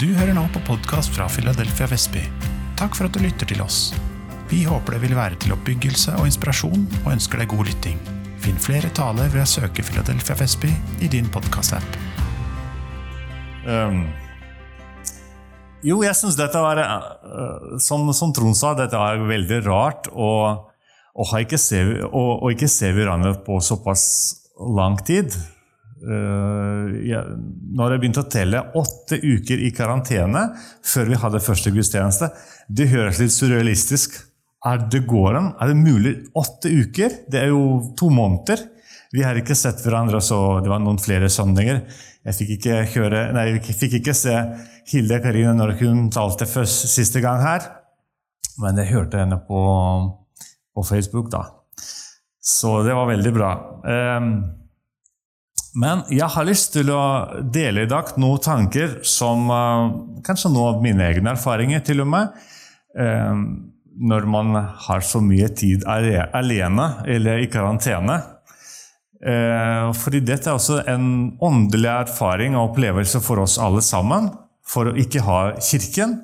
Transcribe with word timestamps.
Du 0.00 0.06
hører 0.16 0.32
nå 0.32 0.46
på 0.54 0.60
podkast 0.64 1.12
fra 1.12 1.26
Philadelphia 1.28 1.84
Vestby. 1.90 2.22
Takk 2.80 2.94
for 2.96 3.10
at 3.10 3.12
du 3.12 3.20
lytter 3.20 3.44
til 3.44 3.58
oss. 3.60 3.90
Vi 4.48 4.62
håper 4.64 4.96
det 4.96 5.02
vil 5.02 5.12
være 5.18 5.36
til 5.36 5.52
oppbyggelse 5.52 6.14
og 6.16 6.30
inspirasjon, 6.30 6.86
og 7.02 7.10
ønsker 7.12 7.42
deg 7.42 7.50
god 7.52 7.68
lytting. 7.68 7.98
Finn 8.40 8.56
flere 8.56 8.88
taler 8.96 9.28
ved 9.34 9.44
å 9.44 9.50
søke 9.50 9.84
Philadelphia 9.84 10.38
Vestby 10.40 10.72
i 11.04 11.10
din 11.12 11.28
podkast-app. 11.34 12.00
Um, 13.68 14.06
jo, 15.84 16.00
jeg 16.06 16.16
syns 16.16 16.40
dette 16.40 16.64
var 16.64 16.80
uh, 16.80 17.76
som, 17.76 18.08
som 18.16 18.32
Trond 18.32 18.56
sa, 18.56 18.72
dette 18.78 18.96
er 18.96 19.28
veldig 19.28 19.60
rart 19.68 20.08
å, 20.08 20.32
ikke, 21.36 21.60
se, 21.60 21.84
å 22.08 22.48
ikke 22.48 22.72
se 22.80 22.94
hverandre 22.96 23.36
på 23.44 23.60
såpass 23.60 24.06
lang 24.72 24.96
tid. 25.04 25.36
Uh, 26.02 26.98
jeg, 27.06 27.22
når 27.78 27.94
jeg 27.94 28.02
begynte 28.02 28.24
å 28.24 28.30
telle 28.32 28.62
åtte 28.78 29.20
uker 29.22 29.60
i 29.62 29.70
karantene 29.74 30.48
før 30.82 31.12
vi 31.12 31.18
hadde 31.22 31.42
første 31.44 31.70
gudstjeneste, 31.74 32.32
det 32.66 32.88
høres 32.90 33.20
litt 33.22 33.34
surrealistisk 33.34 34.18
Er 34.66 34.82
det 34.90 35.04
går? 35.10 35.36
Er 35.58 35.70
det 35.70 35.78
mulig? 35.78 36.12
Åtte 36.38 36.70
uker? 36.70 37.16
Det 37.30 37.40
er 37.40 37.48
jo 37.50 37.92
to 37.98 38.10
måneder. 38.14 38.60
Vi 39.12 39.24
har 39.26 39.36
ikke 39.36 39.56
sett 39.58 39.82
hverandre, 39.84 40.20
så 40.22 40.60
det 40.62 40.70
var 40.70 40.80
noen 40.80 41.00
flere 41.02 41.28
søndager. 41.30 41.82
Jeg 42.22 42.38
fikk 42.38 42.52
ikke, 42.56 42.76
høre, 42.94 43.24
nei, 43.34 43.48
jeg 43.50 43.74
fikk 43.74 43.98
ikke 43.98 44.14
se 44.14 44.36
Hilde 44.92 45.18
Karine 45.24 45.56
når 45.58 45.74
hun 45.82 46.06
talte 46.14 46.46
først, 46.46 46.86
siste 46.92 47.22
gang 47.24 47.42
her, 47.42 47.66
men 48.62 48.78
jeg 48.78 48.92
hørte 48.92 49.18
henne 49.18 49.40
på, 49.48 49.62
på 50.74 50.86
Facebook, 50.86 51.30
da. 51.34 51.42
Så 52.42 52.80
det 52.86 52.94
var 52.94 53.10
veldig 53.10 53.32
bra. 53.34 53.50
Um, 53.86 54.32
men 55.78 56.02
jeg 56.12 56.28
har 56.34 56.46
lyst 56.48 56.74
til 56.74 56.90
å 56.92 57.02
dele 57.42 57.86
i 57.86 57.90
dag 57.90 58.12
noen 58.20 58.42
tanker 58.44 58.98
som 59.08 59.46
uh, 59.48 59.92
Kanskje 60.22 60.52
noen 60.52 60.76
av 60.76 60.82
mine 60.84 61.06
egne 61.08 61.32
erfaringer, 61.32 61.80
til 61.86 62.04
og 62.04 62.10
med. 62.12 62.34
Um, 62.92 63.72
når 63.98 64.26
man 64.28 64.54
har 64.56 65.02
så 65.04 65.20
mye 65.24 65.48
tid 65.56 65.84
alene 65.88 66.86
eller 67.08 67.42
i 67.42 67.48
karantene. 67.52 68.20
Eh, 69.22 69.88
fordi 69.94 70.22
dette 70.26 70.50
er 70.50 70.58
også 70.58 70.80
en 70.90 71.36
åndelig 71.42 71.90
erfaring 71.92 72.56
og 72.56 72.72
opplevelse 72.72 73.20
for 73.22 73.42
oss 73.44 73.58
alle 73.62 73.82
sammen. 73.84 74.32
For 74.66 74.90
å 74.90 74.96
ikke 74.98 75.22
ha 75.26 75.40
kirken. 75.62 76.18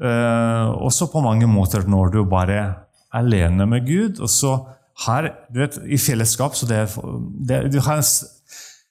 Eh, 0.00 0.66
også 0.80 1.10
på 1.12 1.22
mange 1.24 1.48
måter 1.50 1.84
når 1.88 2.14
du 2.14 2.20
bare 2.28 2.56
er 2.56 2.76
alene 3.12 3.66
med 3.66 3.86
Gud. 3.86 4.20
og 4.20 4.30
så 4.30 4.58
her, 5.06 5.30
du 5.48 5.60
vet, 5.62 5.78
I 5.88 5.96
fellesskap 5.96 6.54
så 6.54 6.66
det, 6.68 6.82
det, 7.48 7.72
du 7.72 7.80
har, 7.80 8.02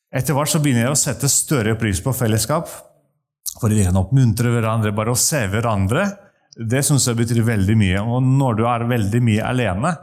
Etter 0.10 0.34
hvert 0.34 0.50
så 0.50 0.62
begynner 0.62 0.88
jeg 0.88 0.96
å 0.96 1.00
sette 1.00 1.30
større 1.30 1.76
pris 1.78 2.02
på 2.02 2.14
fellesskap. 2.18 2.70
Fordi 3.60 3.78
vi 3.78 3.86
kan 3.86 3.98
oppmuntre 4.00 4.52
hverandre, 4.54 4.94
bare 4.96 5.14
å 5.14 5.20
se 5.20 5.44
hverandre. 5.52 6.08
Det 6.58 6.82
syns 6.86 7.06
jeg 7.08 7.20
betyr 7.20 7.46
veldig 7.46 7.76
mye. 7.78 8.02
Og 8.02 8.26
når 8.26 8.58
du 8.58 8.64
er 8.70 8.88
veldig 8.90 9.22
mye 9.24 9.46
alene 9.46 9.94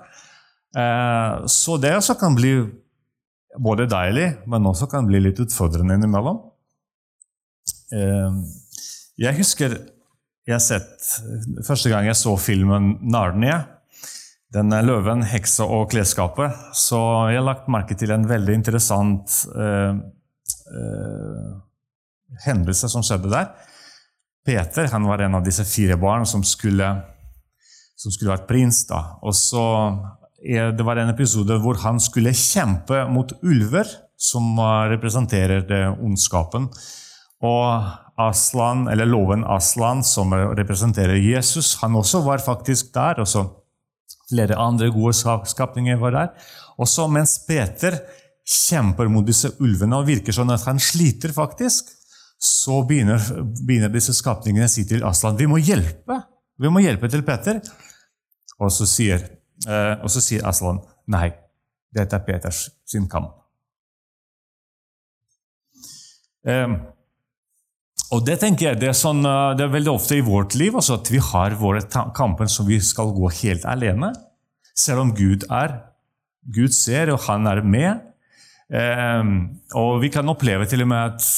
eh, 0.76 1.46
Så 1.50 1.76
det 1.82 1.96
også 1.96 2.16
kan 2.20 2.36
bli 2.38 2.54
både 3.56 3.88
deilig, 3.90 4.28
men 4.46 4.68
også 4.68 4.88
kan 4.92 5.08
bli 5.08 5.22
litt 5.24 5.40
utfordrende 5.42 5.96
innimellom. 5.98 6.38
Eh, 7.96 8.40
jeg 9.26 9.38
husker 9.40 9.78
jeg 10.46 10.62
sett, 10.62 11.06
første 11.66 11.90
gang 11.90 12.06
jeg 12.06 12.18
så 12.20 12.36
filmen 12.38 12.92
'Narnia', 13.02 13.64
den 14.54 14.70
'Løven, 14.70 15.24
heksa 15.26 15.66
og 15.66 15.90
klesskapet', 15.90 16.54
så 16.74 16.98
jeg 17.30 17.40
har 17.40 17.46
lagt 17.46 17.70
merke 17.72 17.96
til 17.98 18.12
en 18.14 18.28
veldig 18.28 18.54
interessant 18.54 19.32
eh, 19.56 19.96
eh, 20.70 21.48
hendelse 22.46 22.88
som 22.88 23.02
skjedde 23.02 23.32
der. 23.32 23.50
Peter 24.46 24.86
han 24.92 25.08
var 25.08 25.24
en 25.24 25.34
av 25.34 25.44
disse 25.44 25.64
fire 25.66 25.96
barn 25.98 26.26
som 26.26 26.44
skulle, 26.46 26.86
som 27.98 28.14
skulle 28.14 28.36
vært 28.36 28.46
prins. 28.46 28.84
da. 28.86 29.18
Og 29.22 29.34
så 29.34 29.64
det 30.46 30.84
var 30.86 31.00
en 31.00 31.10
episode 31.10 31.56
hvor 31.58 31.80
han 31.82 31.98
skulle 31.98 32.30
kjempe 32.30 33.06
mot 33.10 33.32
ulver, 33.42 33.88
som 34.16 34.54
representerer 34.92 35.66
ondskapen. 35.98 36.68
Og 37.42 37.88
Aslan, 38.16 38.86
eller 38.88 39.08
loven 39.10 39.42
Aslan, 39.44 40.04
som 40.04 40.30
representerer 40.32 41.18
Jesus, 41.18 41.74
han 41.82 41.96
også 41.98 42.22
var 42.22 42.38
faktisk 42.38 42.94
der. 42.94 43.18
og 43.20 43.26
så 43.28 43.48
Flere 44.26 44.58
andre 44.58 44.90
gode 44.94 45.14
skapninger 45.46 45.98
var 46.00 46.16
der. 46.16 46.48
Og 46.80 46.88
så 46.90 47.06
mens 47.10 47.38
Peter 47.46 48.00
kjemper 48.46 49.10
mot 49.10 49.26
disse 49.26 49.52
ulvene 49.62 50.00
og 50.00 50.08
virker 50.08 50.34
sånn 50.34 50.52
at 50.54 50.66
han 50.66 50.82
sliter, 50.82 51.32
faktisk, 51.34 51.92
så 52.42 52.82
begynner, 52.86 53.22
begynner 53.62 53.90
disse 53.90 54.14
skapningene 54.14 54.68
å 54.68 54.70
si 54.70 54.84
til 54.86 55.06
Aslan 55.06 55.38
vi 55.38 55.48
må 55.50 55.58
hjelpe. 55.62 56.20
Vi 56.60 56.70
må 56.72 56.82
hjelpe 56.84 57.08
til 57.12 57.24
Peter. 57.26 57.62
Og 58.56 58.70
så 58.72 58.86
sier 58.88 59.24
Eh, 59.64 59.94
og 60.04 60.12
så 60.12 60.20
sier 60.20 60.44
Aslan 60.46 60.82
nei, 61.12 61.30
dette 61.94 62.18
er 62.18 62.24
Peters 62.26 62.66
sin 62.88 63.06
kamp. 63.08 63.32
Eh, 66.46 66.68
og 68.14 68.22
det 68.26 68.36
tenker 68.42 68.68
jeg, 68.68 68.80
det 68.82 68.90
er, 68.92 68.96
sånn, 68.96 69.24
eh, 69.26 69.56
det 69.58 69.66
er, 69.66 69.72
veldig 69.74 69.92
ofte 69.96 70.18
i 70.18 70.24
vårt 70.24 70.54
liv 70.58 70.76
altså, 70.78 71.00
at 71.00 71.10
vi 71.10 71.22
har 71.22 71.56
våre 71.58 71.82
kamper 72.14 72.50
som 72.50 72.68
vi 72.68 72.78
skal 72.82 73.10
gå 73.16 73.30
helt 73.40 73.66
alene. 73.66 74.12
Selv 74.76 75.06
om 75.06 75.12
Gud 75.16 75.48
er. 75.50 75.80
Gud 76.54 76.74
ser, 76.76 77.10
og 77.10 77.24
han 77.26 77.48
er 77.50 77.64
med. 77.66 78.04
Eh, 78.70 79.34
og 79.78 80.00
vi 80.04 80.12
kan 80.14 80.30
oppleve 80.30 80.68
til 80.70 80.84
og 80.84 80.90
med 80.92 81.16
at 81.16 81.28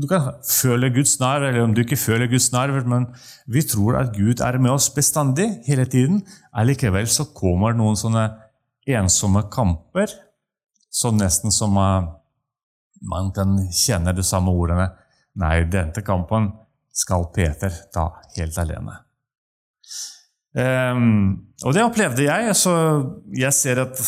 du 0.00 0.06
kan 0.08 0.32
føle 0.46 0.90
Guds 0.94 1.18
nærvær, 1.20 1.50
eller 1.50 1.66
om 1.66 1.74
du 1.74 1.82
ikke 1.82 1.98
føler 2.00 2.30
Guds 2.30 2.50
nærvær, 2.52 2.86
men 2.88 3.06
vi 3.50 3.62
tror 3.66 3.98
at 4.00 4.12
Gud 4.16 4.40
er 4.40 4.58
med 4.62 4.72
oss 4.72 4.88
bestandig, 4.94 5.48
hele 5.66 5.84
tiden. 5.84 6.22
Allikevel 6.54 7.08
så 7.10 7.26
kommer 7.34 7.74
noen 7.76 7.98
sånne 7.98 8.28
ensomme 8.88 9.44
kamper, 9.52 10.12
så 10.92 11.12
nesten 11.14 11.54
som 11.54 11.76
uh, 11.78 12.08
man 13.02 13.32
kan 13.34 13.56
kjenne 13.74 14.14
de 14.16 14.24
samme 14.26 14.52
ordene. 14.54 14.90
Nei, 15.40 15.62
denne 15.70 16.04
kampen 16.04 16.50
skal 16.92 17.30
Peter 17.32 17.72
ta 17.92 18.10
helt 18.36 18.58
alene. 18.60 18.98
Um, 20.52 21.48
og 21.64 21.72
det 21.72 21.84
opplevde 21.86 22.26
jeg. 22.26 22.52
så 22.56 22.74
Jeg 23.32 23.56
ser 23.56 23.80
at 23.86 24.02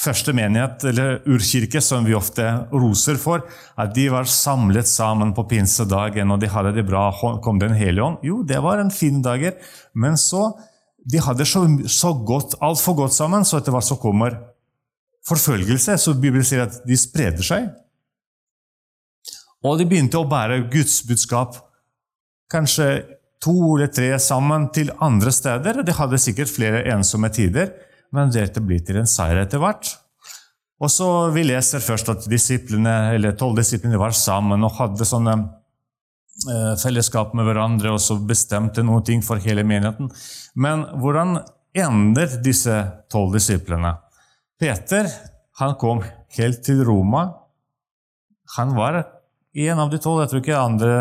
første 0.00 0.32
menighet, 0.32 0.84
eller 0.88 1.18
urkirke, 1.28 1.82
som 1.84 2.06
vi 2.06 2.14
ofte 2.16 2.46
roser 2.72 3.18
for, 3.20 3.44
at 3.76 3.92
de 3.96 4.06
var 4.12 4.28
samlet 4.30 4.88
sammen 4.88 5.34
på 5.36 5.44
pinsedagen, 5.50 6.30
og 6.30 6.40
de 6.40 6.48
hadde 6.48 6.76
det 6.78 6.86
bra. 6.88 7.10
Kom 7.42 7.58
Den 7.60 7.74
hellige 7.76 8.04
ånd? 8.04 8.22
Jo, 8.22 8.42
det 8.42 8.62
var 8.62 8.78
en 8.78 8.90
fin 8.94 9.22
dag, 9.22 9.52
men 9.94 10.16
så 10.16 10.52
De 11.10 11.16
hadde 11.16 11.46
så, 11.48 11.62
så 11.88 12.10
godt, 12.12 12.58
altfor 12.60 12.92
godt 12.94 13.14
sammen, 13.14 13.40
så 13.44 13.56
etter 13.56 13.72
hvert 13.72 13.86
så 13.86 13.96
kommer 13.96 14.34
forfølgelse. 15.24 15.94
Så 15.96 16.12
Bibelen 16.12 16.44
sier 16.44 16.66
at 16.66 16.76
de 16.84 16.96
spreder 17.00 17.40
seg. 17.40 17.70
Og 19.64 19.78
de 19.78 19.86
begynte 19.88 20.18
å 20.18 20.28
bære 20.28 20.64
Guds 20.72 21.02
budskap 21.08 21.58
kanskje 22.50 22.88
to 23.40 23.54
eller 23.76 23.92
tre 23.92 24.14
sammen 24.20 24.68
til 24.74 24.90
andre 25.00 25.32
steder. 25.32 25.82
De 25.84 25.94
hadde 25.96 26.20
sikkert 26.20 26.52
flere 26.52 26.84
ensomme 26.92 27.30
tider 27.32 27.70
men 28.14 28.32
dette 28.34 28.62
blir 28.62 28.82
til 28.84 29.00
en 29.00 29.08
seier 29.08 29.42
etter 29.44 29.62
hvert. 29.62 29.94
Og 30.80 30.90
så 30.90 31.06
Vi 31.34 31.44
leser 31.44 31.82
først 31.84 32.08
at 32.08 32.28
disiplene, 32.30 33.14
eller 33.14 33.36
tolv 33.36 33.58
disiplene 33.60 34.00
var 34.00 34.16
sammen 34.16 34.64
og 34.64 34.78
hadde 34.78 35.06
sånne 35.06 35.34
eh, 35.36 36.74
fellesskap 36.80 37.34
med 37.36 37.46
hverandre 37.46 37.92
og 37.92 38.00
så 38.00 38.16
bestemte 38.16 38.82
noen 38.82 39.04
ting 39.04 39.22
for 39.22 39.42
hele 39.44 39.62
menigheten. 39.62 40.10
Men 40.54 40.86
hvordan 40.96 41.42
ender 41.76 42.40
disse 42.42 42.80
tolv 43.12 43.36
disiplene? 43.36 43.94
Peter 44.60 45.06
han 45.60 45.76
kom 45.80 46.00
helt 46.36 46.64
til 46.64 46.80
Roma. 46.88 47.28
Han 48.56 48.72
var 48.74 49.02
en 49.54 49.78
av 49.82 49.90
de 49.90 49.98
tolv. 49.98 50.22
Jeg 50.22 50.32
tror 50.32 50.42
ikke 50.44 50.58
andre 50.58 50.94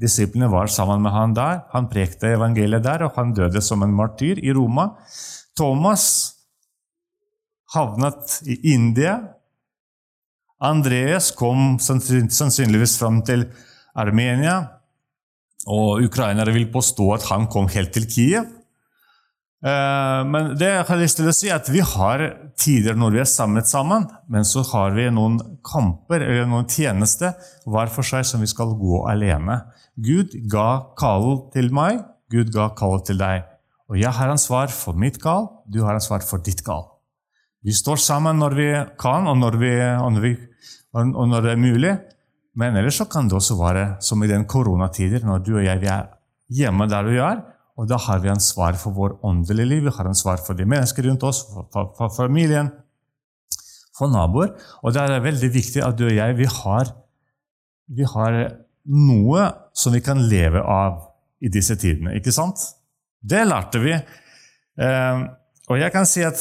disiplene 0.00 0.50
var 0.50 0.70
sammen 0.72 1.02
med 1.04 1.14
han 1.14 1.34
der. 1.36 1.62
Han 1.74 1.88
prekte 1.90 2.34
evangeliet 2.34 2.84
der, 2.84 3.06
og 3.06 3.18
han 3.18 3.34
døde 3.36 3.62
som 3.62 3.84
en 3.84 3.94
martyr 3.94 4.40
i 4.42 4.52
Roma. 4.56 4.90
Thomas 5.56 6.06
havnet 7.74 8.40
i 8.48 8.58
India. 8.74 9.18
Andreas 10.64 11.30
kom 11.36 11.76
sannsynligvis 11.82 12.96
fram 13.00 13.20
til 13.26 13.46
Armenia. 13.94 14.58
Og 15.70 16.04
ukrainere 16.04 16.52
vil 16.52 16.70
påstå 16.72 17.08
at 17.14 17.28
han 17.30 17.48
kom 17.52 17.68
helt 17.72 17.94
til 17.94 18.08
Kiev. 18.10 18.50
Eh, 19.64 20.22
men 20.28 20.50
det 20.60 20.68
jeg 20.68 20.84
har 20.90 21.00
lyst 21.00 21.16
til 21.16 21.30
å 21.30 21.32
si 21.32 21.48
at 21.52 21.70
vi 21.72 21.80
har 21.80 22.24
tider 22.60 22.98
når 23.00 23.14
vi 23.14 23.20
er 23.22 23.30
samlet 23.30 23.68
sammen, 23.70 24.04
men 24.28 24.44
så 24.44 24.60
har 24.74 24.92
vi 24.96 25.06
noen 25.08 25.38
kamper 25.64 26.20
eller 26.20 26.50
noen 26.50 26.68
tjenester 26.68 27.32
hver 27.64 27.92
for 27.92 28.04
seg 28.04 28.26
som 28.28 28.44
vi 28.44 28.50
skal 28.50 28.74
gå 28.76 29.04
alene. 29.08 29.62
Gud 29.96 30.34
ga 30.52 30.92
kall 31.00 31.46
til 31.54 31.70
meg, 31.72 32.02
Gud 32.32 32.52
ga 32.52 32.74
kall 32.76 33.00
til 33.06 33.20
deg. 33.22 33.46
Og 33.88 33.96
jeg 34.00 34.12
har 34.16 34.32
ansvar 34.32 34.72
for 34.72 34.96
mitt 35.00 35.16
kall, 35.22 35.48
du 35.64 35.80
har 35.86 35.96
ansvar 35.96 36.24
for 36.26 36.44
ditt 36.44 36.60
kall. 36.66 36.90
Vi 37.64 37.72
står 37.72 37.96
sammen 38.00 38.42
når 38.42 38.58
vi 38.58 38.68
kan, 39.00 39.24
og 39.30 39.38
når, 39.40 39.56
vi, 39.60 39.72
og 39.80 40.10
når, 40.12 40.24
vi, 40.26 40.34
og 41.00 41.24
når 41.30 41.46
det 41.46 41.52
er 41.54 41.62
mulig. 41.62 41.94
Men 42.60 42.76
ellers 42.76 43.00
så 43.00 43.08
kan 43.08 43.30
det 43.30 43.38
også 43.38 43.56
være 43.56 43.86
som 44.04 44.20
i 44.22 44.28
den 44.28 44.44
koronatider, 44.44 45.24
når 45.24 45.40
du 45.46 45.54
og 45.56 45.64
jeg 45.64 45.80
er 45.88 46.10
hjemme 46.52 46.86
der 46.92 47.08
vi 47.08 47.16
er. 47.24 47.40
Og 47.74 47.88
da 47.90 47.98
har 47.98 48.20
vi 48.22 48.30
ansvar 48.30 48.76
for 48.78 48.94
vår 48.94 49.16
åndelige 49.26 49.66
liv, 49.66 49.86
vi 49.86 49.94
har 49.96 50.06
ansvar 50.06 50.38
for 50.42 50.54
de 50.58 50.66
mennesker 50.68 51.08
rundt 51.08 51.24
oss, 51.26 51.42
for, 51.50 51.66
for, 51.74 51.90
for 51.96 52.12
familien, 52.14 52.70
for 53.98 54.10
naboer. 54.12 54.52
Og 54.82 54.94
det 54.94 55.02
er 55.02 55.24
veldig 55.24 55.50
viktig 55.54 55.82
at 55.82 55.98
du 55.98 56.06
og 56.06 56.14
jeg 56.14 56.36
vi 56.38 56.46
har, 56.50 56.92
vi 57.90 58.06
har 58.14 58.38
noe 58.84 59.48
som 59.74 59.94
vi 59.96 60.02
kan 60.04 60.22
leve 60.30 60.62
av 60.62 61.00
i 61.42 61.50
disse 61.52 61.76
tidene. 61.80 62.14
Ikke 62.18 62.32
sant? 62.34 62.62
Det 63.24 63.42
lærte 63.46 63.80
vi. 63.82 63.94
Eh, 63.94 65.24
og 65.70 65.80
jeg 65.80 65.94
kan 65.94 66.06
si 66.08 66.22
at 66.26 66.40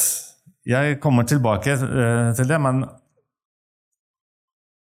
jeg 0.70 1.00
kommer 1.04 1.26
tilbake 1.28 1.74
eh, 1.74 2.30
til 2.38 2.50
det, 2.50 2.60
men 2.62 2.84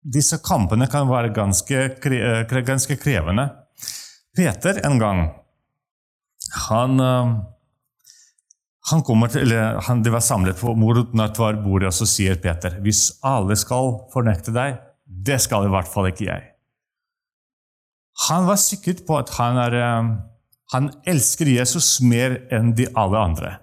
disse 0.02 0.42
kampene 0.44 0.88
kan 0.90 1.06
være 1.10 1.34
ganske, 1.36 1.84
eh, 2.02 2.58
ganske 2.66 2.98
krevende. 2.98 3.46
Peter 4.36 4.82
en 4.88 4.98
gang 5.00 5.22
han, 6.68 7.00
eh, 7.00 7.34
han 8.92 9.04
kommer 9.08 9.32
til, 9.32 9.46
eller 9.46 9.80
han, 9.88 10.04
De 10.04 10.12
var 10.12 10.24
samlet 10.26 10.60
på 10.60 10.74
bordet, 10.76 11.88
og 11.88 11.94
så 11.94 12.08
sier 12.10 12.40
Peter 12.42 12.80
hvis 12.84 13.20
alle 13.24 13.56
skal 13.56 14.08
fornekte 14.14 14.54
deg, 14.56 14.80
det 15.06 15.40
skal 15.44 15.68
i 15.68 15.72
hvert 15.72 15.90
fall 15.92 16.10
ikke 16.12 16.28
jeg. 16.28 16.48
Han 18.28 18.46
var 18.50 18.60
sikker 18.60 19.02
på 19.08 19.18
at 19.18 19.32
han, 19.38 19.58
er, 19.58 19.78
eh, 19.80 20.12
han 20.74 20.92
elsker 21.08 21.48
Jesus 21.48 22.00
mer 22.02 22.42
enn 22.52 22.74
de 22.76 22.88
alle 22.96 23.20
andre. 23.20 23.58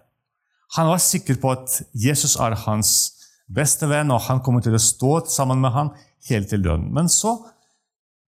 Han 0.77 0.91
var 0.91 1.01
sikker 1.01 1.39
på 1.41 1.53
at 1.55 1.81
Jesus 1.97 2.37
er 2.37 2.57
hans 2.67 3.15
beste 3.49 3.89
venn, 3.89 4.11
og 4.13 4.27
han 4.29 4.43
kommer 4.45 4.65
til 4.65 4.77
å 4.77 4.83
stå 4.83 5.25
sammen 5.33 5.61
med 5.63 5.73
ham 5.73 5.93
helt 6.29 6.51
til 6.51 6.63
døden. 6.65 6.91
Men 6.93 7.09
så, 7.09 7.39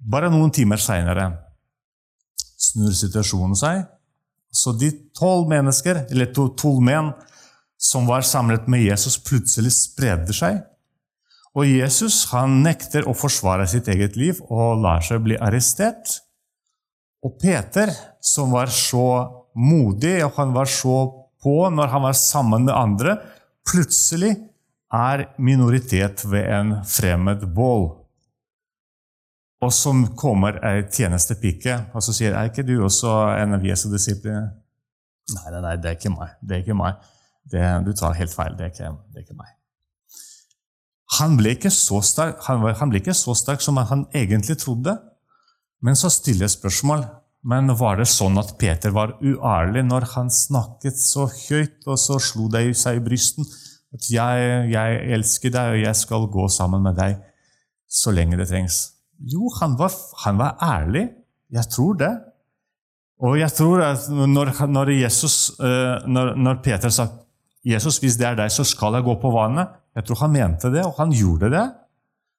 bare 0.00 0.30
noen 0.32 0.52
timer 0.54 0.80
seinere, 0.80 1.28
snur 2.60 2.94
situasjonen 2.96 3.58
seg. 3.58 3.84
Så 4.50 4.74
de 4.74 4.90
tolv 5.16 5.48
mennesker, 5.50 6.04
eller 6.10 6.32
tolv 6.34 6.80
menn 6.82 7.12
som 7.80 8.06
var 8.06 8.26
samlet 8.26 8.66
med 8.68 8.82
Jesus, 8.84 9.16
plutselig 9.24 9.72
spredde 9.76 10.34
seg. 10.36 10.60
Og 11.56 11.66
Jesus 11.66 12.26
han 12.30 12.60
nekter 12.62 13.08
å 13.08 13.14
forsvare 13.16 13.66
sitt 13.70 13.88
eget 13.90 14.18
liv 14.20 14.38
og 14.50 14.82
lar 14.84 15.02
seg 15.02 15.22
bli 15.24 15.38
arrestert. 15.40 16.20
Og 17.24 17.34
Peter, 17.40 17.90
som 18.22 18.52
var 18.54 18.70
så 18.72 19.06
modig 19.56 20.20
og 20.24 20.36
han 20.36 20.54
var 20.54 20.70
så 20.70 20.98
på 21.42 21.56
når 21.72 21.90
han 21.94 22.04
var 22.04 22.16
sammen 22.18 22.68
med 22.68 22.76
andre, 22.76 23.16
plutselig 23.66 24.36
er 24.90 25.28
minoritet 25.38 26.24
ved 26.28 26.46
en 26.50 26.72
fremmed 26.86 27.46
bål. 27.54 27.88
Og 29.60 29.72
så 29.76 29.92
kommer 30.16 30.56
ei 30.64 30.86
tjenestepike 30.88 31.76
og 31.92 32.04
så 32.04 32.14
sier 32.16 32.32
er 32.32 32.48
ikke 32.48 32.64
du 32.64 32.78
også 32.80 33.12
en 33.36 33.58
av 33.58 33.64
Jesu 33.64 33.90
disipler. 33.92 34.48
Nei, 35.34 35.46
nei, 35.52 35.62
nei, 35.66 35.74
det 35.76 35.90
er 35.90 35.98
ikke 35.98 36.14
meg. 36.14 36.36
Det 36.40 36.56
er 36.56 36.64
ikke 36.64 36.78
meg. 36.78 37.08
Det, 37.50 37.64
du 37.84 37.92
tar 37.96 38.16
helt 38.16 38.32
feil. 38.34 38.56
Det 38.56 38.66
er 38.66 38.72
ikke, 38.72 38.92
det 39.12 39.20
er 39.20 39.26
ikke 39.26 39.38
meg. 39.38 39.56
Han 41.18 41.36
ble, 41.36 41.56
ikke 41.58 41.72
så 41.74 42.00
sterk, 42.06 42.40
han, 42.46 42.64
han 42.78 42.92
ble 42.92 43.02
ikke 43.02 43.16
så 43.18 43.34
sterk 43.36 43.62
som 43.64 43.78
han 43.82 44.06
egentlig 44.16 44.56
trodde. 44.62 44.96
Men 45.84 45.98
så 45.98 46.08
stiller 46.12 46.46
jeg 46.46 46.56
spørsmål 46.56 47.04
men 47.40 47.72
var 47.72 47.96
det 47.96 48.08
sånn 48.10 48.36
at 48.40 48.52
Peter 48.60 48.92
var 48.92 49.14
uærlig 49.24 49.86
når 49.88 50.10
han 50.12 50.28
snakket 50.32 50.98
så 51.00 51.24
høyt 51.24 51.86
og 51.88 51.96
så 52.00 52.18
slo 52.20 52.50
det 52.52 52.66
seg 52.76 52.98
i 52.98 53.04
brysten? 53.04 53.48
At 53.96 54.06
jeg, 54.12 54.50
jeg, 54.70 54.98
elsker 55.16 55.54
deg, 55.54 55.72
og 55.72 55.80
jeg 55.80 55.98
skal 55.98 56.28
gå 56.30 56.44
sammen 56.52 56.84
med 56.84 56.98
deg 57.00 57.16
så 57.90 58.12
lenge 58.14 58.36
det 58.38 58.50
trengs. 58.50 58.82
Jo, 59.20 59.50
han 59.60 59.76
var, 59.78 59.92
han 60.24 60.38
var 60.40 60.56
ærlig. 60.64 61.08
Jeg 61.52 61.68
tror 61.72 61.98
det. 62.00 62.12
Og 63.20 63.36
jeg 63.40 63.52
tror 63.52 63.82
at 63.84 64.06
når, 64.08 64.54
når, 64.66 64.92
Jesus, 65.02 65.50
eh, 65.60 66.06
når, 66.08 66.34
når 66.40 66.62
Peter 66.64 66.88
sa 66.88 67.06
Jesus, 67.66 67.98
hvis 68.00 68.16
det 68.16 68.26
er 68.30 68.38
deg, 68.38 68.52
så 68.52 68.64
skal 68.64 68.96
jeg 68.96 69.04
gå 69.04 69.18
på 69.20 69.32
vannet. 69.34 69.76
Jeg 69.96 70.06
tror 70.08 70.22
han 70.22 70.32
mente 70.32 70.70
det, 70.72 70.84
og 70.86 70.96
han 70.96 71.12
gjorde 71.12 71.50
det. 71.52 71.66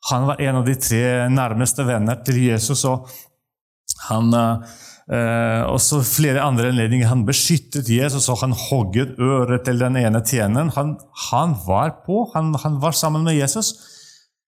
Han 0.10 0.26
var 0.32 0.42
en 0.42 0.62
av 0.62 0.66
de 0.66 0.74
tre 0.82 1.04
nærmeste 1.30 1.86
venner 1.86 2.24
til 2.26 2.42
Jesus. 2.48 2.86
og 2.86 3.10
han... 4.08 4.34
Eh, 5.12 5.64
og 5.68 5.80
så 5.84 6.00
flere 6.06 6.44
andre 6.46 6.70
anledninger. 6.72 7.10
Han 7.10 7.26
beskyttet 7.28 7.90
Jesus, 7.92 8.30
og 8.32 8.40
han 8.46 8.54
hogget 8.56 9.18
øret 9.20 9.66
til 9.66 9.82
den 9.82 9.98
ene 10.00 10.22
tjeneren. 10.24 10.72
Han, 10.78 10.94
han, 11.32 11.56
var 11.68 11.98
på, 12.06 12.30
han, 12.36 12.54
han, 12.64 12.78
var 12.82 12.96
sammen 12.96 13.26
med 13.28 13.36
Jesus. 13.36 13.74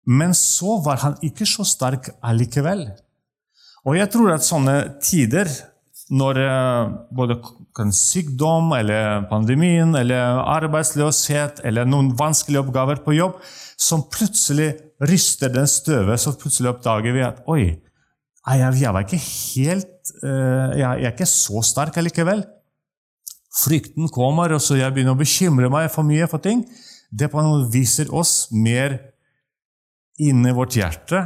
Men 0.07 0.35
så 0.35 0.81
var 0.83 1.03
han 1.05 1.19
ikke 1.23 1.47
så 1.47 1.67
sterk 1.67 2.11
allikevel. 2.25 2.89
Og 3.87 3.99
jeg 3.99 4.11
tror 4.15 4.35
at 4.35 4.47
sånne 4.47 4.77
tider, 5.03 5.51
når 6.13 6.39
eh, 6.43 6.95
både 7.15 7.39
sykdom 7.97 8.75
eller 8.77 9.25
pandemien 9.31 9.95
eller 9.97 10.43
arbeidsløshet 10.43 11.63
eller 11.65 11.89
noen 11.89 12.13
vanskelige 12.19 12.61
oppgaver 12.67 13.01
på 13.05 13.17
jobb, 13.17 13.39
som 13.81 14.05
plutselig 14.13 14.75
ryster 15.03 15.51
den 15.51 15.67
støvet, 15.67 16.21
så 16.21 16.35
plutselig 16.39 16.75
oppdager 16.75 17.17
vi 17.17 17.25
at 17.27 17.41
oi, 17.51 17.65
jeg, 18.43 18.91
var 18.91 19.05
ikke 19.05 19.23
helt 19.23 20.13
uh, 20.25 20.75
jeg, 20.75 20.89
er 20.91 21.13
ikke 21.13 21.29
så 21.31 21.63
sterk 21.63 21.97
allikevel. 22.01 22.43
Frykten 23.63 24.11
kommer, 24.11 24.55
og 24.57 24.63
så 24.65 24.79
jeg 24.79 24.95
begynner 24.95 25.15
å 25.15 25.21
bekymre 25.21 25.71
meg 25.71 25.87
for 25.95 26.07
mye 26.07 26.27
for 26.31 26.43
ting. 26.43 26.65
Det 27.13 27.29
på 27.31 27.43
noe 27.45 27.69
viser 27.71 28.11
oss 28.11 28.49
mer 28.51 28.99
inni 30.21 30.53
vårt 30.53 30.77
hjerte. 30.77 31.23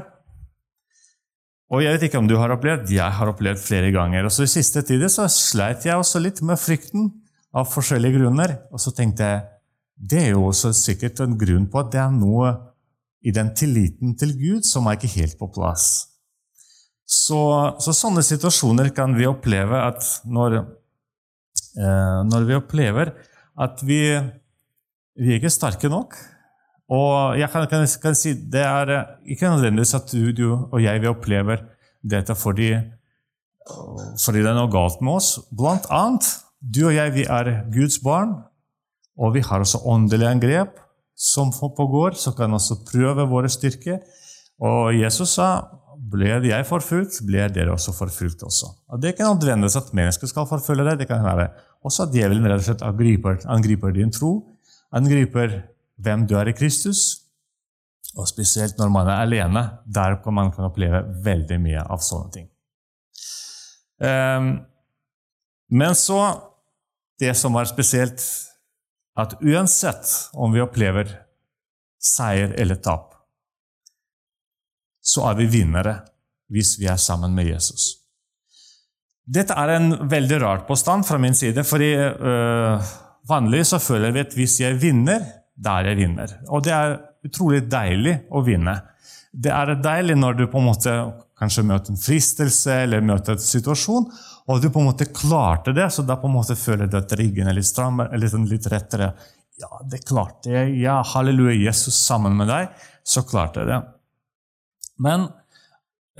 Og 1.75 1.83
jeg 1.83 1.97
vet 1.97 2.07
ikke 2.07 2.21
om 2.23 2.29
du 2.31 2.37
har 2.39 2.53
opplevd, 2.55 2.93
jeg 2.95 3.19
har 3.19 3.31
opplevd 3.33 3.59
flere 3.59 3.91
ganger. 3.95 4.29
Og 4.29 4.35
så 4.35 4.47
I 4.47 4.53
siste 4.53 4.85
tider 4.87 5.11
så 5.11 5.27
sleit 5.33 5.87
jeg 5.89 5.99
også 5.99 6.23
litt 6.23 6.43
med 6.47 6.61
frykten 6.63 7.11
av 7.57 7.67
forskjellige 7.73 8.21
grunner. 8.21 8.59
Og 8.71 8.83
så 8.83 8.95
tenkte 8.95 9.27
jeg 9.27 9.45
det 9.97 10.21
er 10.27 10.35
jo 10.35 10.45
også 10.51 10.75
sikkert 10.77 11.23
en 11.25 11.39
grunn 11.41 11.71
på 11.73 11.81
at 11.81 11.95
det 11.95 12.03
er 12.03 12.13
noe 12.13 12.53
i 13.27 13.33
den 13.35 13.55
tilliten 13.57 14.13
til 14.21 14.35
Gud 14.37 14.67
som 14.69 14.87
er 14.87 14.99
ikke 14.99 15.15
helt 15.17 15.39
på 15.41 15.49
plass. 15.55 15.87
Så, 17.07 17.39
så, 17.81 17.95
sånne 17.95 18.23
situasjoner 18.27 18.91
kan 18.95 19.15
vi 19.17 19.29
oppleve 19.31 19.79
at 19.79 20.03
når, 20.27 20.59
eh, 21.79 22.21
når 22.27 22.47
vi 22.49 22.59
opplever 22.59 23.13
at 23.63 23.83
vi, 23.87 24.01
vi 25.17 25.31
er 25.33 25.39
ikke 25.39 25.55
sterke 25.55 25.91
nok. 25.91 26.19
Og 26.93 27.39
jeg 27.39 27.51
kan, 27.51 27.67
kan, 27.71 27.87
kan 28.03 28.15
si 28.15 28.33
det 28.53 28.63
er 28.63 28.93
ikke 29.27 29.51
nødvendigvis 29.51 29.95
at 29.99 30.13
du, 30.13 30.31
du 30.31 30.47
og 30.71 30.79
jeg 30.83 31.03
vi 31.03 31.11
opplever 31.11 31.65
dette 32.07 32.37
fordi, 32.39 32.77
fordi 34.23 34.43
det 34.45 34.51
er 34.53 34.59
noe 34.59 34.71
galt 34.71 35.03
med 35.03 35.19
oss. 35.19 35.33
Blant 35.51 35.89
annet, 35.91 36.29
du 36.63 36.85
og 36.87 36.95
jeg 36.95 37.15
vi 37.17 37.27
er 37.27 37.51
Guds 37.75 37.99
barn, 38.05 38.37
og 39.19 39.35
vi 39.35 39.43
har 39.43 39.65
også 39.65 39.83
åndelige 39.89 40.31
angrep 40.31 40.79
som 41.17 41.51
pågår, 41.51 42.15
som 42.21 42.37
kan 42.37 42.53
også 42.55 42.83
prøve 42.87 43.27
våre 43.29 43.51
styrker. 43.51 43.99
Og 44.63 44.95
Jesus 44.95 45.35
sa 45.41 45.67
ble 45.97 46.37
jeg 46.45 46.67
forfulgt, 46.69 47.19
blir 47.27 47.51
dere 47.51 47.73
også 47.75 47.95
forfulgt 47.97 48.45
også. 48.47 48.69
Og 48.93 49.01
Det 49.01 49.09
er 49.09 49.15
ikke 49.17 49.27
nødvendigvis 49.27 49.77
at 49.81 49.95
mennesker 49.97 50.31
skal 50.31 50.47
forfølge 50.47 50.85
deg. 50.85 50.99
Det 51.01 51.09
kan 51.09 51.25
være 51.25 51.49
også 51.83 52.07
at 52.07 52.13
djevelen 52.15 52.47
rett 52.47 52.63
og 52.63 52.69
slett 52.69 52.85
angriper, 52.87 53.41
angriper 53.51 53.95
din 53.97 54.13
tro, 54.13 54.53
angriper 54.93 55.63
hvem 56.03 56.27
du 56.29 56.37
er 56.39 56.51
i 56.51 56.57
Kristus. 56.57 57.23
Og 58.17 58.29
spesielt 58.29 58.79
når 58.79 58.93
man 58.93 59.11
er 59.11 59.23
alene. 59.25 59.63
Der 59.87 60.19
kan 60.25 60.35
man 60.35 60.53
oppleve 60.65 61.03
veldig 61.25 61.59
mye 61.63 61.85
av 61.85 62.03
sånne 62.05 62.33
ting. 62.33 62.49
Um, 64.01 64.51
men 65.73 65.95
så 65.97 66.21
Det 67.17 67.33
som 67.33 67.55
er 67.57 67.65
spesielt, 67.65 68.21
at 69.17 69.39
uansett 69.41 70.11
om 70.37 70.53
vi 70.53 70.61
opplever 70.61 71.09
seier 71.97 72.53
eller 72.61 72.77
tap, 72.77 73.15
så 75.01 75.25
er 75.31 75.39
vi 75.39 75.47
vinnere 75.49 75.95
hvis 76.53 76.75
vi 76.77 76.91
er 76.93 77.01
sammen 77.01 77.33
med 77.33 77.49
Jesus. 77.49 77.87
Dette 79.25 79.57
er 79.57 79.73
en 79.79 79.89
veldig 80.11 80.43
rar 80.43 80.67
påstand 80.69 81.07
fra 81.09 81.17
min 81.19 81.35
side, 81.35 81.65
fordi 81.65 81.95
øh, 81.97 82.93
vanlig 83.29 83.65
så 83.67 83.81
føler 83.83 84.13
vi 84.13 84.23
at 84.27 84.37
hvis 84.37 84.61
jeg 84.61 84.77
vinner, 84.83 85.25
da 85.57 85.79
er 85.81 85.93
jeg 85.93 86.03
vinner. 86.03 86.35
Og 86.53 86.65
det 86.67 86.75
er 86.77 86.99
utrolig 87.27 87.63
deilig 87.71 88.19
å 88.31 88.43
vinne. 88.47 88.77
Det 89.33 89.53
er 89.53 89.75
deilig 89.83 90.17
når 90.19 90.37
du 90.39 90.45
på 90.53 90.61
en 90.61 90.69
måte 90.69 90.97
kanskje 91.37 91.67
møter 91.69 91.93
en 91.93 92.01
fristelse 92.01 92.77
eller 92.87 93.05
møter 93.05 93.37
en 93.37 93.43
situasjon, 93.43 94.07
og 94.47 94.63
du 94.63 94.71
på 94.73 94.81
en 94.81 94.89
måte 94.89 95.09
klarte 95.13 95.75
det, 95.77 95.89
så 95.93 96.05
da 96.07 96.17
på 96.21 96.31
en 96.31 96.37
måte 96.39 96.57
føler 96.57 96.89
du 96.89 96.97
at 97.01 97.13
ryggen 97.19 97.51
er 97.51 97.57
litt 97.59 97.69
strammere, 97.69 98.13
eller 98.15 98.31
sånn 98.33 98.47
litt 98.49 98.69
rettere. 98.73 99.11
Ja, 99.61 99.81
det 99.89 100.03
klarte 100.09 100.53
jeg. 100.53 100.77
Ja, 100.81 101.01
halleluja, 101.15 101.57
Jesus 101.59 101.99
sammen 101.99 102.37
med 102.39 102.49
deg, 102.53 102.73
så 103.05 103.25
klarte 103.29 103.65
jeg 103.65 103.73
det. 103.73 103.81
Men 105.05 105.27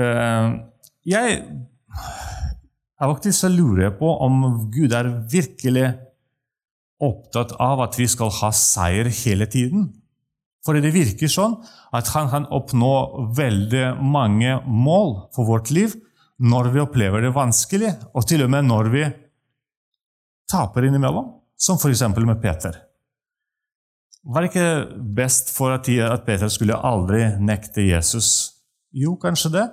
øh, 0.01 0.57
jeg 1.09 1.39
faktisk 3.01 3.39
så 3.39 3.53
lurer 3.53 3.95
på 3.97 4.11
om 4.27 4.69
Gud 4.73 4.93
er 4.97 5.09
virkelig 5.33 5.95
opptatt 7.03 7.53
av 7.61 7.83
at 7.85 7.99
vi 7.99 8.07
skal 8.09 8.33
ha 8.41 8.51
seier 8.55 9.11
hele 9.25 9.49
tiden. 9.51 9.91
For 10.67 10.79
det 10.79 10.95
virker 10.95 11.31
sånn 11.31 11.61
at 11.95 12.11
han 12.17 12.31
kan 12.33 12.49
oppnå 12.55 13.29
veldig 13.37 13.85
mange 14.03 14.59
mål 14.67 15.29
for 15.37 15.47
vårt 15.49 15.71
liv 15.75 15.95
når 16.43 16.73
vi 16.75 16.83
opplever 16.83 17.23
det 17.25 17.33
vanskelig, 17.33 17.95
og 18.13 18.27
til 18.29 18.43
og 18.45 18.51
med 18.53 18.67
når 18.69 18.91
vi 18.93 19.05
taper 20.51 20.85
innimellom, 20.85 21.31
som 21.57 21.79
f.eks. 21.81 22.03
med 22.19 22.43
Peter. 22.43 22.77
Var 24.27 24.43
det 24.43 24.51
ikke 24.51 24.99
best 25.17 25.53
for 25.55 25.73
at 25.73 25.87
Peter 26.27 26.51
skulle 26.53 26.77
aldri 26.77 27.23
nekte 27.41 27.87
Jesus? 27.87 28.59
Jo, 28.93 29.15
kanskje 29.21 29.53
det, 29.55 29.65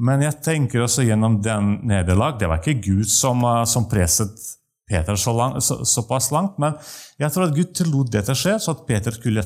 men 0.00 0.24
jeg 0.24 0.40
tenker 0.42 0.82
også 0.84 1.04
gjennom 1.06 1.40
den 1.42 1.80
nederlag 1.90 2.36
Det 2.38 2.46
var 2.46 2.60
ikke 2.62 2.82
Gud 2.84 3.08
som, 3.10 3.42
som 3.66 3.88
presset 3.90 4.57
Peter 4.88 5.18
så 5.20 5.34
lang, 5.36 5.58
så, 5.62 5.82
såpass 5.84 6.30
langt, 6.32 6.58
men 6.58 6.76
jeg 7.20 7.32
tror 7.34 7.48
at 7.48 7.56
Gud 7.56 7.74
tillot 7.76 8.12
dette 8.12 8.34
skje, 8.36 8.56
så 8.62 8.72
at 8.72 8.86
Peter 8.88 9.14
skulle 9.14 9.44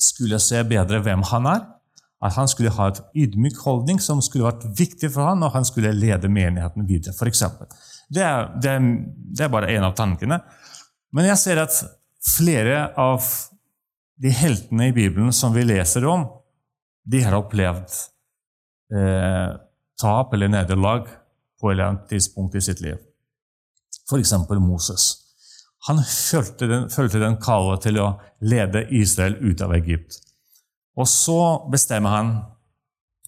skulle 0.00 0.40
se 0.42 0.62
bedre 0.68 1.00
hvem 1.04 1.22
han 1.30 1.48
er. 1.50 1.68
At 2.20 2.36
han 2.36 2.48
skulle 2.52 2.72
ha 2.76 2.90
et 2.90 3.00
ydmyk 3.16 3.62
holdning 3.64 4.00
som 4.02 4.20
skulle 4.24 4.50
vært 4.50 4.66
viktig 4.76 5.08
for 5.14 5.24
han 5.24 5.40
når 5.40 5.54
han 5.54 5.66
skulle 5.68 5.94
lede 5.96 6.28
menigheten 6.28 6.84
videre. 6.88 7.14
For 7.16 7.30
eksempel. 7.30 7.68
det, 8.12 8.22
er, 8.22 8.50
det, 8.60 8.74
er, 8.74 8.90
det 9.36 9.46
er 9.46 9.52
bare 9.52 9.70
én 9.72 9.86
av 9.86 9.96
tankene. 9.96 10.42
Men 11.16 11.30
jeg 11.30 11.40
ser 11.40 11.62
at 11.62 11.78
flere 12.36 12.90
av 13.00 13.24
de 14.20 14.32
heltene 14.36 14.90
i 14.90 14.94
Bibelen 14.96 15.32
som 15.32 15.54
vi 15.56 15.64
leser 15.64 16.04
om, 16.04 16.26
de 17.08 17.22
har 17.24 17.38
opplevd 17.38 17.94
eh, 18.92 19.56
tap 20.00 20.34
eller 20.36 20.52
nederlag 20.52 21.08
på 21.60 21.70
et 21.70 21.72
eller 21.72 21.88
annet 21.88 22.10
tidspunkt 22.12 22.58
i 22.60 22.62
sitt 22.64 22.84
liv. 22.84 23.00
F.eks. 24.10 24.34
Moses. 24.58 25.12
Han 25.88 26.02
følte 26.04 26.66
den, 26.68 26.90
følte 26.92 27.22
den 27.22 27.38
kallet 27.40 27.86
til 27.86 28.00
å 28.02 28.10
lede 28.44 28.84
Israel 28.92 29.38
ut 29.40 29.62
av 29.64 29.72
Egypt. 29.78 30.18
Og 30.98 31.08
så 31.08 31.40
bestemmer 31.72 32.16
han 32.16 32.32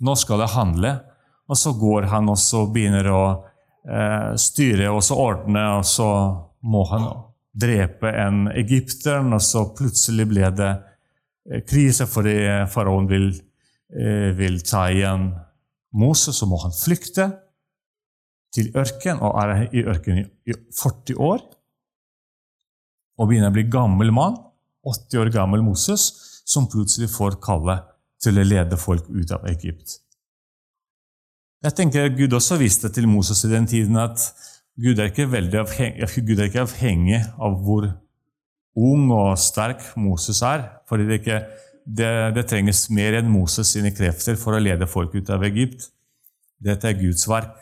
nå 0.02 0.14
skal 0.18 0.42
det 0.42 0.52
handle, 0.52 0.92
og 1.48 1.58
så 1.58 1.72
går 1.78 2.08
han 2.10 2.30
og 2.32 2.38
så 2.40 2.64
begynner 2.72 3.08
å 3.12 3.22
eh, 3.86 4.32
styre 4.40 4.90
og 4.92 5.02
så 5.06 5.18
ordne, 5.20 5.62
og 5.78 5.86
så 5.86 6.08
må 6.66 6.82
han 6.90 7.06
drepe 7.52 8.10
en 8.10 8.46
egypter, 8.52 9.20
og 9.22 9.42
så 9.44 9.66
plutselig 9.76 10.26
ble 10.30 10.50
det 10.56 10.72
eh, 10.72 11.62
krise 11.68 12.08
fordi 12.10 12.36
faraoen 12.72 13.08
vil, 13.10 13.30
eh, 13.94 14.30
vil 14.36 14.60
ta 14.66 14.88
igjen 14.90 15.30
Moses, 15.92 16.40
så 16.40 16.48
må 16.48 16.58
han 16.64 16.74
flykte 16.74 17.30
til 18.52 18.70
ørken, 18.76 19.20
og 19.24 19.38
er 19.40 19.66
i 19.72 19.84
ørkenen 19.88 20.28
i 20.48 20.56
40 20.76 21.18
år 21.18 21.42
og 23.20 23.28
begynner 23.28 23.52
å 23.52 23.54
bli 23.54 23.68
gammel 23.70 24.12
mann, 24.14 24.38
80 24.88 25.20
år 25.22 25.30
gammel 25.34 25.62
Moses, 25.62 26.08
som 26.48 26.66
plutselig 26.70 27.10
får 27.12 27.38
kallet 27.44 27.84
til 28.22 28.38
å 28.38 28.46
lede 28.46 28.78
folk 28.80 29.06
ut 29.12 29.34
av 29.34 29.44
Egypt. 29.50 29.98
Jeg 31.62 31.76
tenker 31.78 32.10
Gud 32.16 32.34
også 32.34 32.58
visste 32.58 32.90
til 32.90 33.06
Moses 33.06 33.44
i 33.46 33.52
den 33.52 33.68
tiden 33.70 33.98
at 34.02 34.24
Gud 34.82 34.98
er 34.98 35.12
ikke, 35.12 35.28
avhengig, 35.28 36.08
Gud 36.26 36.40
er 36.40 36.48
ikke 36.48 36.64
avhengig 36.64 37.20
av 37.38 37.58
hvor 37.62 37.86
ung 38.78 39.10
og 39.12 39.36
sterk 39.38 39.84
Moses 40.00 40.40
er. 40.42 40.64
fordi 40.88 41.06
det, 41.06 41.20
ikke, 41.20 41.40
det, 41.86 42.12
det 42.34 42.46
trenges 42.48 42.88
mer 42.90 43.20
enn 43.20 43.30
Moses 43.30 43.74
sine 43.76 43.92
krefter 43.94 44.38
for 44.40 44.56
å 44.56 44.62
lede 44.62 44.88
folk 44.90 45.14
ut 45.14 45.30
av 45.30 45.44
Egypt. 45.46 45.90
Dette 46.58 46.88
er 46.88 46.98
Guds 46.98 47.28
verk. 47.28 47.54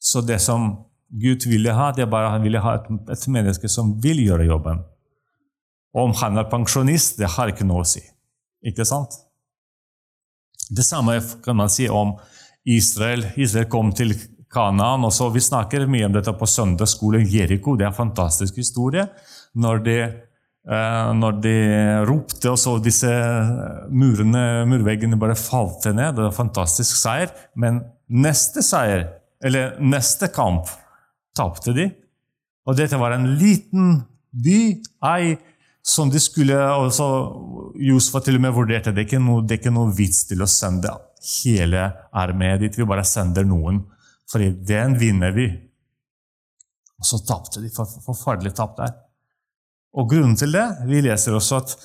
Så 0.00 0.22
det 0.24 0.40
som 0.44 0.68
Gud 1.10 1.46
ville 1.46 1.72
ha, 1.72 1.92
det 1.94 2.04
er 2.04 2.10
bare 2.10 2.32
han 2.34 2.44
ville 2.44 2.60
ha 2.62 2.76
et, 2.78 2.88
et 3.12 3.26
menneske 3.32 3.70
som 3.70 3.94
vil 4.02 4.20
gjøre 4.24 4.48
jobben. 4.48 4.82
Om 5.96 6.12
han 6.20 6.38
er 6.38 6.50
pensjonist, 6.50 7.16
det 7.20 7.30
har 7.36 7.52
ikke 7.52 7.66
noe 7.66 7.84
å 7.84 7.88
si. 7.88 8.02
Ikke 8.66 8.84
sant? 8.84 9.14
Det 10.68 10.84
samme 10.84 11.20
kan 11.44 11.56
man 11.56 11.70
si 11.72 11.86
om 11.88 12.16
Israel. 12.66 13.24
Israel 13.38 13.68
kom 13.70 13.92
til 13.94 14.14
Kanaan. 14.52 15.04
og 15.04 15.12
så 15.12 15.30
Vi 15.30 15.40
snakker 15.40 15.86
mye 15.86 16.06
om 16.06 16.14
dette 16.16 16.32
på 16.32 16.46
søndagsskolen 16.46 17.26
Jeriko. 17.30 17.76
Det 17.76 17.86
er 17.86 17.92
en 17.92 18.00
fantastisk 18.00 18.56
historie. 18.56 19.06
Når 19.54 19.82
de, 19.84 19.98
eh, 20.02 21.12
når 21.14 21.40
de 21.40 21.56
ropte, 22.06 22.50
og 22.50 22.58
så 22.58 22.78
disse 22.82 23.10
murene, 23.90 24.66
murveggene 24.66 25.18
bare 25.18 25.38
falt 25.38 25.86
ned. 25.86 26.14
Det 26.14 26.24
var 26.24 26.32
en 26.32 26.42
fantastisk 26.44 26.96
seier. 26.96 27.30
Men 27.54 27.84
neste 28.08 28.62
seier, 28.62 29.08
eller 29.44 29.76
neste 29.82 30.28
kamp 30.32 30.70
tapte 31.36 31.74
de. 31.76 31.90
Og 32.66 32.76
dette 32.78 32.98
var 32.98 33.14
en 33.14 33.28
liten 33.38 34.00
by, 34.30 34.60
ei, 35.06 35.36
som 35.86 36.10
de 36.10 36.20
skulle 36.20 36.56
også, 36.56 37.06
Josfa 37.86 38.20
til 38.24 38.40
og 38.40 38.42
med 38.42 38.54
vurderte 38.56 38.94
det 38.94 39.06
ikke 39.06 39.20
noe, 39.22 39.44
det 39.46 39.56
er 39.56 39.60
ikke 39.60 39.74
noe 39.76 39.92
vits 39.94 40.24
til 40.26 40.42
å 40.42 40.48
sende 40.50 40.90
hele 41.26 41.84
armeen 42.16 42.58
dit. 42.62 42.74
Vi 42.74 42.88
bare 42.88 43.06
sender 43.06 43.46
noen, 43.46 43.84
for 44.26 44.42
den 44.42 44.96
vinner 44.98 45.34
vi. 45.36 45.46
Og 46.96 47.06
så 47.06 47.20
tapte 47.28 47.62
de. 47.62 47.70
Forferdelig 47.70 48.56
tap 48.56 48.74
der. 48.80 48.96
Og 49.96 50.10
grunnen 50.10 50.36
til 50.36 50.52
det 50.52 50.64
Vi 50.88 50.98
leser 51.04 51.36
også 51.36 51.60
at 51.60 51.76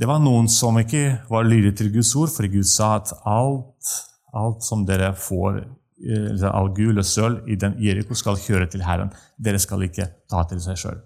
det 0.00 0.06
var 0.08 0.20
noen 0.22 0.46
som 0.48 0.78
ikke 0.80 1.26
var 1.28 1.44
lydige 1.44 1.74
til 1.80 1.90
Guds 1.92 2.14
ord, 2.16 2.30
fordi 2.32 2.52
Gud 2.54 2.68
sa 2.68 2.94
at 3.00 3.10
alt, 3.28 3.90
alt 4.32 4.62
som 4.64 4.86
dere 4.88 5.10
får 5.18 5.58
Eh, 6.00 6.44
all 6.48 6.70
gull 6.72 6.96
og 7.00 7.04
sølv 7.04 7.48
i 7.50 7.58
den 7.60 7.74
Jeriko 7.82 8.16
skal 8.16 8.38
kjøre 8.40 8.70
til 8.72 8.84
Herren. 8.86 9.10
Dere 9.36 9.60
skal 9.60 9.84
ikke 9.84 10.06
ta 10.30 10.44
til 10.48 10.62
seg 10.64 10.78
sjøl. 10.80 11.00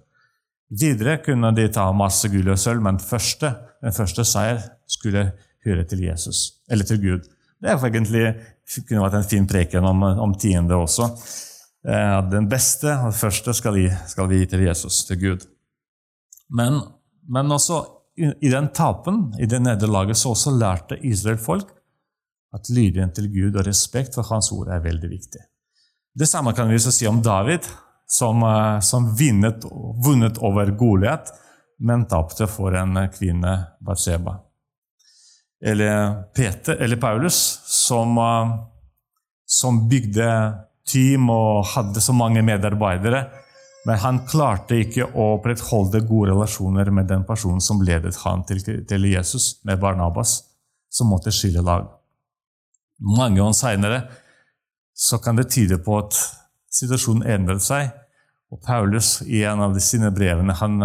Videre 0.74 1.18
kunne 1.22 1.50
de 1.54 1.66
ta 1.72 1.88
masse 1.96 2.30
gull 2.30 2.52
og 2.52 2.60
sølv, 2.60 2.82
men 2.84 3.00
første, 3.02 3.50
den 3.82 3.94
første 3.94 4.24
seier 4.26 4.62
skulle 4.90 5.26
høre 5.66 5.84
til 5.88 6.04
Jesus, 6.06 6.60
eller 6.70 6.86
til 6.86 7.00
Gud. 7.02 7.26
Det 7.64 7.72
egentlig, 7.72 8.34
kunne 8.86 9.02
vært 9.02 9.18
en 9.18 9.26
fin 9.26 9.46
preken 9.48 9.86
om, 9.88 10.02
om 10.02 10.34
tiende 10.38 10.76
også. 10.76 11.08
Eh, 11.88 12.18
den 12.30 12.46
beste 12.50 12.94
og 13.08 13.14
første 13.16 13.54
skal 13.56 13.74
vi, 13.74 13.88
skal 14.10 14.28
vi 14.30 14.42
gi 14.42 14.50
til 14.52 14.66
Jesus, 14.68 15.02
til 15.08 15.20
Gud. 15.20 15.46
Men, 16.54 16.82
men 17.26 17.50
også 17.50 17.82
i, 18.20 18.30
i 18.46 18.52
den 18.52 18.70
tapen, 18.76 19.32
i 19.40 19.48
det 19.50 19.62
nederlaget, 19.64 20.20
så 20.20 20.36
også 20.36 20.54
lærte 20.54 21.00
Israel 21.02 21.40
folk 21.40 21.72
at 22.54 22.70
lydigheten 22.70 23.14
til 23.16 23.30
Gud 23.32 23.58
og 23.58 23.66
respekt 23.66 24.14
for 24.14 24.26
Hans 24.30 24.52
ord 24.54 24.70
er 24.72 24.84
veldig 24.84 25.10
viktig. 25.10 25.42
Det 26.14 26.28
samme 26.30 26.54
kan 26.54 26.70
vi 26.70 26.78
si 26.78 27.06
om 27.10 27.22
David, 27.22 27.66
som, 28.06 28.42
eh, 28.42 28.80
som 28.80 29.16
vinnet, 29.16 29.64
vunnet 30.04 30.38
over 30.38 30.70
Goliat, 30.70 31.32
men 31.78 32.06
tapte 32.06 32.46
for 32.46 32.76
en 32.76 33.08
kvinne, 33.10 33.54
Batseba. 33.80 34.38
Eller 35.64 36.22
Peter, 36.34 36.76
eller 36.76 36.96
Paulus, 36.96 37.60
som, 37.64 38.18
eh, 38.18 38.58
som 39.46 39.88
bygde 39.88 40.58
team 40.86 41.30
og 41.30 41.64
hadde 41.66 42.00
så 42.00 42.12
mange 42.12 42.42
medarbeidere. 42.42 43.30
Men 43.86 43.98
han 43.98 44.26
klarte 44.26 44.78
ikke 44.80 45.10
å 45.12 45.34
opprettholde 45.38 46.06
gode 46.08 46.30
relasjoner 46.30 46.90
med 46.90 47.08
den 47.08 47.24
personen 47.24 47.60
som 47.60 47.82
ledet 47.84 48.16
han 48.22 48.44
til, 48.44 48.62
til 48.88 49.04
Jesus, 49.04 49.60
med 49.64 49.80
Barnabas, 49.80 50.42
som 50.88 51.08
måtte 51.12 51.32
skille 51.32 51.64
lag. 51.64 52.03
Mange 53.04 53.42
år 53.44 53.52
seinere 53.56 54.06
kan 55.22 55.36
det 55.36 55.50
tyde 55.52 55.78
på 55.82 55.98
at 56.00 56.16
situasjonen 56.72 57.26
endret 57.36 57.64
seg. 57.64 57.90
Og 58.52 58.60
Paulus 58.64 59.18
i 59.26 59.42
en 59.44 59.62
av 59.64 59.76
sine 59.82 60.12
brevene 60.14 60.54
han, 60.56 60.80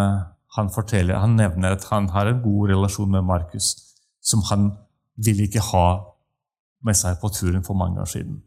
han, 0.56 0.72
forteller, 0.74 1.20
han 1.22 1.38
nevner 1.38 1.78
at 1.78 1.86
han 1.92 2.10
har 2.16 2.28
en 2.28 2.42
god 2.44 2.74
relasjon 2.74 3.12
med 3.14 3.28
Markus, 3.28 3.76
som 4.22 4.42
han 4.50 4.72
ville 5.20 5.46
ikke 5.46 5.64
ha 5.72 5.88
med 6.86 6.98
seg 6.98 7.20
på 7.22 7.30
turen 7.36 7.64
for 7.66 7.78
mange 7.78 8.02
år 8.02 8.10
siden. 8.10 8.40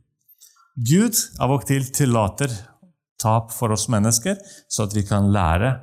Gud 0.72 1.18
av 1.42 1.52
og 1.52 1.66
til 1.68 1.84
tillater 1.92 2.52
tap 3.20 3.52
for 3.54 3.74
oss 3.74 3.88
mennesker, 3.92 4.38
så 4.68 4.88
at 4.88 4.96
vi 4.96 5.04
kan 5.06 5.30
lære 5.32 5.74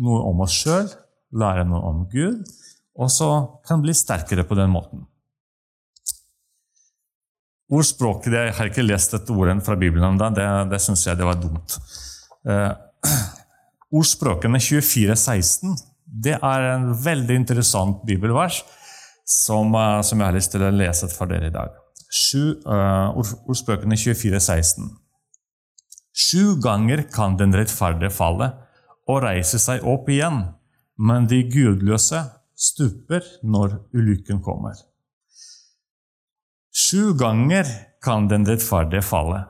noe 0.00 0.24
om 0.30 0.40
oss 0.44 0.56
sjøl, 0.62 0.88
lære 1.36 1.66
noe 1.68 1.82
om 1.92 2.02
Gud, 2.10 2.40
og 3.00 3.12
så 3.12 3.30
kan 3.68 3.84
bli 3.84 3.94
sterkere 3.94 4.46
på 4.48 4.56
den 4.58 4.72
måten. 4.72 5.04
Ordspråket 7.70 8.34
Jeg 8.34 8.54
har 8.56 8.70
ikke 8.70 8.82
lest 8.82 9.12
dette 9.14 9.32
ordet 9.32 9.60
fra 9.62 9.76
Bibelen 9.78 10.08
ennå. 10.12 10.30
Det, 10.34 10.46
det 10.72 10.80
syns 10.82 11.06
jeg 11.06 11.18
det 11.20 11.28
var 11.28 11.38
dumt. 11.38 11.76
Eh, 12.48 12.72
ordspråkene 14.00 14.58
2416 14.58 15.78
det 16.10 16.36
er 16.42 16.66
en 16.72 16.90
veldig 17.04 17.36
interessant 17.38 18.00
bibelvers 18.06 18.64
som, 19.30 19.70
uh, 19.74 20.00
som, 20.02 20.18
jeg 20.18 20.26
har 20.26 20.34
lyst 20.34 20.50
til 20.54 20.64
å 20.66 20.72
lese 20.74 21.08
for 21.12 21.30
dere 21.30 21.50
i 21.50 21.54
dag. 21.54 21.76
Sju, 22.10 22.58
uh, 22.66 23.14
ordspråkene 23.46 23.94
2416. 23.94 24.90
Sju 26.10 26.56
ganger 26.62 27.04
kan 27.14 27.38
den 27.38 27.54
rettferdige 27.54 28.10
falle 28.10 28.50
og 29.10 29.22
reise 29.22 29.60
seg 29.62 29.86
opp 29.86 30.10
igjen, 30.10 30.42
men 30.98 31.30
de 31.30 31.44
gudløse 31.46 32.24
stuper 32.58 33.24
når 33.46 33.78
ulykken 33.94 34.42
kommer. 34.42 34.74
Sju 36.90 37.14
ganger 37.14 37.68
kan 38.02 38.26
den 38.30 38.46
rettferdige 38.48 39.04
falle. 39.06 39.44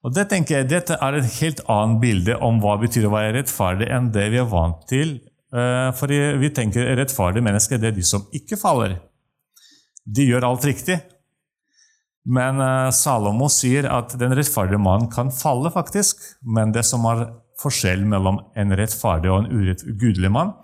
Og 0.00 0.14
det 0.16 0.30
tenker 0.30 0.60
jeg, 0.60 0.70
Dette 0.70 0.96
er 0.96 1.18
et 1.18 1.32
helt 1.40 1.60
annet 1.68 2.00
bilde 2.00 2.36
om 2.40 2.60
hva 2.62 2.78
det 2.78 2.88
betyr 2.88 3.08
å 3.08 3.12
være 3.12 3.34
rettferdig, 3.36 3.90
enn 3.92 4.08
det 4.14 4.30
vi 4.32 4.40
er 4.40 4.48
vant 4.48 4.86
til 4.88 5.18
Eh, 5.50 5.92
for 5.98 6.12
vi 6.38 6.50
tenker 6.54 6.92
rettferdige 6.94 7.42
mennesker 7.42 7.80
det 7.82 7.90
er 7.90 7.96
de 7.96 8.04
som 8.06 8.26
ikke 8.36 8.58
faller. 8.60 8.94
De 10.06 10.26
gjør 10.28 10.46
alt 10.46 10.66
riktig. 10.68 11.00
Men 12.30 12.62
eh, 12.62 12.90
Salomo 12.94 13.48
sier 13.50 13.88
at 13.90 14.14
den 14.20 14.36
rettferdige 14.38 14.80
mannen 14.82 15.10
kan 15.10 15.32
falle, 15.34 15.72
faktisk. 15.74 16.22
Men 16.42 16.74
det 16.76 16.84
som 16.86 17.06
er 17.10 17.26
forskjellen 17.60 18.08
mellom 18.08 18.38
en 18.56 18.76
rettferdig 18.78 19.32
og 19.32 19.42
en 19.42 19.52
urettgudelig 19.52 20.32
mann 20.32 20.54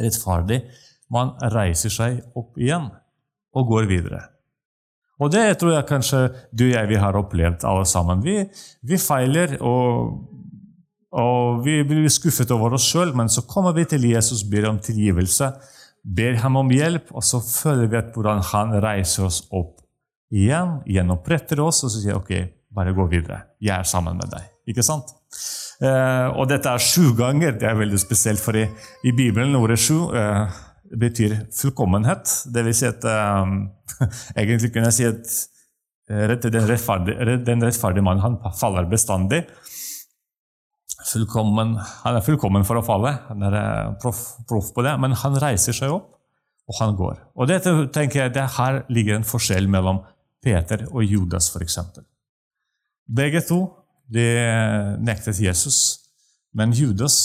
Rettferdig 0.00 0.62
man 1.12 1.34
reiser 1.52 1.92
seg 1.92 2.22
opp 2.38 2.56
igjen 2.56 2.86
og 3.52 3.66
går 3.68 3.90
videre. 3.90 4.22
Og 5.22 5.30
det 5.32 5.46
tror 5.60 5.76
jeg 5.76 5.88
kanskje 5.88 6.20
du 6.50 6.66
og 6.66 6.74
jeg 6.74 6.90
vi 6.90 7.00
har 7.00 7.18
opplevd 7.18 7.66
alle 7.68 7.86
sammen. 7.88 8.24
Vi, 8.26 8.40
vi 8.82 8.98
feiler, 9.00 9.56
og 9.62 10.28
og 11.12 11.60
vi 11.66 11.82
blir 11.84 12.08
skuffet 12.08 12.50
over 12.54 12.72
oss 12.78 12.86
sjøl, 12.88 13.10
men 13.16 13.28
så 13.28 13.44
kommer 13.44 13.74
vi 13.76 13.84
til 13.84 14.06
Jesus, 14.08 14.46
ber 14.48 14.70
om 14.70 14.78
tilgivelse, 14.80 15.50
ber 16.02 16.38
ham 16.40 16.56
om 16.62 16.72
hjelp, 16.72 17.12
og 17.12 17.24
så 17.26 17.40
føler 17.44 17.90
vi 17.92 17.98
at 18.00 18.14
hvordan 18.16 18.40
han 18.48 18.72
reiser 18.80 19.26
oss 19.28 19.42
opp 19.52 19.82
igjen, 20.32 20.78
gjenoppretter 20.88 21.60
oss, 21.60 21.82
og 21.84 21.92
så 21.92 22.00
sier 22.00 22.16
ok, 22.16 22.32
bare 22.72 22.96
gå 22.96 23.04
videre. 23.12 23.42
Jeg 23.60 23.74
er 23.76 23.88
sammen 23.88 24.16
med 24.16 24.32
deg. 24.32 24.48
Ikke 24.72 24.84
sant? 24.86 25.12
Eh, 25.82 26.28
og 26.32 26.46
dette 26.48 26.72
er 26.72 26.80
sju 26.80 27.12
ganger. 27.18 27.58
Det 27.60 27.68
er 27.68 27.76
veldig 27.76 28.00
spesielt, 28.00 28.40
for 28.40 28.56
i, 28.56 28.64
i 29.04 29.12
Bibelen 29.12 29.58
ordet 29.58 29.80
sju 29.82 30.14
eh, 30.16 30.60
betyr 30.98 31.36
fullkommenhet. 31.56 32.28
Det 32.52 32.64
vil 32.66 32.76
si 32.76 32.88
at 32.88 33.04
um, 33.08 33.70
Egentlig 34.40 34.72
kunne 34.72 34.90
jeg 34.90 34.96
si 34.96 35.06
at 35.08 35.34
eh, 36.10 36.36
den 36.48 36.66
rettferdige, 36.68 37.36
den 37.46 37.64
rettferdige 37.64 38.04
mannen 38.04 38.24
han 38.24 38.56
faller 38.58 38.88
bestandig 38.90 39.44
fullkommen, 41.06 41.76
han 41.76 42.16
er 42.16 42.24
fullkommen 42.24 42.64
for 42.66 42.78
å 42.78 42.84
falle. 42.86 43.12
Han 43.28 43.44
er 43.46 43.58
eh, 43.58 43.92
proff, 44.02 44.22
proff 44.48 44.72
på 44.74 44.84
det. 44.86 44.94
Men 45.02 45.16
han 45.22 45.38
reiser 45.42 45.76
seg 45.76 45.94
opp, 45.94 46.10
og 46.68 46.78
han 46.78 46.96
går. 46.98 47.20
Og 47.36 47.50
dette 47.50 47.74
tenker 47.94 48.24
jeg, 48.24 48.34
det 48.36 48.48
Her 48.56 48.82
ligger 48.92 49.18
en 49.18 49.28
forskjell 49.28 49.68
mellom 49.70 50.02
Peter 50.42 50.86
og 50.90 51.04
Judas, 51.06 51.50
f.eks. 51.52 51.78
Begge 53.12 53.42
to 53.46 53.64
de 54.12 54.26
nektet 55.02 55.40
Jesus, 55.40 55.78
men 56.52 56.74
Judas 56.76 57.16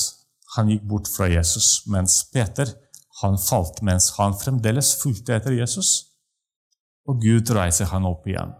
han 0.56 0.70
gikk 0.72 0.86
bort 0.88 1.10
fra 1.12 1.28
Jesus, 1.30 1.84
mens 1.92 2.22
Peter 2.34 2.70
han 3.22 3.38
falt 3.42 3.82
mens 3.86 4.12
han 4.18 4.36
fremdeles 4.38 4.96
fulgte 5.02 5.38
etter 5.38 5.56
Jesus. 5.58 5.92
Og 7.08 7.22
Gud 7.24 7.50
reiser 7.56 7.90
han 7.94 8.06
opp 8.06 8.28
igjen. 8.28 8.54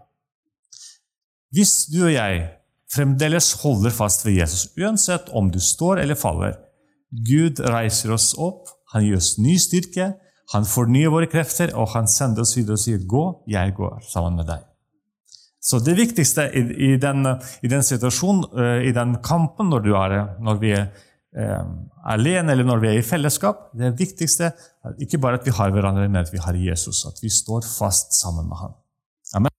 Hvis 1.54 1.86
du 1.92 2.02
og 2.06 2.12
jeg 2.12 2.46
fremdeles 2.92 3.52
holder 3.62 3.92
fast 3.92 4.24
ved 4.26 4.38
Jesus, 4.40 4.70
uansett 4.78 5.28
om 5.36 5.50
du 5.52 5.60
står 5.60 6.02
eller 6.02 6.18
faller. 6.18 6.56
Gud 7.08 7.60
reiser 7.60 8.12
oss 8.16 8.32
opp, 8.36 8.68
han 8.92 9.04
gir 9.04 9.18
oss 9.20 9.36
ny 9.40 9.56
styrke, 9.60 10.12
han 10.54 10.68
fornyer 10.68 11.12
våre 11.12 11.28
krefter, 11.28 11.74
og 11.76 11.92
han 11.92 12.08
sender 12.08 12.44
oss 12.44 12.56
videre 12.56 12.78
og 12.78 12.80
sier 12.80 12.98
'gå, 12.98 13.24
jeg 13.46 13.74
går 13.76 14.00
sammen 14.08 14.36
med 14.36 14.46
deg'. 14.48 14.64
Så 15.60 15.80
det 15.84 15.96
viktigste 15.96 16.48
i, 16.54 16.60
i, 16.92 16.96
den, 16.96 17.26
i 17.62 17.68
den, 17.68 17.82
situasjonen, 17.82 18.44
eh, 18.56 18.88
i 18.88 18.92
den 18.92 19.18
kampen, 19.22 19.68
når, 19.68 19.88
er, 19.92 20.40
når 20.40 20.60
vi 20.60 20.70
er 20.72 20.86
alene 22.08 22.52
eller 22.52 22.64
når 22.64 22.80
vi 22.82 22.88
er 22.88 22.98
i 22.98 23.04
fellesskap, 23.04 23.68
det 23.76 23.92
viktigste 23.98 24.48
er 24.48 24.94
ikke 25.02 25.20
bare 25.20 25.40
at 25.40 25.46
vi 25.46 25.52
har 25.52 25.72
hverandre, 25.74 26.06
men 26.08 26.22
at 26.22 26.32
vi 26.32 26.40
har 26.40 26.56
Jesus. 26.56 27.04
At 27.06 27.20
vi 27.22 27.28
står 27.28 27.66
fast 27.68 28.16
sammen 28.16 28.48
med 28.48 28.56
ham. 28.56 28.72
Amen. 29.36 29.52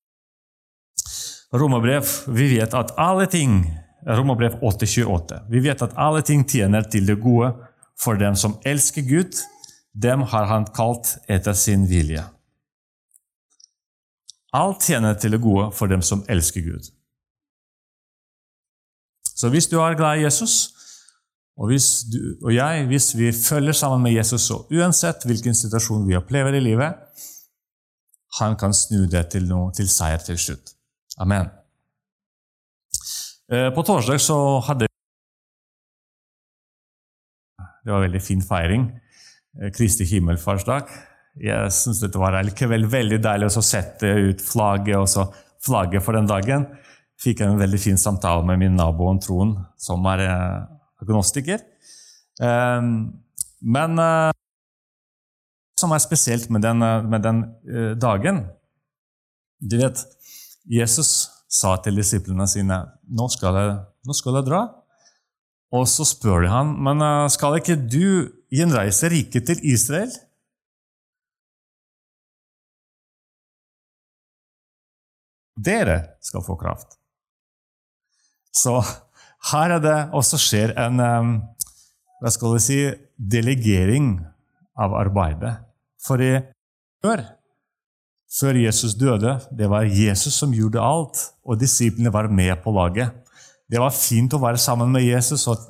Romerbrev, 1.53 2.09
vi 2.33 2.49
vet 2.57 2.73
at 2.73 2.93
alle 2.97 3.29
ting 3.29 3.61
Romerbrev 4.07 4.59
8,28. 4.63 5.41
Vi 5.49 5.59
vet 5.59 5.81
at 5.81 5.95
alle 5.97 6.21
ting 6.21 6.45
tjener 6.47 6.85
til 6.87 7.07
det 7.07 7.19
gode 7.21 7.51
for 7.99 8.15
dem 8.15 8.35
som 8.35 8.55
elsker 8.65 9.03
Gud. 9.03 9.41
Dem 9.93 10.23
har 10.31 10.45
han 10.47 10.67
kalt 10.75 11.17
etter 11.27 11.53
sin 11.53 11.83
vilje. 11.89 12.23
Alt 14.55 14.87
tjener 14.87 15.13
til 15.19 15.35
det 15.35 15.41
gode 15.43 15.69
for 15.75 15.91
dem 15.91 16.01
som 16.01 16.23
elsker 16.29 16.63
Gud. 16.63 16.89
Så 19.35 19.49
hvis 19.49 19.67
du 19.67 19.77
er 19.79 19.97
glad 19.99 20.19
i 20.19 20.23
Jesus, 20.23 20.75
og, 21.59 21.67
hvis 21.67 21.87
du, 22.07 22.19
og 22.45 22.53
jeg, 22.55 22.85
hvis 22.87 23.11
vi 23.19 23.33
følger 23.35 23.75
sammen 23.75 24.05
med 24.05 24.15
Jesus, 24.15 24.47
så 24.47 24.61
uansett 24.71 25.25
hvilken 25.27 25.57
situasjon 25.57 26.05
vi 26.07 26.15
opplever 26.15 26.55
i 26.55 26.63
livet, 26.63 26.95
han 28.39 28.55
kan 28.59 28.71
snu 28.75 29.03
det 29.11 29.25
til, 29.33 29.49
noe, 29.49 29.73
til 29.75 29.89
seier 29.91 30.21
til 30.23 30.39
slutt. 30.39 30.71
Amen. 31.19 31.49
Eh, 33.51 33.67
på 33.75 33.83
torsdag 33.83 34.21
så 34.23 34.37
hadde 34.67 34.87
Det 37.59 37.91
var 37.91 38.03
en 38.03 38.07
veldig 38.07 38.21
fin 38.21 38.41
feiring. 38.45 38.87
Eh, 39.59 39.71
Kristi 39.75 40.05
himmelfartsdag. 40.07 40.87
Jeg 41.43 41.71
syns 41.73 41.99
dette 42.03 42.19
var 42.21 42.37
likevel 42.45 42.87
veldig 42.91 43.19
deilig 43.23 43.49
å 43.49 43.63
sette 43.65 44.07
ut 44.29 44.41
flagget 44.43 44.99
og 44.99 45.07
så 45.09 45.27
flagget 45.65 46.05
for 46.05 46.15
den 46.15 46.29
dagen. 46.29 46.67
Fikk 47.19 47.41
en 47.43 47.59
veldig 47.59 47.79
fin 47.81 47.97
samtale 47.99 48.45
med 48.47 48.61
min 48.61 48.77
nabo 48.79 49.11
Trond, 49.19 49.57
som 49.75 50.05
er 50.13 50.23
eh, 50.23 50.78
agnostiker. 51.03 51.63
Men 52.39 54.01
som 55.79 55.95
er 55.95 56.03
spesielt 56.03 56.47
med 56.51 56.63
den, 56.63 56.83
med 57.11 57.23
den 57.25 57.41
dagen 57.99 58.45
Du 59.59 59.75
vet, 59.81 59.99
Jesus 60.63 61.27
sa 61.49 61.73
til 61.83 61.99
disiplene 61.99 62.45
sine 62.47 62.77
nå 63.09 63.27
skal 63.33 63.57
jeg, 63.57 63.75
nå 64.05 64.15
skal 64.15 64.39
jeg 64.39 64.47
dra. 64.47 64.61
Og 65.75 65.85
så 65.89 66.05
spør 66.07 66.45
de 66.45 66.49
han, 66.49 66.73
men 66.81 67.03
eh, 67.05 67.27
skal 67.29 67.59
ikke 67.59 67.77
du 67.77 68.29
gjenreise 68.53 69.09
riket 69.11 69.45
til 69.49 69.61
Israel? 69.69 70.13
Dere 75.59 75.99
skal 76.23 76.45
få 76.45 76.55
kraft. 76.57 76.95
Så 78.55 78.79
her 79.51 79.75
er 79.77 79.83
det 79.83 79.97
også 80.15 80.39
skjer 80.41 80.75
en 80.77 80.99
hva 82.19 82.31
skal 82.33 82.57
si, 82.59 82.79
delegering 83.15 84.17
av 84.79 84.95
arbeidet. 84.99 85.55
For 86.03 86.19
før 87.03 87.23
før 88.29 88.59
Jesus 88.61 88.93
døde, 88.93 89.39
det 89.57 89.69
var 89.71 89.87
Jesus 89.89 90.35
som 90.37 90.51
gjorde 90.53 90.83
alt, 90.83 91.21
og 91.41 91.57
disiplene 91.57 92.11
var 92.13 92.29
med 92.29 92.59
på 92.61 92.71
laget. 92.75 93.15
Det 93.69 93.81
var 93.81 93.93
fint 93.93 94.33
å 94.33 94.41
være 94.41 94.61
sammen 94.61 94.91
med 94.93 95.05
Jesus, 95.05 95.47
at 95.49 95.65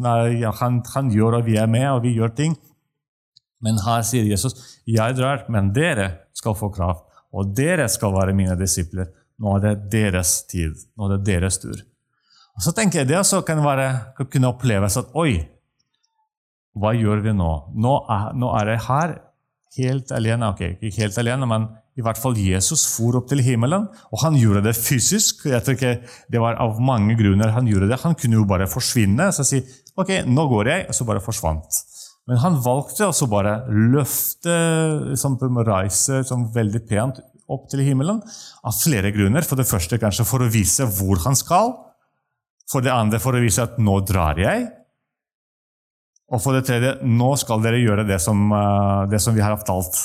han, 0.60 0.82
han 0.94 1.12
gjør 1.14 1.40
og 1.40 1.48
vi 1.48 1.56
er 1.60 1.72
med, 1.72 1.88
og 1.94 2.04
vi 2.04 2.18
gjør 2.18 2.34
ting. 2.36 2.58
Men 3.64 3.80
her 3.84 4.04
sier 4.08 4.28
Jesus, 4.28 4.56
'Jeg 4.88 5.16
drar, 5.16 5.46
men 5.50 5.74
dere 5.74 6.28
skal 6.34 6.56
få 6.56 6.70
kraft.' 6.72 7.06
'Og 7.32 7.56
dere 7.56 7.88
skal 7.88 8.14
være 8.14 8.34
mine 8.34 8.56
disipler.' 8.60 9.12
Nå 9.40 9.56
er 9.56 9.60
det 9.60 9.92
deres 9.92 10.44
tid. 10.52 10.76
Nå 10.98 11.08
er 11.08 11.18
det 11.18 11.26
deres 11.26 11.58
tur. 11.58 11.78
Og 12.58 12.66
så 12.66 12.74
tenker 12.76 13.02
jeg 13.02 13.10
Det 13.10 13.18
også 13.20 13.42
kan, 13.48 13.62
være, 13.64 14.14
kan 14.18 14.30
kunne 14.32 14.52
oppleves 14.52 14.98
at 14.98 15.12
'oi, 15.16 15.48
hva 16.76 16.94
gjør 16.96 17.24
vi 17.24 17.34
nå?' 17.34 17.74
Nå 17.76 17.96
er, 18.10 18.32
nå 18.36 18.54
er 18.60 18.74
jeg 18.74 18.86
her 18.88 19.18
helt 19.78 20.12
alene. 20.12 20.50
Ok, 20.50 20.62
ikke 20.82 21.04
helt 21.04 21.18
alene, 21.22 21.48
men 21.50 21.68
i 22.00 22.04
hvert 22.06 22.20
fall 22.20 22.38
Jesus 22.40 22.86
for 22.94 23.18
opp 23.20 23.28
til 23.30 23.42
himmelen, 23.44 23.88
og 24.12 24.22
han 24.24 24.38
gjorde 24.40 24.64
det 24.70 24.76
fysisk. 24.78 25.46
Jeg 25.52 25.64
tror 25.66 25.76
ikke 25.76 25.96
Det 26.32 26.40
var 26.40 26.60
av 26.62 26.80
mange 26.80 27.18
grunner 27.20 27.52
han 27.52 27.68
gjorde 27.68 27.90
det. 27.90 28.00
Han 28.04 28.16
kunne 28.16 28.40
jo 28.40 28.48
bare 28.48 28.70
forsvinne 28.72 29.30
og 29.30 29.46
si 29.46 29.62
ok, 30.00 30.24
nå 30.26 30.48
går 30.48 30.72
jeg, 30.72 30.86
og 30.88 30.96
så 30.96 31.06
bare 31.06 31.24
forsvant. 31.24 31.82
Men 32.30 32.40
han 32.44 32.60
valgte 32.62 33.10
å 33.10 33.28
bare 33.28 33.66
løfte, 33.68 34.54
liksom, 35.10 35.40
reise 35.66 36.22
liksom, 36.22 36.46
veldig 36.54 36.82
pent 36.88 37.20
opp 37.50 37.66
til 37.72 37.82
himmelen 37.82 38.22
av 38.22 38.76
flere 38.78 39.12
grunner. 39.12 39.44
For 39.44 39.60
det 39.60 39.68
første 39.68 39.98
kanskje 40.00 40.28
for 40.30 40.46
å 40.46 40.52
vise 40.54 40.86
hvor 41.00 41.20
han 41.26 41.36
skal. 41.36 41.74
For 42.70 42.86
det 42.86 42.94
andre 42.94 43.20
for 43.22 43.34
å 43.34 43.42
vise 43.42 43.64
at 43.64 43.80
'nå 43.80 43.96
drar 44.06 44.38
jeg'. 44.38 44.70
Og 46.30 46.42
for 46.42 46.54
det 46.54 46.68
tredje 46.68 47.02
'nå 47.02 47.32
skal 47.38 47.62
dere 47.62 47.82
gjøre 47.82 48.08
det 48.08 48.22
som, 48.22 48.52
eh, 48.54 49.06
det 49.10 49.22
som 49.22 49.34
vi 49.34 49.42
har 49.42 49.58
avtalt'. 49.58 49.98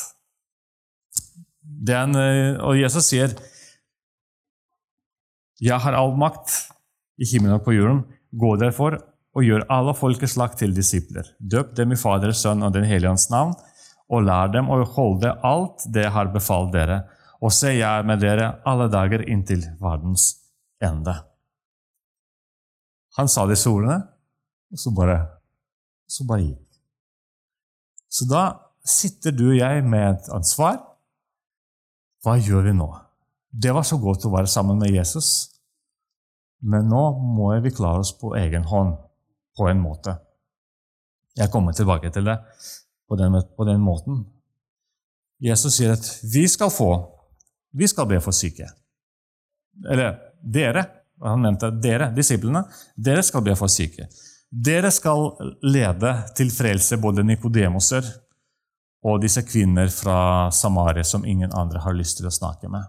Den, 1.62 2.16
eh, 2.16 2.56
og 2.60 2.76
Jesus 2.76 3.08
sier, 3.08 3.34
'Jeg 5.60 5.80
har 5.80 5.92
all 5.92 6.16
makt 6.16 6.70
i 7.20 7.24
himmelen 7.24 7.60
og 7.60 7.64
på 7.64 7.74
jorden. 7.74 8.04
Gå 8.34 8.58
derfor 8.58 9.02
og 9.34 9.42
gjør 9.42 9.66
alle 9.68 9.94
folkeslag 9.94 10.56
til 10.56 10.74
disipler. 10.74 11.24
Døp 11.40 11.74
dem 11.74 11.92
i 11.92 11.96
Faderens, 11.96 12.42
Sønn 12.42 12.62
og 12.62 12.72
Den 12.72 12.84
hellige 12.84 13.10
ånds 13.10 13.30
navn, 13.30 13.54
og 14.10 14.24
lær 14.24 14.52
dem 14.52 14.66
å 14.66 14.84
holde 14.84 15.38
alt 15.42 15.84
det 15.90 16.04
jeg 16.04 16.12
har 16.12 16.32
befalt 16.32 16.72
dere. 16.72 17.04
Og 17.42 17.52
se, 17.52 17.74
jeg 17.74 17.82
er 17.82 18.02
med 18.02 18.20
dere 18.20 18.60
alle 18.64 18.88
dager 18.88 19.24
inntil 19.28 19.64
verdens 19.80 20.40
ende. 20.82 21.33
Han 23.18 23.30
sa 23.30 23.46
disse 23.46 23.70
ordene, 23.70 24.00
og 24.74 24.80
så 24.80 24.90
bare, 24.94 25.18
så 26.10 26.26
bare 26.26 26.48
gikk. 26.48 26.80
Så 28.10 28.26
da 28.30 28.44
sitter 28.84 29.34
du 29.34 29.46
og 29.52 29.58
jeg 29.58 29.84
med 29.86 30.08
et 30.10 30.28
ansvar 30.34 30.82
hva 32.24 32.38
gjør 32.40 32.64
vi 32.64 32.72
nå? 32.72 32.86
Det 33.52 33.72
var 33.76 33.84
så 33.84 33.98
godt 34.00 34.24
å 34.24 34.32
være 34.32 34.48
sammen 34.48 34.78
med 34.80 34.94
Jesus, 34.94 35.50
men 36.64 36.88
nå 36.88 37.02
må 37.36 37.50
vi 37.60 37.72
klare 37.74 38.00
oss 38.00 38.14
på 38.16 38.32
egen 38.40 38.64
hånd, 38.70 38.94
på 39.54 39.68
en 39.68 39.82
måte. 39.82 40.16
Jeg 41.36 41.52
kommer 41.52 41.76
tilbake 41.76 42.10
til 42.14 42.24
det 42.26 42.38
på 43.06 43.18
den, 43.20 43.36
på 43.56 43.66
den 43.68 43.82
måten. 43.84 44.24
Jesus 45.42 45.76
sier 45.76 45.92
at 45.94 46.08
vi 46.32 46.46
skal 46.48 46.72
få, 46.72 46.88
vi 47.76 47.86
skal 47.90 48.08
be 48.08 48.20
for 48.24 48.34
syke. 48.34 48.70
Eller 49.84 50.16
dere. 50.40 50.86
Han 51.24 51.40
mente 51.44 51.70
dere, 51.80 52.10
disiplene. 52.14 52.64
Dere 52.94 53.22
skal 53.24 53.44
be 53.46 53.54
for 53.56 53.72
syke. 53.72 54.08
Dere 54.50 54.90
skal 54.94 55.32
lede 55.66 56.12
til 56.36 56.52
frelse 56.54 56.98
både 57.02 57.24
Nikodemoser 57.26 58.06
og 59.04 59.20
disse 59.24 59.42
kvinner 59.44 59.90
fra 59.92 60.50
Samaria 60.54 61.04
som 61.04 61.24
ingen 61.28 61.52
andre 61.52 61.82
har 61.84 61.96
lyst 61.96 62.20
til 62.20 62.28
å 62.28 62.34
snakke 62.34 62.70
med. 62.72 62.86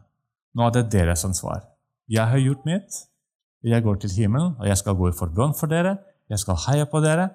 Nå 0.55 0.67
er 0.67 0.75
det 0.77 0.91
deres 0.93 1.25
ansvar. 1.27 1.65
Jeg 2.11 2.27
har 2.31 2.39
gjort 2.39 2.67
mitt. 2.67 3.01
Jeg 3.65 3.81
går 3.81 3.97
til 4.03 4.13
himmelen, 4.13 4.53
og 4.59 4.67
jeg 4.69 4.77
skal 4.77 4.95
gå 4.95 5.09
i 5.09 5.17
forbønn 5.17 5.55
for 5.57 5.71
dere. 5.71 5.97
Jeg 6.29 6.43
skal 6.43 6.59
heie 6.67 6.85
på 6.87 7.01
dere. 7.03 7.31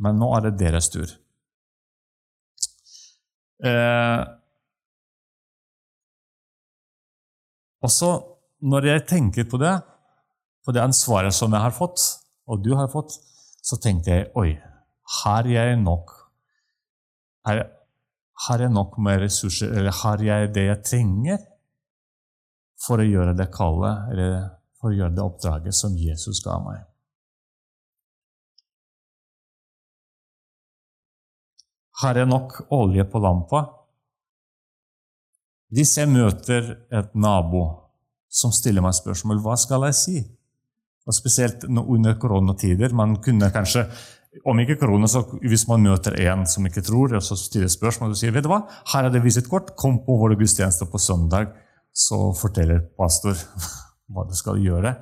Men 0.00 0.20
nå 0.20 0.30
er 0.36 0.46
det 0.46 0.58
deres 0.62 0.88
tur. 0.92 1.10
Eh, 3.60 4.20
og 7.84 7.92
så, 7.92 8.12
når 8.60 8.86
jeg 8.86 9.06
tenker 9.08 9.48
på 9.48 9.60
det, 9.60 9.74
på 10.64 10.72
det 10.76 10.82
ansvaret 10.84 11.34
som 11.34 11.52
jeg 11.52 11.64
har 11.64 11.74
fått, 11.74 12.02
og 12.50 12.62
du 12.64 12.74
har 12.76 12.90
fått, 12.92 13.16
så 13.64 13.78
tenkte 13.80 14.12
jeg 14.12 14.30
oi, 14.40 14.54
har 15.22 15.48
jeg 15.48 15.76
nok 15.80 16.12
har, 17.46 17.62
har 18.46 18.62
jeg 18.64 18.72
nok 18.72 18.98
med 19.02 19.22
ressurser, 19.24 19.72
eller 19.72 19.94
har 20.02 20.22
jeg 20.24 20.52
det 20.54 20.66
jeg 20.66 20.84
trenger 20.84 21.42
for 22.80 23.00
å 23.00 23.08
gjøre 23.08 23.34
det 23.36 23.48
kallet, 23.52 24.12
eller 24.12 24.36
for 24.80 24.92
å 24.92 24.96
gjøre 24.96 25.16
det 25.16 25.24
oppdraget 25.24 25.76
som 25.76 25.96
Jesus 25.96 26.42
ga 26.44 26.56
meg? 26.64 26.86
Har 32.00 32.16
jeg 32.16 32.28
nok 32.30 32.62
olje 32.72 33.04
på 33.12 33.20
lampa? 33.20 33.66
Hvis 35.70 35.92
jeg 36.00 36.08
møter 36.10 36.72
et 36.96 37.12
nabo 37.14 37.89
som 38.30 38.54
stiller 38.54 38.84
meg 38.84 38.94
spørsmål, 38.94 39.42
hva 39.42 39.56
skal 39.58 39.88
jeg 39.88 39.98
si? 39.98 40.16
Og 41.08 41.16
Spesielt 41.16 41.66
under 41.66 42.14
koronatider. 42.20 42.94
Man 42.94 43.16
kunne 43.24 43.50
kanskje, 43.50 43.86
om 44.46 44.60
ikke 44.62 44.78
korona, 44.78 45.08
så 45.10 45.24
hvis 45.42 45.66
man 45.66 45.82
møter 45.82 46.14
en 46.28 46.44
som 46.46 46.66
ikke 46.68 46.84
tror, 46.86 47.16
og 47.18 47.24
så 47.26 47.38
stiller 47.38 47.72
spørsmål 47.72 48.14
og 48.14 48.20
sier 48.20 48.34
vet 48.34 48.46
du 48.46 48.52
hva, 48.52 48.62
her 48.92 49.08
er 49.08 49.14
det 49.14 49.24
visittkort, 49.24 49.74
kom 49.80 49.98
på 50.06 50.18
vår 50.20 50.36
gudstjeneste 50.38 50.86
på 50.90 51.00
søndag, 51.02 51.50
så 51.90 52.30
forteller 52.38 52.84
pastor 52.98 53.34
hva 54.12 54.28
du 54.28 54.36
skal 54.38 54.62
gjøre. 54.62 54.94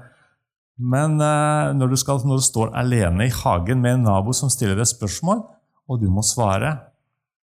Men 0.79 1.19
eh, 1.21 1.75
når, 1.77 1.93
du 1.93 2.01
skal, 2.01 2.23
når, 2.25 2.41
du 2.41 2.47
står 2.47 2.73
alene 2.79 3.27
i 3.27 3.35
hagen 3.35 3.83
med 3.83 3.99
en 3.99 4.07
nabo 4.09 4.33
som 4.37 4.51
stiller 4.53 4.79
deg 4.79 4.89
spørsmål, 4.89 5.43
og 5.89 6.01
du 6.01 6.09
må 6.13 6.23
svare, 6.25 6.77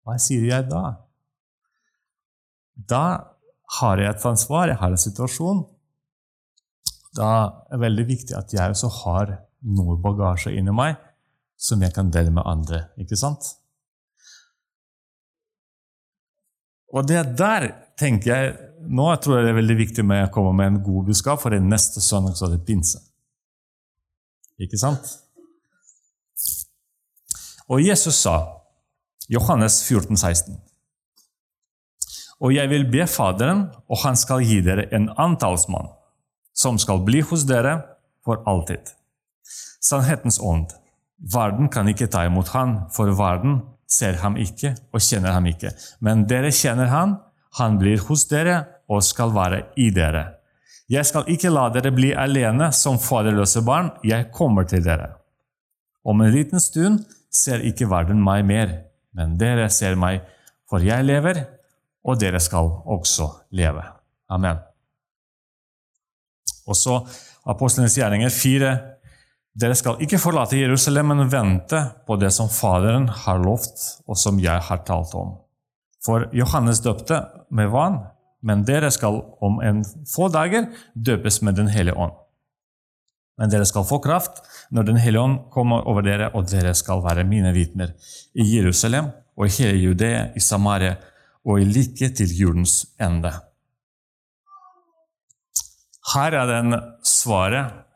hva 0.04 0.16
sier 0.20 0.48
jeg 0.48 0.66
da? 0.68 0.82
Da 2.90 3.04
har 3.78 4.00
jeg 4.02 4.11
et 4.11 4.26
ansvar, 4.26 4.70
jeg 4.70 4.80
har 4.80 4.90
en 4.90 5.04
situasjon, 5.04 5.62
da 7.16 7.28
er 7.68 7.74
det 7.74 7.85
veldig 7.85 8.06
viktig 8.09 8.37
at 8.38 8.52
jeg 8.54 8.74
også 8.74 8.90
har 9.02 9.33
noe 9.76 9.96
bagasje 10.02 10.52
inni 10.56 10.74
meg 10.74 10.98
som 11.61 11.83
jeg 11.83 11.92
kan 11.94 12.11
dele 12.12 12.33
med 12.33 12.46
andre. 12.48 12.87
ikke 12.98 13.18
sant? 13.18 13.44
Og 16.90 17.06
det 17.06 17.22
der 17.38 17.70
tenker 17.98 18.30
jeg 18.30 18.59
Nå 18.80 19.11
jeg 19.11 19.20
tror 19.20 19.37
jeg 19.37 19.44
det 19.44 19.50
er 19.52 19.59
veldig 19.59 19.74
viktig 19.76 20.02
med 20.09 20.22
å 20.24 20.30
komme 20.33 20.54
med 20.56 20.70
en 20.70 20.78
god 20.80 21.11
budskap, 21.11 21.42
for 21.42 21.52
det 21.52 21.59
neste 21.61 22.00
søndag 22.00 22.38
så 22.38 22.46
er 22.46 22.54
det 22.54 22.62
pinse. 22.64 22.96
Ikke 24.56 24.78
sant? 24.80 25.11
Og 27.68 27.83
Jesus 27.85 28.22
sa, 28.24 28.38
Johannes 29.28 29.83
14, 29.85 30.16
16, 30.16 30.56
Og 32.40 32.55
jeg 32.55 32.70
vil 32.72 32.87
be 32.88 33.05
Faderen, 33.07 33.66
og 33.88 34.00
han 34.05 34.16
skal 34.16 34.44
gi 34.44 34.61
dere 34.64 34.88
en 34.96 35.11
antallsmann 35.20 35.90
som 36.57 36.79
skal 36.81 37.03
bli 37.05 37.20
hos 37.24 37.44
dere 37.48 37.76
for 38.24 38.42
alltid. 38.48 38.92
Sannhetens 39.81 40.40
ånd. 40.40 40.72
Verden 41.20 41.68
kan 41.72 41.88
ikke 41.88 42.09
ta 42.11 42.24
imot 42.29 42.53
han, 42.55 42.76
for 42.92 43.12
verden 43.16 43.61
ser 43.90 44.20
ham 44.22 44.37
ikke 44.40 44.74
og 44.92 45.05
kjenner 45.05 45.37
ham 45.37 45.48
ikke. 45.50 45.72
Men 46.00 46.26
dere 46.29 46.53
kjenner 46.55 46.90
han, 46.92 47.16
han 47.59 47.79
blir 47.81 48.00
hos 48.09 48.26
dere 48.31 48.62
og 48.90 49.03
skal 49.05 49.33
være 49.35 49.64
i 49.81 49.90
dere. 49.94 50.24
Jeg 50.90 51.07
skal 51.07 51.29
ikke 51.31 51.53
la 51.53 51.68
dere 51.70 51.92
bli 51.94 52.11
alene 52.18 52.70
som 52.74 52.98
faderløse 52.98 53.62
barn, 53.66 53.92
jeg 54.03 54.31
kommer 54.35 54.66
til 54.66 54.83
dere. 54.85 55.12
Om 56.03 56.24
en 56.24 56.33
liten 56.35 56.62
stund 56.62 57.05
ser 57.31 57.62
ikke 57.62 57.88
verden 57.90 58.22
meg 58.24 58.46
mer, 58.48 58.72
men 59.14 59.37
dere 59.38 59.68
ser 59.70 59.94
meg, 59.98 60.24
for 60.70 60.83
jeg 60.83 61.07
lever, 61.07 61.44
og 62.04 62.20
dere 62.20 62.40
skal 62.40 62.68
også 62.88 63.28
leve. 63.56 63.82
Amen. 64.30 64.60
Og 66.66 66.76
så 66.78 67.00
Apostlenes 67.50 67.96
gjerninger 67.98 68.30
4. 68.30 68.72
Dere 69.60 69.74
skal 69.74 70.00
ikke 70.04 70.20
forlate 70.22 70.60
Jerusalem, 70.60 71.10
men 71.12 71.30
vente 71.32 71.80
på 72.06 72.16
det 72.20 72.30
som 72.34 72.50
Faderen 72.52 73.08
har 73.24 73.40
lovt, 73.42 73.82
og 74.06 74.18
som 74.18 74.38
jeg 74.40 74.62
har 74.68 74.84
talt 74.86 75.14
om. 75.18 75.34
For 76.04 76.28
Johannes 76.36 76.80
døpte 76.84 77.18
med 77.50 77.72
vann, 77.72 77.98
men 78.46 78.64
dere 78.64 78.92
skal 78.94 79.18
om 79.42 79.58
en 79.64 79.82
få 80.08 80.30
dager 80.32 80.70
døpes 80.94 81.42
med 81.42 81.58
Den 81.58 81.68
hellige 81.68 81.96
ånd. 81.96 82.14
Men 83.40 83.50
dere 83.52 83.66
skal 83.68 83.84
få 83.88 83.98
kraft 84.04 84.40
når 84.70 84.82
Den 84.88 84.96
hellige 85.00 85.22
ånd 85.22 85.38
kommer 85.52 85.84
over 85.88 86.04
dere, 86.04 86.30
og 86.34 86.48
dere 86.48 86.74
skal 86.74 87.02
være 87.04 87.24
mine 87.24 87.52
vitner 87.52 87.92
i 88.34 88.46
Jerusalem 88.56 89.10
og 89.36 89.46
i 89.46 89.54
hele 89.58 89.78
Judea, 89.80 90.28
i 90.36 90.40
Samaria 90.40 90.96
og 91.46 91.61
i 91.61 91.68
like 91.68 92.11
til 92.16 92.35
jordens 92.37 92.83
ende. 93.00 93.33
Her 96.14 96.37
er 96.42 96.50
den 96.50 96.76
svaret. 97.07 97.87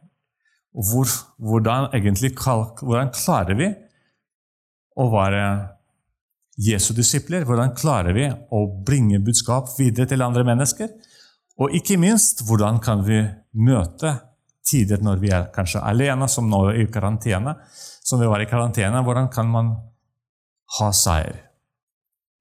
Hvor, 0.74 1.06
hvordan, 1.38 1.92
egentlig, 1.94 2.32
hvordan 2.34 3.12
klarer 3.14 3.54
vi 3.54 3.68
å 4.98 5.04
være 5.12 5.44
Jesu 6.58 6.90
disipler? 6.96 7.46
Hvordan 7.46 7.76
klarer 7.78 8.16
vi 8.16 8.26
å 8.26 8.64
bringe 8.86 9.22
budskap 9.22 9.70
videre 9.78 10.08
til 10.10 10.24
andre 10.26 10.42
mennesker? 10.46 10.90
Og 11.62 11.76
ikke 11.78 11.98
minst, 12.02 12.42
hvordan 12.48 12.80
kan 12.82 13.04
vi 13.06 13.20
møte 13.54 14.16
tider 14.66 14.98
når 14.98 15.22
vi 15.22 15.30
er 15.30 15.46
kanskje 15.54 15.84
alene, 15.86 16.26
som 16.26 16.50
nå 16.50 16.64
i 16.74 16.88
karantene? 16.90 17.54
Som 18.02 18.18
vi 18.18 18.30
var 18.30 18.42
i 18.42 18.50
karantene, 18.50 19.04
hvordan 19.06 19.30
kan 19.30 19.50
man 19.50 19.76
ha 20.80 20.90
seier 20.90 21.38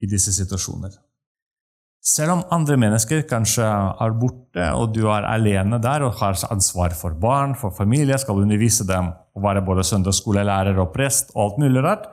i 0.04 0.10
disse 0.10 0.34
situasjoner? 0.36 0.94
Selv 2.04 2.34
om 2.34 2.42
andre 2.52 2.76
mennesker 2.76 3.22
kanskje 3.30 3.64
er 3.64 4.16
borte, 4.20 4.66
og 4.76 4.92
du 4.92 5.06
er 5.08 5.24
alene 5.24 5.80
der 5.80 6.04
og 6.04 6.18
har 6.20 6.36
ansvar 6.52 6.92
for 7.00 7.16
barn, 7.16 7.56
for 7.56 7.72
familie, 7.72 8.18
skal 8.20 8.42
undervise 8.44 8.84
dem 8.88 9.14
og 9.34 9.46
være 9.46 9.64
både 9.64 9.86
søndagsskolelærer 9.88 10.82
og 10.84 10.92
prest 10.96 11.32
og 11.32 11.46
alt 11.46 11.62
mulig 11.64 11.84
rart. 11.86 12.10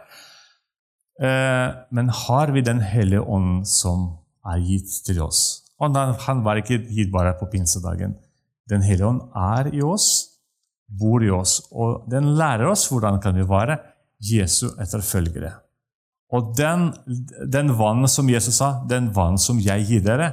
Eh, 1.20 1.68
men 1.90 2.08
har 2.08 2.52
vi 2.54 2.62
Den 2.62 2.80
hellige 2.80 3.20
ånd 3.20 3.66
som 3.66 4.18
er 4.46 4.62
gitt 4.62 5.02
til 5.04 5.20
oss? 5.22 5.66
Og 5.80 5.96
han 5.96 6.44
var 6.44 6.60
ikke 6.60 6.78
gitt 6.86 7.10
bare 7.10 7.34
på 7.40 7.50
pinsedagen. 7.50 8.14
Den 8.70 8.82
hellige 8.82 9.08
ånd 9.08 9.22
er 9.34 9.74
i 9.74 9.82
oss, 9.82 10.38
bor 10.86 11.22
i 11.22 11.30
oss, 11.30 11.60
og 11.72 12.06
den 12.10 12.36
lærer 12.38 12.70
oss 12.70 12.86
hvordan 12.90 13.18
kan 13.20 13.34
vi 13.34 13.42
være 13.42 13.78
Jesu 14.22 14.68
etterfølgere. 14.78 15.50
Og 16.36 16.52
den, 16.58 16.90
den 17.50 17.72
vann 17.78 18.06
som 18.08 18.30
Jesus 18.30 18.60
sa, 18.60 18.84
den 18.88 19.10
vann 19.14 19.38
som 19.40 19.58
jeg 19.62 19.86
gir 19.88 20.04
dere, 20.04 20.30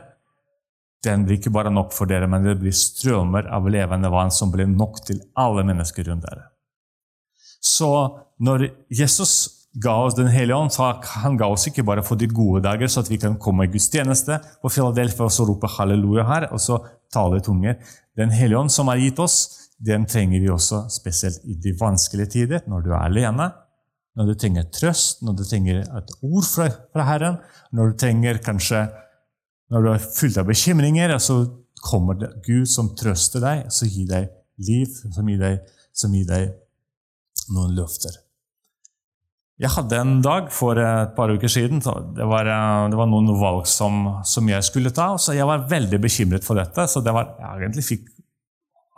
den 1.06 1.26
blir 1.26 1.38
ikke 1.40 1.54
bare 1.54 1.72
nok 1.74 1.94
for 1.94 2.10
dere, 2.10 2.28
men 2.30 2.46
det 2.46 2.58
blir 2.62 2.74
strømmer 2.76 3.50
av 3.54 3.68
levende 3.70 4.10
vann 4.14 4.34
som 4.34 4.52
blir 4.54 4.70
nok 4.70 5.02
til 5.08 5.22
alle 5.38 5.66
mennesker 5.68 6.10
rundt 6.10 6.26
dere. 6.26 6.50
Så 7.62 7.90
når 8.42 8.70
Jesus 8.94 9.54
ga 9.78 9.94
oss 10.08 10.16
Den 10.18 10.30
hellige 10.34 10.58
ånd, 10.58 10.72
så 10.74 10.88
han 11.22 11.36
ga 11.38 11.52
oss 11.54 11.68
ikke 11.70 11.84
bare 11.86 12.02
for 12.02 12.18
de 12.18 12.26
gode 12.26 12.64
dager, 12.66 12.90
så 12.90 13.04
at 13.04 13.12
vi 13.12 13.20
kan 13.22 13.36
komme 13.38 13.68
i 13.68 13.70
gudstjeneste 13.70 14.40
på 14.64 14.72
Philadelphia 14.74 15.28
og 15.28 15.34
så 15.36 15.46
rope 15.46 15.70
halleluja 15.70 16.26
her, 16.26 16.48
og 16.50 16.62
så 16.62 16.80
tale 17.14 17.44
tunger. 17.46 17.78
Den 18.18 18.34
hellige 18.34 18.58
ånd 18.58 18.74
som 18.74 18.90
har 18.90 18.98
gitt 18.98 19.22
oss, 19.22 19.38
den 19.78 20.08
trenger 20.10 20.42
vi 20.42 20.50
også 20.50 20.88
spesielt 20.90 21.46
i 21.46 21.60
de 21.62 21.76
vanskelige 21.78 22.34
tider, 22.34 22.66
når 22.66 22.88
du 22.88 22.90
er 22.90 23.04
alene, 23.04 23.52
når 24.18 24.32
du 24.32 24.38
trenger 24.42 24.70
trøst, 24.74 25.22
når 25.26 25.38
du 25.38 25.44
trenger 25.46 25.84
et 25.84 26.14
ord 26.26 26.48
fra, 26.50 26.68
fra 26.94 27.06
Herren, 27.06 27.38
når 27.76 27.92
du 27.92 28.00
trenger 28.02 28.42
kanskje 28.44 28.88
når 29.72 29.84
du 29.84 29.90
er 29.92 30.06
fullt 30.06 30.40
av 30.40 30.48
bekymringer, 30.48 31.14
så 31.20 31.42
kommer 31.84 32.18
det 32.18 32.32
Gud 32.46 32.70
som 32.72 32.94
trøster 32.98 33.44
deg, 33.44 33.68
som 33.74 33.90
gir 33.92 34.08
deg 34.10 34.30
liv, 34.64 34.88
som 34.88 35.28
gir 35.28 35.42
deg, 35.42 35.60
som 35.96 36.16
gir 36.16 36.26
deg 36.30 36.56
noen 37.54 37.76
løfter. 37.78 38.16
Jeg 39.58 39.74
hadde 39.74 39.98
en 39.98 40.20
dag 40.22 40.52
for 40.54 40.78
et 40.78 41.16
par 41.18 41.32
uker 41.34 41.50
siden 41.50 41.80
det 41.82 42.26
var, 42.30 42.46
det 42.92 42.98
var 43.00 43.10
noen 43.10 43.32
valg 43.40 43.66
som, 43.70 44.20
som, 44.22 44.50
jeg 44.50 44.66
skulle 44.66 44.94
ta. 44.94 45.16
så 45.18 45.34
Jeg 45.34 45.50
var 45.50 45.66
veldig 45.70 45.98
bekymret 46.02 46.46
for 46.46 46.60
dette, 46.60 46.86
så 46.86 47.02
det 47.02 47.14
var, 47.14 47.34
jeg 47.42 47.66
egentlig 47.66 47.86
fikk 47.88 48.12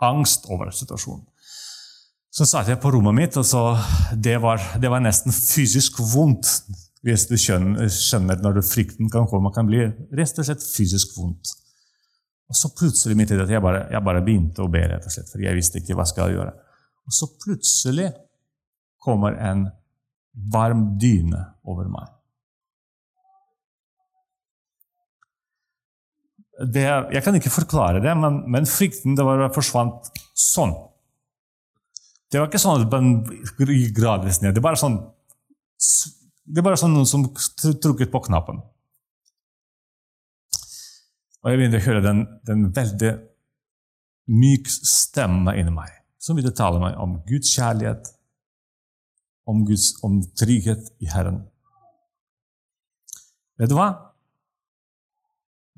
angst 0.04 0.48
over 0.52 0.68
situasjonen. 0.72 1.24
Så 2.30 2.46
satt 2.46 2.68
jeg 2.70 2.78
på 2.78 2.92
rommet 2.94 3.16
mitt, 3.16 3.36
og 3.40 3.46
så, 3.46 3.74
det, 4.14 4.36
var, 4.42 4.62
det 4.78 4.90
var 4.90 5.02
nesten 5.02 5.34
fysisk 5.34 5.98
vondt. 6.12 6.46
Hvis 7.02 7.24
du 7.30 7.34
skjønner, 7.40 8.36
når 8.42 8.58
når 8.60 8.66
frykten 8.68 9.08
kan 9.10 9.26
komme, 9.26 9.50
kan 9.54 9.66
bli 9.66 9.80
rett 10.14 10.38
og 10.38 10.46
slett 10.46 10.62
fysisk 10.62 11.16
vondt. 11.16 11.54
Og 12.50 12.58
så 12.58 12.70
plutselig 12.76 13.16
midt 13.16 13.32
i 13.32 13.38
det, 13.38 13.48
jeg 13.50 13.62
bare, 13.62 13.86
jeg 13.90 14.04
bare 14.04 14.22
begynte 14.26 14.62
å 14.62 14.70
be, 14.70 14.82
rett 14.90 15.06
og 15.06 15.14
slett, 15.14 15.30
for 15.32 15.42
jeg 15.42 15.56
visste 15.56 15.80
ikke 15.80 15.96
hva 15.96 16.04
jeg 16.04 16.12
skal 16.12 16.34
gjøre. 16.34 16.52
Og 17.08 17.16
så 17.16 17.28
plutselig 17.40 18.10
kommer 19.00 19.38
en 19.40 19.64
varm 20.52 20.84
dyne 21.00 21.40
over 21.66 21.88
meg. 21.90 22.12
Det, 26.60 26.84
jeg 27.16 27.24
kan 27.24 27.38
ikke 27.38 27.54
forklare 27.54 28.04
det, 28.04 28.12
men, 28.20 28.42
men 28.52 28.68
frykten 28.68 29.16
det 29.16 29.24
var, 29.24 29.46
forsvant 29.56 30.12
sånn. 30.36 30.76
Det 32.30 32.38
var 32.38 32.46
ikke 32.46 32.62
sånn 32.62 32.84
at 32.84 32.92
man 32.92 33.24
gikk 33.26 33.96
gradvis 33.96 34.38
ned. 34.42 34.54
Det 34.54 34.62
var 34.62 34.78
sånn 34.78 35.00
det 36.50 36.62
var 36.64 36.76
sånn 36.78 36.94
noen 36.96 37.08
som 37.08 37.26
trukket 37.82 38.10
på 38.12 38.22
knappen. 38.26 38.60
Og 41.40 41.48
jeg 41.48 41.60
begynte 41.60 41.80
å 41.80 41.86
høre 41.86 42.02
den, 42.04 42.24
den 42.46 42.66
veldig 42.76 43.12
myk 44.30 44.68
stemme 44.70 45.54
inni 45.58 45.72
meg, 45.74 45.92
som 46.20 46.36
ville 46.38 46.52
tale 46.54 46.82
meg 46.82 46.98
om 47.00 47.16
Guds 47.28 47.52
kjærlighet, 47.54 48.10
om, 49.48 49.64
Guds, 49.66 49.94
om 50.06 50.20
trygghet 50.36 50.90
i 51.00 51.08
Herren. 51.10 51.40
Vet 53.60 53.72
du 53.72 53.76
hva? 53.78 53.88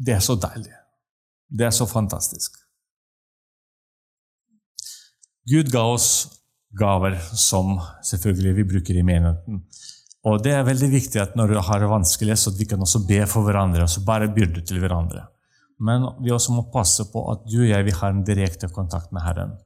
Det 0.03 0.17
er 0.17 0.25
så 0.25 0.35
deilig. 0.41 0.75
Det 1.53 1.69
er 1.69 1.75
så 1.75 1.87
fantastisk. 1.87 2.57
Gud 5.49 5.71
ga 5.75 5.85
oss 5.93 6.09
gaver 6.79 7.19
som 7.37 7.77
selvfølgelig 8.05 8.55
vi 8.57 8.69
bruker 8.75 8.99
i 8.99 9.05
menigheten. 9.07 9.63
Og 10.29 10.39
det 10.45 10.53
er 10.55 10.67
veldig 10.67 10.89
viktig 10.93 11.21
at 11.21 11.35
når 11.37 11.51
du 11.51 11.59
har 11.67 11.83
det 11.83 11.91
vanskelig, 11.91 12.37
så 12.39 12.53
vi 12.55 12.69
kan 12.71 12.83
også 12.83 13.03
be 13.09 13.25
for 13.27 13.47
hverandre. 13.47 13.89
så 13.89 14.05
bare 14.07 14.31
byrde 14.31 14.63
til 14.63 14.79
hverandre. 14.79 15.27
Men 15.83 16.07
vi 16.23 16.31
også 16.31 16.55
må 16.55 16.69
passe 16.73 17.09
på 17.11 17.25
at 17.33 17.43
du 17.51 17.59
og 17.65 17.69
jeg 17.69 17.85
vi 17.85 17.95
har 17.99 18.13
en 18.13 18.25
direkte 18.25 18.69
kontakt 18.71 19.11
med 19.13 19.25
Herren. 19.27 19.57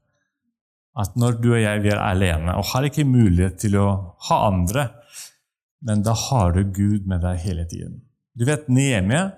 At 0.97 1.17
når 1.17 1.37
du 1.43 1.51
og 1.53 1.61
jeg 1.61 1.83
vi 1.85 1.93
er 1.93 2.01
alene 2.01 2.57
og 2.57 2.71
har 2.73 2.89
ikke 2.89 3.05
mulighet 3.05 3.59
til 3.61 3.77
å 3.77 3.89
ha 4.31 4.39
andre, 4.49 4.89
men 5.85 6.03
da 6.03 6.15
har 6.17 6.57
du 6.57 6.63
Gud 6.65 7.05
med 7.07 7.21
deg 7.21 7.43
hele 7.45 7.67
tiden. 7.69 8.01
Du 8.37 8.45
vet 8.49 8.69
Nehemia, 8.69 9.33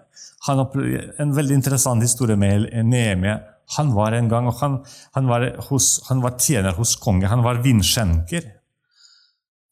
En 1.18 1.34
veldig 1.34 1.54
interessant 1.54 2.02
historie 2.02 2.36
med 2.36 2.70
Nehemia. 2.84 3.38
Han 3.76 3.92
var 3.96 4.16
en 4.16 4.30
gang, 4.30 4.48
og 4.48 4.56
han, 4.62 4.78
han, 5.16 5.28
var, 5.28 5.44
hos, 5.68 5.98
han 6.08 6.22
var 6.24 6.38
tjener 6.40 6.76
hos 6.78 6.94
konge. 7.00 7.28
Han 7.28 7.44
var 7.44 7.60
vinskjenker. 7.64 8.46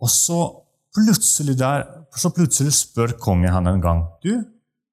Og 0.04 0.12
så 0.12 0.40
plutselig, 0.96 1.56
der, 1.58 1.86
så 2.16 2.30
plutselig 2.34 2.74
spør 2.76 3.16
kongen 3.20 3.52
han 3.52 3.68
en 3.68 3.82
gang 3.84 4.04
du, 4.24 4.32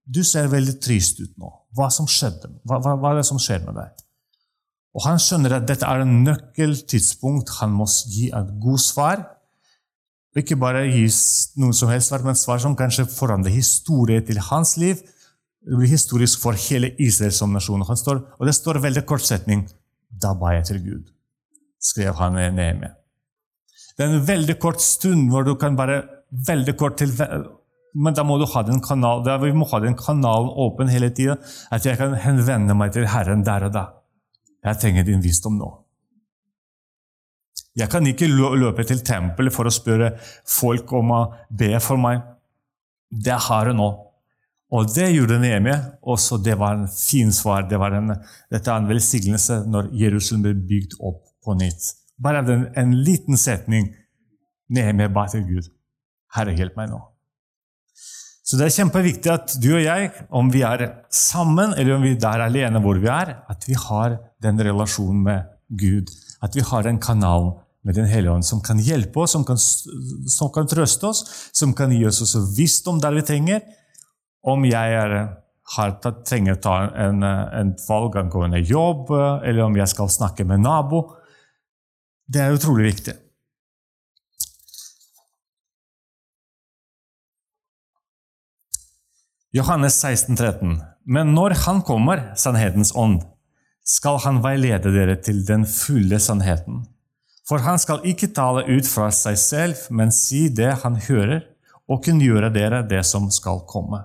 du 0.04 0.20
ser 0.28 0.50
veldig 0.52 0.78
trist 0.84 1.22
ut 1.24 1.36
nå. 1.40 1.52
Hva 1.76 1.90
som 1.94 2.08
skjedde? 2.10 2.52
Hva, 2.68 2.80
hva, 2.84 2.96
hva, 3.00 3.14
er 3.14 3.22
det 3.22 3.28
som 3.28 3.40
skjer 3.42 3.64
med 3.66 3.78
deg? 3.80 4.02
Og 4.94 5.06
Han 5.08 5.22
skjønner 5.22 5.58
at 5.58 5.66
dette 5.66 5.88
er 5.90 6.04
en 6.04 6.20
nøkkeltidspunkt. 6.26 7.56
Han 7.62 7.72
må 7.80 7.88
gi 8.12 8.28
et 8.36 8.52
godt 8.62 8.84
svar. 8.84 9.24
Ikke 10.38 10.58
bare 10.60 10.84
gi 10.86 11.08
noe 11.62 11.74
som 11.78 11.90
helst 11.90 12.12
svar, 12.12 12.26
men 12.26 12.38
svar 12.38 12.62
som 12.62 12.76
kanskje 12.78 13.08
forandrer 13.10 13.56
historien 13.56 14.24
til 14.26 14.42
hans 14.52 14.76
liv. 14.82 15.02
Det 15.64 15.78
blir 15.80 15.88
historisk 15.88 16.42
for 16.44 16.60
hele 16.60 16.92
Israel 17.00 17.32
som 17.32 17.54
nasjon. 17.56 17.86
Står, 17.96 18.20
og 18.40 18.48
det 18.48 18.56
står 18.58 18.82
veldig 18.84 19.06
kort 19.08 19.24
setning 19.24 19.66
Da 20.10 20.34
ba 20.38 20.54
jeg 20.58 20.66
til 20.68 20.82
Gud, 20.84 21.06
skrev 21.82 22.16
han 22.20 22.36
ned. 22.56 22.84
Det 23.98 24.06
er 24.06 24.12
en 24.12 24.28
veldig 24.28 24.58
kort 24.60 24.82
stund 24.82 25.30
hvor 25.32 25.46
du 25.48 25.56
kan 25.60 25.78
bare 25.80 26.04
veldig 26.48 26.76
kort 26.78 26.98
til 26.98 27.14
men 27.94 28.16
da 28.18 28.24
må 28.26 28.40
du 28.42 28.48
ha 28.50 28.64
den 28.66 28.80
kanalen 28.82 29.44
vi 29.44 29.52
må 29.54 29.68
ha 29.70 29.80
den 29.84 29.96
kanalen 29.98 30.50
åpen 30.50 30.90
hele 30.90 31.12
tida. 31.14 31.38
At 31.70 31.86
jeg 31.86 32.00
kan 32.00 32.16
henvende 32.18 32.74
meg 32.74 32.94
til 32.96 33.06
Herren 33.06 33.46
der 33.46 33.68
og 33.68 33.76
da. 33.76 33.84
Jeg 34.66 34.80
trenger 34.82 35.06
din 35.06 35.22
visdom 35.22 35.60
nå. 35.60 35.70
Jeg 37.78 37.90
kan 37.90 38.06
ikke 38.06 38.30
løpe 38.30 38.86
til 38.86 39.02
tempelet 39.06 39.54
for 39.54 39.70
å 39.70 39.74
spørre 39.74 40.14
folk 40.50 40.92
om 40.94 41.14
å 41.14 41.22
be 41.50 41.72
for 41.82 42.02
meg. 42.02 42.22
Det 43.10 43.38
har 43.48 43.70
jeg 43.70 43.78
nå. 43.78 43.90
Og 44.74 44.90
det 44.96 45.12
gjorde 45.14 45.38
Nehemia. 45.42 45.78
Også 46.02 46.40
det 46.42 46.56
var 46.60 46.78
en 46.78 46.88
fin 46.90 47.32
svar. 47.34 47.68
Det 47.70 47.78
var 47.80 47.94
en, 48.00 48.16
dette 48.52 48.72
er 48.72 48.82
en 48.82 48.90
velsignelse 48.90 49.62
når 49.70 49.92
Jerusalem 50.00 50.48
ble 50.48 50.56
bygd 50.72 50.98
opp 51.00 51.22
på 51.46 51.56
nytt. 51.60 51.92
Bare 52.24 52.42
en, 52.42 52.68
en 52.80 52.94
liten 53.06 53.38
setning. 53.38 53.92
Nehemia 54.74 55.12
ba 55.14 55.28
til 55.30 55.46
Gud. 55.46 55.70
Herre, 56.34 56.56
hjelp 56.58 56.80
meg 56.80 56.90
nå. 56.90 57.02
Så 58.44 58.58
det 58.60 58.66
er 58.66 58.76
kjempeviktig 58.76 59.32
at 59.32 59.54
du 59.64 59.70
og 59.78 59.84
jeg, 59.86 60.10
om 60.36 60.50
vi 60.52 60.66
er 60.68 60.82
sammen 61.16 61.72
eller 61.78 61.96
om 61.96 62.04
vi 62.04 62.18
er 62.18 62.44
alene 62.44 62.82
hvor 62.84 62.98
vi 63.00 63.08
er, 63.12 63.38
at 63.50 63.68
vi 63.70 63.78
har 63.80 64.18
den 64.44 64.60
relasjonen 64.60 65.22
med 65.24 65.46
Gud. 65.80 66.12
At 66.44 66.58
vi 66.58 66.66
har 66.66 66.90
en 66.90 67.00
kanal 67.02 67.54
med 67.84 67.98
Den 67.98 68.08
hellige 68.08 68.32
ånd 68.32 68.46
som 68.48 68.62
kan 68.64 68.80
hjelpe 68.80 69.20
oss, 69.20 69.34
som 69.36 69.44
kan, 69.44 69.58
som 69.60 70.52
kan 70.56 70.68
trøste 70.72 71.04
oss, 71.10 71.24
som 71.52 71.74
kan 71.76 71.92
gi 71.92 72.06
oss 72.08 72.22
også 72.24 72.40
visdom 72.56 73.02
der 73.04 73.12
vi 73.18 73.24
trenger. 73.28 73.60
Om 74.44 74.66
jeg 74.68 74.96
er, 75.00 75.18
har 75.78 75.98
tatt, 76.04 76.24
trenger 76.28 76.58
å 76.58 76.62
ta 76.64 76.78
en, 77.00 77.24
en 77.24 77.76
valg 77.88 78.18
angående 78.20 78.60
jobb, 78.60 79.14
eller 79.16 79.64
om 79.66 79.78
jeg 79.80 79.92
skal 79.94 80.12
snakke 80.12 80.46
med 80.48 80.66
nabo. 80.66 81.06
Det 82.28 82.42
er 82.44 82.56
utrolig 82.56 82.92
viktig. 82.92 83.16
Johannes 89.54 90.00
16, 90.02 90.36
13. 90.36 90.82
Men 91.06 91.36
når 91.36 91.54
Han 91.66 91.84
kommer, 91.86 92.32
sannhetens 92.36 92.96
ånd, 92.96 93.22
skal 93.86 94.18
Han 94.24 94.40
veilede 94.42 94.90
dere 94.96 95.16
til 95.22 95.44
den 95.46 95.68
fulle 95.70 96.18
sannheten. 96.20 96.88
For 97.48 97.62
Han 97.62 97.78
skal 97.78 98.02
ikke 98.08 98.32
tale 98.34 98.64
ut 98.66 98.88
fra 98.90 99.12
seg 99.14 99.38
selv, 99.38 99.84
men 99.92 100.12
si 100.16 100.48
det 100.50 100.72
Han 100.84 100.98
hører, 101.08 101.44
og 101.86 102.02
kunngjøre 102.06 102.50
dere 102.56 102.82
det 102.88 103.04
som 103.06 103.30
skal 103.32 103.62
komme. 103.70 104.02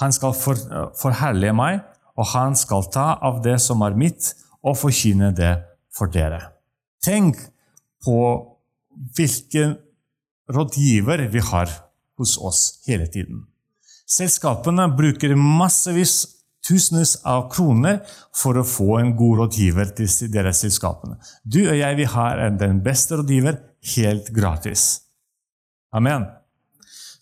Han 0.00 0.12
skal 0.12 0.34
for, 0.36 0.60
forherlige 1.00 1.54
meg, 1.56 1.80
og 2.16 2.28
han 2.32 2.56
skal 2.56 2.88
ta 2.92 3.14
av 3.24 3.40
det 3.44 3.58
som 3.62 3.84
er 3.86 3.96
mitt, 3.98 4.32
og 4.66 4.78
forkynne 4.80 5.30
det 5.36 5.52
for 5.94 6.10
dere. 6.12 6.40
Tenk 7.04 7.38
på 8.04 8.18
hvilken 9.16 9.76
rådgiver 10.52 11.26
vi 11.30 11.42
har 11.52 11.70
hos 12.18 12.36
oss 12.38 12.62
hele 12.86 13.06
tiden. 13.12 13.44
Selskapene 14.06 14.88
bruker 14.96 15.34
massevis, 15.36 16.24
tusenvis 16.66 17.16
av 17.26 17.46
kroner 17.52 18.00
for 18.34 18.58
å 18.58 18.66
få 18.66 18.98
en 19.00 19.12
god 19.18 19.42
rådgiver 19.44 19.92
til 19.98 20.32
deres 20.34 20.62
selskapene. 20.64 21.18
Du 21.42 21.60
og 21.64 21.76
jeg 21.78 21.98
vi 21.98 22.08
har 22.10 22.42
den 22.58 22.82
beste 22.82 23.18
rådgiver 23.18 23.60
helt 23.96 24.32
gratis. 24.34 24.86
Amen. 25.94 26.26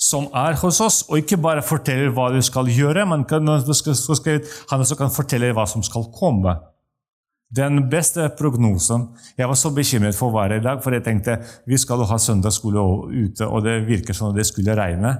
Som 0.05 0.27
er 0.37 0.59
hos 0.61 0.83
oss, 0.85 1.01
og 1.09 1.23
ikke 1.23 1.39
bare 1.41 1.65
forteller 1.65 2.13
hva 2.13 2.29
du 2.35 2.41
skal 2.45 2.69
gjøre, 2.69 3.07
men 3.09 3.25
kan, 3.29 3.49
han 3.49 4.85
også 4.85 4.99
kan 5.01 5.13
fortelle 5.15 5.53
hva 5.57 5.65
som 5.71 5.85
skal 5.87 6.11
komme. 6.13 6.59
Den 7.55 7.85
beste 7.91 8.25
prognosen 8.39 9.07
Jeg 9.39 9.47
var 9.47 9.59
så 9.59 9.71
bekymret 9.71 10.17
for 10.17 10.33
været 10.35 10.59
i 10.59 10.65
dag, 10.65 10.81
for 10.83 10.95
jeg 10.95 11.05
tenkte 11.05 11.39
vi 11.67 11.79
skal 11.79 12.03
ha 12.09 12.19
søndagsskole 12.19 12.83
ute, 13.13 13.47
og 13.47 13.63
det 13.65 13.85
virker 13.87 14.17
som 14.17 14.35
det 14.35 14.47
skulle 14.49 14.75
regne. 14.77 15.15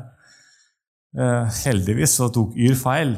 Eh, 1.15 1.61
heldigvis 1.65 2.17
så 2.19 2.29
tok 2.35 2.57
Yr 2.59 2.75
feil. 2.75 3.15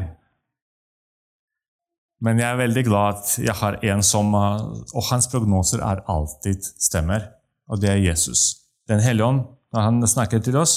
Men 2.20 2.40
jeg 2.40 2.48
er 2.48 2.61
veldig 2.61 2.85
glad 2.85 3.16
at 3.16 3.33
jeg 3.40 3.57
har 3.57 3.79
en 3.85 4.02
som 4.05 4.35
eh, 4.37 4.61
Og 4.96 5.09
hans 5.11 5.29
prognoser 5.33 5.81
er 5.85 6.05
alltid 6.12 6.62
stemmer, 6.81 7.31
og 7.68 7.81
det 7.81 7.90
er 7.94 8.05
Jesus. 8.05 8.66
Den 8.88 9.00
hellige 9.00 9.26
ånd, 9.26 9.42
når 9.72 9.81
han 9.88 10.07
snakker 10.07 10.38
til 10.44 10.57
oss, 10.61 10.76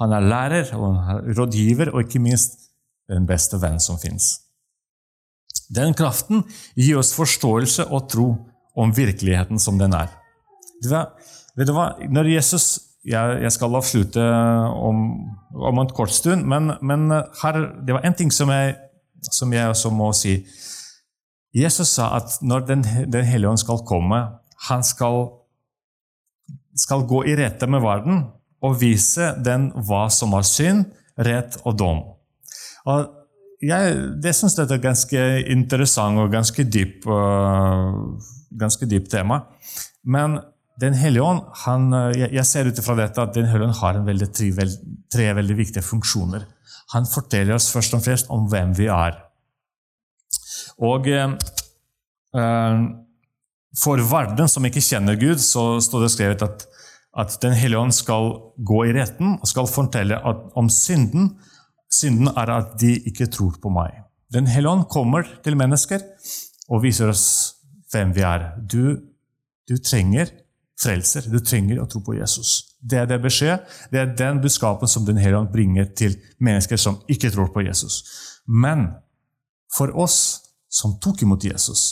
han 0.00 0.14
er 0.16 0.24
lærer 0.24 0.70
og 0.76 0.96
rådgiver, 1.36 1.92
og 1.92 2.06
ikke 2.06 2.22
minst 2.22 2.58
den 3.10 3.26
beste 3.28 3.58
venn 3.60 3.80
som 3.82 3.98
fins. 4.00 4.38
Den 5.70 5.94
kraften 5.94 6.44
gir 6.78 6.98
oss 6.98 7.12
forståelse 7.14 7.86
og 7.90 8.08
tro 8.10 8.28
om 8.80 8.94
virkeligheten 8.96 9.60
som 9.62 9.78
den 9.78 9.94
er. 9.94 10.10
Vet 10.86 11.68
du 11.68 11.74
hva? 11.76 11.92
Når 12.08 12.32
Jesus 12.32 12.78
jeg, 13.04 13.52
skal 13.52 13.76
avslutte 13.78 14.20
om, 14.20 15.04
om 15.56 15.78
en 15.80 15.92
kort 15.96 16.12
stund, 16.12 16.44
men, 16.48 16.74
men 16.84 17.08
her, 17.42 17.60
det 17.86 17.96
var 17.96 18.04
én 18.04 18.16
ting 18.16 18.32
som 18.32 18.50
jeg, 18.52 18.74
som 19.32 19.52
jeg, 19.52 19.68
også 19.72 19.92
må 19.94 20.10
si. 20.16 20.40
Jesus 21.56 21.96
sa 21.96 22.12
at 22.20 22.36
når 22.42 22.66
Den, 22.68 22.84
den 23.10 23.24
hellige 23.26 23.50
ånd 23.50 23.58
skal 23.58 23.80
komme, 23.88 24.20
han 24.68 24.84
skal, 24.86 25.30
skal 26.76 27.06
gå 27.08 27.24
i 27.24 27.36
rette 27.40 27.66
med 27.66 27.82
verden 27.82 28.22
og 28.60 28.76
vise 28.80 29.32
den 29.40 29.70
hva 29.86 30.06
som 30.12 30.34
er 30.36 30.46
synd, 30.46 30.84
rett 31.20 31.56
og 31.64 31.78
dom. 31.80 32.02
Og 32.88 33.08
jeg 33.60 33.96
det 34.24 34.32
syns 34.36 34.56
dette 34.56 34.78
er 34.78 34.84
ganske 34.84 35.24
interessant 35.52 36.20
og 36.22 36.32
ganske 36.32 36.64
dypt 36.64 37.04
uh, 37.08 38.16
ganske 38.50 38.88
dyp 38.88 39.10
tema. 39.10 39.44
Men 40.04 40.40
Den 40.80 40.94
hellige 40.96 41.20
ånd, 41.20 41.42
han, 41.66 41.90
jeg, 42.16 42.30
jeg 42.32 42.46
ser 42.48 42.68
ut 42.70 42.78
ifra 42.80 42.94
dette 42.96 43.20
at 43.20 43.34
Den 43.34 43.50
hellige 43.50 43.66
ånd 43.68 43.76
har 43.82 43.98
veldig, 44.06 44.28
tre, 44.32 44.46
veld, 44.56 44.78
tre, 45.12 45.26
veldig 45.36 45.56
viktige 45.58 45.84
funksjoner. 45.84 46.46
Han 46.94 47.04
forteller 47.06 47.58
oss 47.58 47.68
først 47.68 47.98
og 47.98 48.00
fremst 48.06 48.30
om 48.32 48.46
hvem 48.48 48.72
vi 48.78 48.86
er. 48.88 49.18
Og 50.80 51.10
eh, 51.12 51.34
for 53.82 54.02
verden 54.10 54.48
som 54.48 54.64
ikke 54.66 54.82
kjenner 54.82 55.20
Gud, 55.20 55.42
så 55.44 55.76
står 55.84 56.06
det 56.06 56.12
skrevet 56.14 56.46
at, 56.48 56.64
at 57.18 57.38
Den 57.42 57.52
hellige 57.58 57.78
ånd 57.78 57.94
skal 57.94 58.32
gå 58.56 58.84
i 58.86 58.92
retten 58.94 59.38
og 59.40 59.48
skal 59.48 59.66
fortelle 59.66 60.18
om 60.56 60.68
synden. 60.70 61.32
Synden 61.90 62.30
er 62.36 62.52
at 62.54 62.76
de 62.80 62.94
ikke 63.10 63.26
tror 63.26 63.56
på 63.62 63.72
meg. 63.74 63.90
Den 64.30 64.46
hellige 64.46 64.70
ånd 64.70 64.86
kommer 64.90 65.26
til 65.44 65.58
mennesker 65.58 66.04
og 66.70 66.84
viser 66.84 67.10
oss 67.10 67.24
hvem 67.90 68.14
vi 68.14 68.22
er. 68.22 68.52
Du, 68.62 68.94
du 69.66 69.76
trenger 69.82 70.30
frelser. 70.80 71.26
Du 71.26 71.40
trenger 71.42 71.82
å 71.82 71.88
tro 71.90 72.02
på 72.04 72.14
Jesus. 72.14 72.76
Det 72.80 73.02
er 73.02 73.08
det 73.10 73.20
beskjed. 73.24 73.66
Det 73.90 74.00
er 74.00 74.14
den 74.16 74.40
budskapen 74.40 74.88
som 74.88 75.04
Den 75.04 75.18
hellige 75.18 75.42
ånd 75.42 75.52
bringer 75.52 75.90
til 75.98 76.16
mennesker 76.38 76.78
som 76.78 77.00
ikke 77.10 77.32
tror 77.34 77.50
på 77.52 77.66
Jesus. 77.66 78.04
Men 78.46 78.92
for 79.74 79.92
oss 79.98 80.46
som 80.70 80.98
tok 81.02 81.22
imot 81.22 81.44
Jesus, 81.44 81.90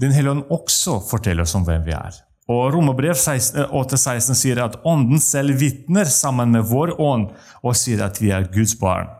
Den 0.00 0.12
hellige 0.12 0.32
ånd 0.32 0.48
også 0.54 1.00
forteller 1.04 1.42
oss 1.42 1.54
om 1.58 1.64
hvem 1.66 1.82
vi 1.84 1.92
er. 1.92 2.14
Og 2.50 2.74
Romerbrev 2.74 3.14
8,16 3.14 4.34
sier 4.34 4.60
at 4.64 4.80
Ånden 4.88 5.20
selv 5.22 5.60
vitner 5.60 6.08
sammen 6.10 6.50
med 6.56 6.66
vår 6.66 6.96
ånd 6.98 7.28
og 7.62 7.76
sier 7.78 8.02
at 8.06 8.18
vi 8.18 8.32
er 8.34 8.48
Guds 8.50 8.74
barn. 8.80 9.10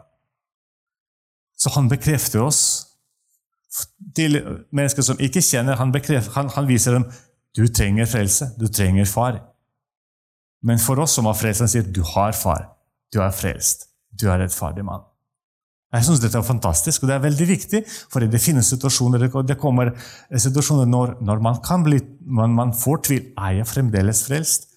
Så 1.54 1.70
han 1.76 1.90
bekrefter 1.92 2.42
oss 2.42 2.62
til 4.16 4.40
mennesker 4.74 5.04
som 5.06 5.20
ikke 5.22 5.42
kjenner. 5.44 5.78
Han, 5.78 5.92
han, 6.34 6.50
han 6.56 6.68
viser 6.68 6.98
dem 6.98 7.06
du 7.54 7.66
trenger 7.68 8.06
frelse, 8.06 8.52
du 8.58 8.66
trenger 8.70 9.06
far. 9.10 9.40
Men 10.62 10.78
for 10.82 10.98
oss 11.02 11.14
som 11.18 11.26
har 11.26 11.38
frelst, 11.38 11.64
han 11.64 11.70
sier 11.70 11.86
du 11.86 12.02
har 12.14 12.34
far, 12.36 12.66
du 13.12 13.20
er 13.24 13.34
frelst, 13.34 13.88
du 14.10 14.28
er 14.30 14.42
rettferdig 14.42 14.84
mann. 14.86 15.09
Jeg 15.90 16.06
syns 16.06 16.20
dette 16.22 16.38
er 16.38 16.46
fantastisk, 16.46 17.02
og 17.02 17.10
det 17.10 17.16
er 17.16 17.22
veldig 17.24 17.46
viktig, 17.48 17.80
for 18.12 18.22
det 18.22 18.40
finnes 18.42 18.68
situasjoner 18.70 19.24
det 19.46 19.56
kommer 19.58 19.90
situasjoner 20.30 20.86
når, 20.86 21.16
når 21.26 21.42
man 21.42 21.58
kan 21.66 21.82
bli, 21.86 21.98
man, 22.22 22.54
man 22.54 22.74
får 22.78 23.02
tvil 23.08 23.24
er 23.34 23.56
jeg 23.58 23.70
fremdeles 23.72 24.22
frelst. 24.28 24.68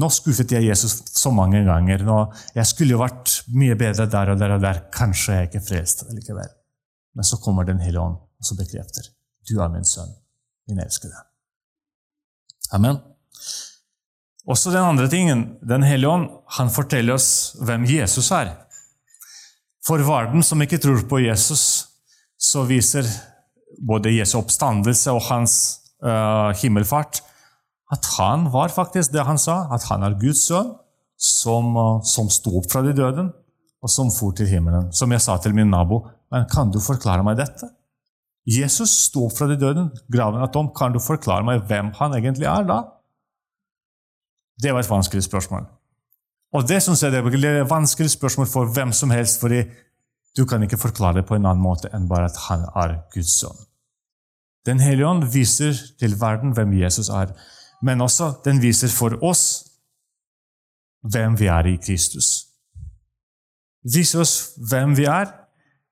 Nå 0.00 0.08
skuffet 0.14 0.50
jeg 0.54 0.66
Jesus 0.66 0.96
så 1.18 1.30
mange 1.34 1.62
ganger. 1.66 2.02
Nå, 2.06 2.18
jeg 2.54 2.66
skulle 2.66 2.96
jo 2.96 3.02
vært 3.02 3.40
mye 3.54 3.78
bedre 3.78 4.06
der 4.10 4.34
og 4.34 4.42
der 4.42 4.56
og 4.56 4.62
der. 4.62 4.84
Kanskje 4.94 5.38
jeg 5.38 5.50
ikke 5.50 5.62
er 5.62 5.68
frelst 5.68 6.04
likevel. 6.14 6.50
Men 7.14 7.26
så 7.26 7.38
kommer 7.42 7.66
Den 7.66 7.82
hellige 7.82 8.02
ånd 8.02 8.18
og 8.40 8.46
så 8.46 8.56
bekrefter 8.58 9.10
du 9.50 9.58
er 9.60 9.70
min 9.72 9.86
sønn, 9.86 10.10
min 10.68 10.80
elskede. 10.82 11.16
Amen. 12.76 13.00
Også 14.46 14.70
den 14.70 14.84
andre 14.84 15.08
tingen, 15.10 15.58
Den 15.68 15.82
hellige 15.82 16.08
ånd, 16.08 16.28
han 16.56 16.70
forteller 16.70 17.14
oss 17.14 17.56
hvem 17.60 17.84
Jesus 17.84 18.30
er. 18.30 18.54
For 19.86 20.02
verden 20.04 20.44
som 20.44 20.60
ikke 20.60 20.80
tror 20.82 21.02
på 21.08 21.22
Jesus, 21.24 21.64
så 22.40 22.64
viser 22.68 23.06
både 23.80 24.12
Jesu 24.12 24.36
oppstandelse 24.40 25.12
og 25.14 25.24
hans 25.30 25.56
uh, 26.04 26.52
himmelfart 26.60 27.22
at 27.90 28.06
han 28.18 28.46
var 28.52 28.70
faktisk 28.70 29.12
det 29.14 29.24
han 29.26 29.40
sa, 29.40 29.64
at 29.74 29.88
han 29.90 30.04
er 30.06 30.18
Guds 30.20 30.44
sønn, 30.46 30.74
som, 31.20 31.72
uh, 31.76 31.98
som 32.06 32.30
sto 32.32 32.54
opp 32.60 32.70
fra 32.70 32.84
de 32.86 32.94
døde, 32.96 33.26
og 33.80 33.90
som 33.90 34.12
for 34.12 34.36
til 34.36 34.50
himmelen. 34.50 34.90
Som 34.92 35.12
jeg 35.14 35.24
sa 35.24 35.38
til 35.40 35.56
min 35.56 35.72
nabo, 35.72 36.04
men 36.30 36.46
kan 36.52 36.70
du 36.70 36.78
forklare 36.84 37.24
meg 37.26 37.40
dette? 37.40 37.68
Jesus 38.50 38.92
sto 39.08 39.26
opp 39.26 39.36
fra 39.36 39.48
de 39.50 39.58
døde, 39.60 39.88
graven 40.12 40.42
er 40.42 40.52
tom. 40.52 40.70
Kan 40.76 40.94
du 40.94 41.00
forklare 41.02 41.44
meg 41.46 41.64
hvem 41.68 41.92
han 41.98 42.16
egentlig 42.16 42.48
er 42.48 42.68
da? 42.68 42.80
Det 44.60 44.72
var 44.74 44.84
et 44.84 44.90
vanskelig 44.90 45.24
spørsmål. 45.26 45.66
Og 46.52 46.66
det 46.66 46.80
syns 46.82 47.02
jeg 47.02 47.12
det 47.14 47.22
er 47.22 47.62
et 47.62 47.70
vanskelig 47.70 48.10
spørsmål 48.10 48.48
for 48.50 48.72
hvem 48.74 48.92
som 48.92 49.10
helst, 49.14 49.40
fordi 49.40 49.62
du 50.36 50.44
kan 50.46 50.62
ikke 50.62 50.78
forklare 50.78 51.20
det 51.20 51.26
på 51.26 51.36
en 51.36 51.46
annen 51.46 51.62
måte 51.62 51.90
enn 51.94 52.08
bare 52.10 52.30
at 52.30 52.38
han 52.48 52.66
er 52.78 53.00
Guds 53.14 53.38
sønn. 53.40 53.66
Den 54.66 54.80
hellige 54.82 55.08
ånd 55.08 55.24
viser 55.32 55.78
til 55.98 56.14
verden 56.20 56.52
hvem 56.54 56.74
Jesus 56.82 57.08
er, 57.08 57.32
men 57.82 58.00
også 58.00 58.32
den 58.44 58.60
viser 58.62 58.92
for 58.92 59.16
oss 59.24 59.44
hvem 61.00 61.38
vi 61.40 61.48
er 61.48 61.66
i 61.70 61.78
Kristus. 61.80 62.50
Viser 63.82 64.20
oss 64.20 64.34
hvem 64.70 64.92
vi 64.98 65.06
er, 65.08 65.30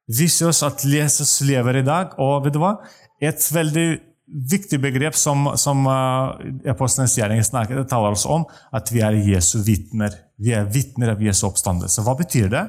viser 0.09 0.51
oss 0.51 0.63
at 0.67 0.85
Jesus 0.85 1.41
lever 1.41 1.81
i 1.81 1.87
dag. 1.87 2.19
Og 2.21 2.45
vet 2.45 2.55
du 2.55 2.61
hva? 2.61 2.75
Et 3.21 3.41
veldig 3.55 3.89
viktig 4.29 4.81
begrep 4.81 5.17
som, 5.17 5.47
som 5.57 5.87
uh, 5.87 6.37
snakker, 6.69 7.77
det 7.77 7.89
taler 7.89 8.13
oss 8.13 8.27
om, 8.27 8.45
at 8.73 8.93
vi 8.93 9.01
er 9.01 9.17
Jesu 9.17 9.59
vitner. 9.65 10.13
Vi 10.37 10.53
er 10.55 10.69
vitner 10.69 11.15
av 11.15 11.23
Jesu 11.23 11.47
oppstandelse. 11.49 12.05
Hva 12.05 12.15
betyr 12.19 12.51
det? 12.53 12.65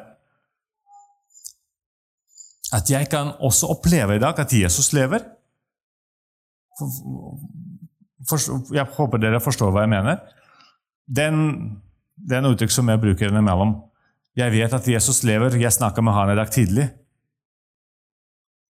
At 2.74 2.89
jeg 2.89 3.10
kan 3.10 3.34
også 3.41 3.69
oppleve 3.74 4.15
i 4.15 4.22
dag 4.22 4.39
at 4.39 4.54
Jesus 4.54 4.91
lever. 4.93 5.24
Jeg 8.72 8.86
håper 8.95 9.22
dere 9.22 9.41
forstår 9.41 9.74
hva 9.74 9.84
jeg 9.84 9.93
mener. 9.95 10.19
Den, 11.10 11.39
det 12.13 12.38
er 12.38 12.43
en 12.43 12.54
uttrykk 12.54 12.74
som 12.74 12.89
jeg 12.91 13.02
bruker 13.02 13.32
innimellom. 13.32 13.74
Jeg 14.38 14.54
vet 14.54 14.74
at 14.74 14.88
Jesus 14.88 15.24
lever. 15.28 15.58
Jeg 15.58 15.74
snakka 15.74 16.04
med 16.06 16.13
han 16.13 16.32
i 16.32 16.38
dag 16.38 16.52
tidlig. 16.54 16.88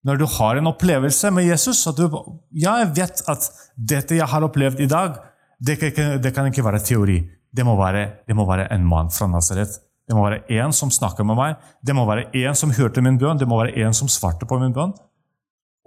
Når 0.08 0.22
du 0.22 0.26
har 0.38 0.60
en 0.60 0.70
opplevelse 0.72 1.32
med 1.36 1.50
Jesus 1.50 1.82
at 1.90 1.98
du, 2.00 2.08
ja, 2.56 2.78
jeg 2.84 2.94
vet 3.02 3.24
at 3.28 3.50
dette 3.76 4.16
jeg 4.16 4.28
har 4.32 4.46
opplevd 4.48 4.80
i 4.80 4.88
dag, 4.88 5.18
det 5.60 5.76
kan, 5.82 6.16
det 6.24 6.32
kan 6.36 6.48
ikke 6.48 6.64
være 6.64 6.80
teori. 6.84 7.20
Det 7.52 7.66
må 7.68 7.76
være, 7.76 8.06
det 8.28 8.36
må 8.38 8.46
være 8.48 8.70
en 8.74 8.86
mann 8.88 9.12
fra 9.12 9.28
Nazaret. 9.28 9.76
Det 10.08 10.16
må 10.16 10.24
være 10.26 10.42
en 10.58 10.74
som 10.74 10.90
snakker 10.94 11.28
med 11.28 11.38
meg. 11.38 11.58
Det 11.86 11.94
må 11.94 12.06
være 12.08 12.30
en 12.34 12.56
som 12.58 12.72
hørte 12.74 13.04
min 13.06 13.20
bønn. 13.20 13.38
Det 13.38 13.48
må 13.50 13.60
være 13.60 13.76
en 13.84 13.94
som 13.94 14.10
svarte 14.10 14.48
på 14.50 14.58
min 14.62 14.74
bønn. 14.74 14.96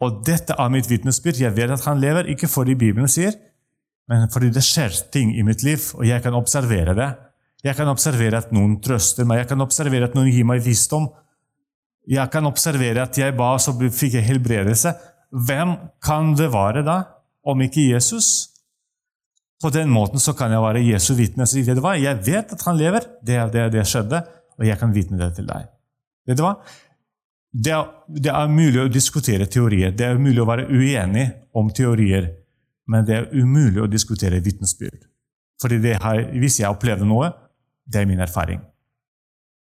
Og 0.02 0.20
dette 0.26 0.54
er 0.58 0.70
mitt 0.74 0.90
vitnesbyrd. 0.90 1.40
Jeg 1.40 1.56
vet 1.56 1.72
at 1.72 1.86
han 1.88 2.02
lever, 2.02 2.28
ikke 2.30 2.50
fordi 2.50 2.76
Bibelen 2.78 3.10
sier, 3.10 3.34
men 4.10 4.28
fordi 4.32 4.50
det 4.52 4.64
skjer 4.66 4.94
ting 5.14 5.30
i 5.38 5.44
mitt 5.46 5.62
liv, 5.62 5.82
og 5.94 6.06
jeg 6.06 6.22
kan 6.24 6.34
observere 6.34 6.94
det. 6.98 7.10
Jeg 7.62 7.78
kan 7.78 7.90
observere 7.90 8.40
at 8.42 8.50
noen 8.54 8.80
trøster 8.82 9.26
meg, 9.28 9.44
jeg 9.44 9.52
kan 9.52 9.62
observere 9.62 10.08
at 10.08 10.16
noen 10.18 10.30
gir 10.32 10.46
meg 10.48 10.64
visdom, 10.64 11.06
jeg 12.08 12.30
kan 12.32 12.46
observere 12.48 13.04
at 13.04 13.18
jeg 13.18 13.34
ba, 13.38 13.54
så 13.62 13.74
fikk 13.78 14.18
jeg 14.18 14.26
helbredelse. 14.26 14.94
Hvem 15.32 15.76
kan 16.02 16.34
det 16.38 16.50
være 16.52 16.82
da, 16.86 17.02
om 17.46 17.62
ikke 17.62 17.88
Jesus? 17.92 18.50
På 19.62 19.70
den 19.70 19.90
måten 19.94 20.20
så 20.20 20.34
kan 20.34 20.50
jeg 20.50 20.62
være 20.62 20.82
Jesu 20.82 21.14
vitne. 21.14 21.46
Så 21.46 21.62
vet 21.62 21.78
du 21.78 21.84
hva? 21.84 21.94
Jeg 21.98 22.18
vet 22.26 22.54
at 22.54 22.64
han 22.66 22.78
lever, 22.78 23.06
det 23.22 23.38
er 23.38 23.52
det, 23.52 23.68
det 23.76 23.86
skjedde, 23.86 24.24
og 24.58 24.66
jeg 24.66 24.78
kan 24.80 24.94
vitne 24.94 25.20
det 25.20 25.30
til 25.38 25.46
deg. 25.46 25.70
Vet 26.26 26.38
du 26.38 26.44
hva? 26.44 26.56
Det 27.52 27.72
er, 27.76 27.88
det 28.08 28.32
er, 28.32 28.48
mulig 28.48 28.80
å 28.80 28.88
diskutere 28.88 29.46
teorier, 29.46 29.92
det 29.92 30.06
er 30.08 30.20
mulig 30.20 30.40
å 30.40 30.48
være 30.48 30.70
uenig 30.72 31.26
om 31.52 31.68
teorier, 31.68 32.30
men 32.88 33.04
det 33.04 33.18
er 33.18 33.26
umulig 33.36 33.82
å 33.84 33.90
diskutere 33.92 34.40
vitnesbyrd. 34.40 35.04
Fordi 35.60 35.78
hvis 36.40 36.62
jeg 36.62 36.72
opplevde 36.72 37.06
noe, 37.06 37.28
det 37.84 38.00
er 38.00 38.08
min 38.08 38.24
erfaring. 38.24 38.62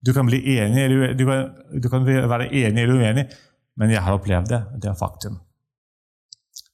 Du 0.05 0.13
kan, 0.15 0.29
enig, 0.31 0.85
du, 1.19 1.25
kan, 1.27 1.49
du 1.75 1.89
kan 1.91 2.05
være 2.07 2.47
enig 2.55 2.83
eller 2.85 3.01
uenig, 3.01 3.25
men 3.79 3.91
jeg 3.91 4.03
har 4.03 4.15
opplevd 4.15 4.51
det. 4.53 4.61
Det 4.79 4.91
er 4.91 4.97
faktum. 4.99 5.39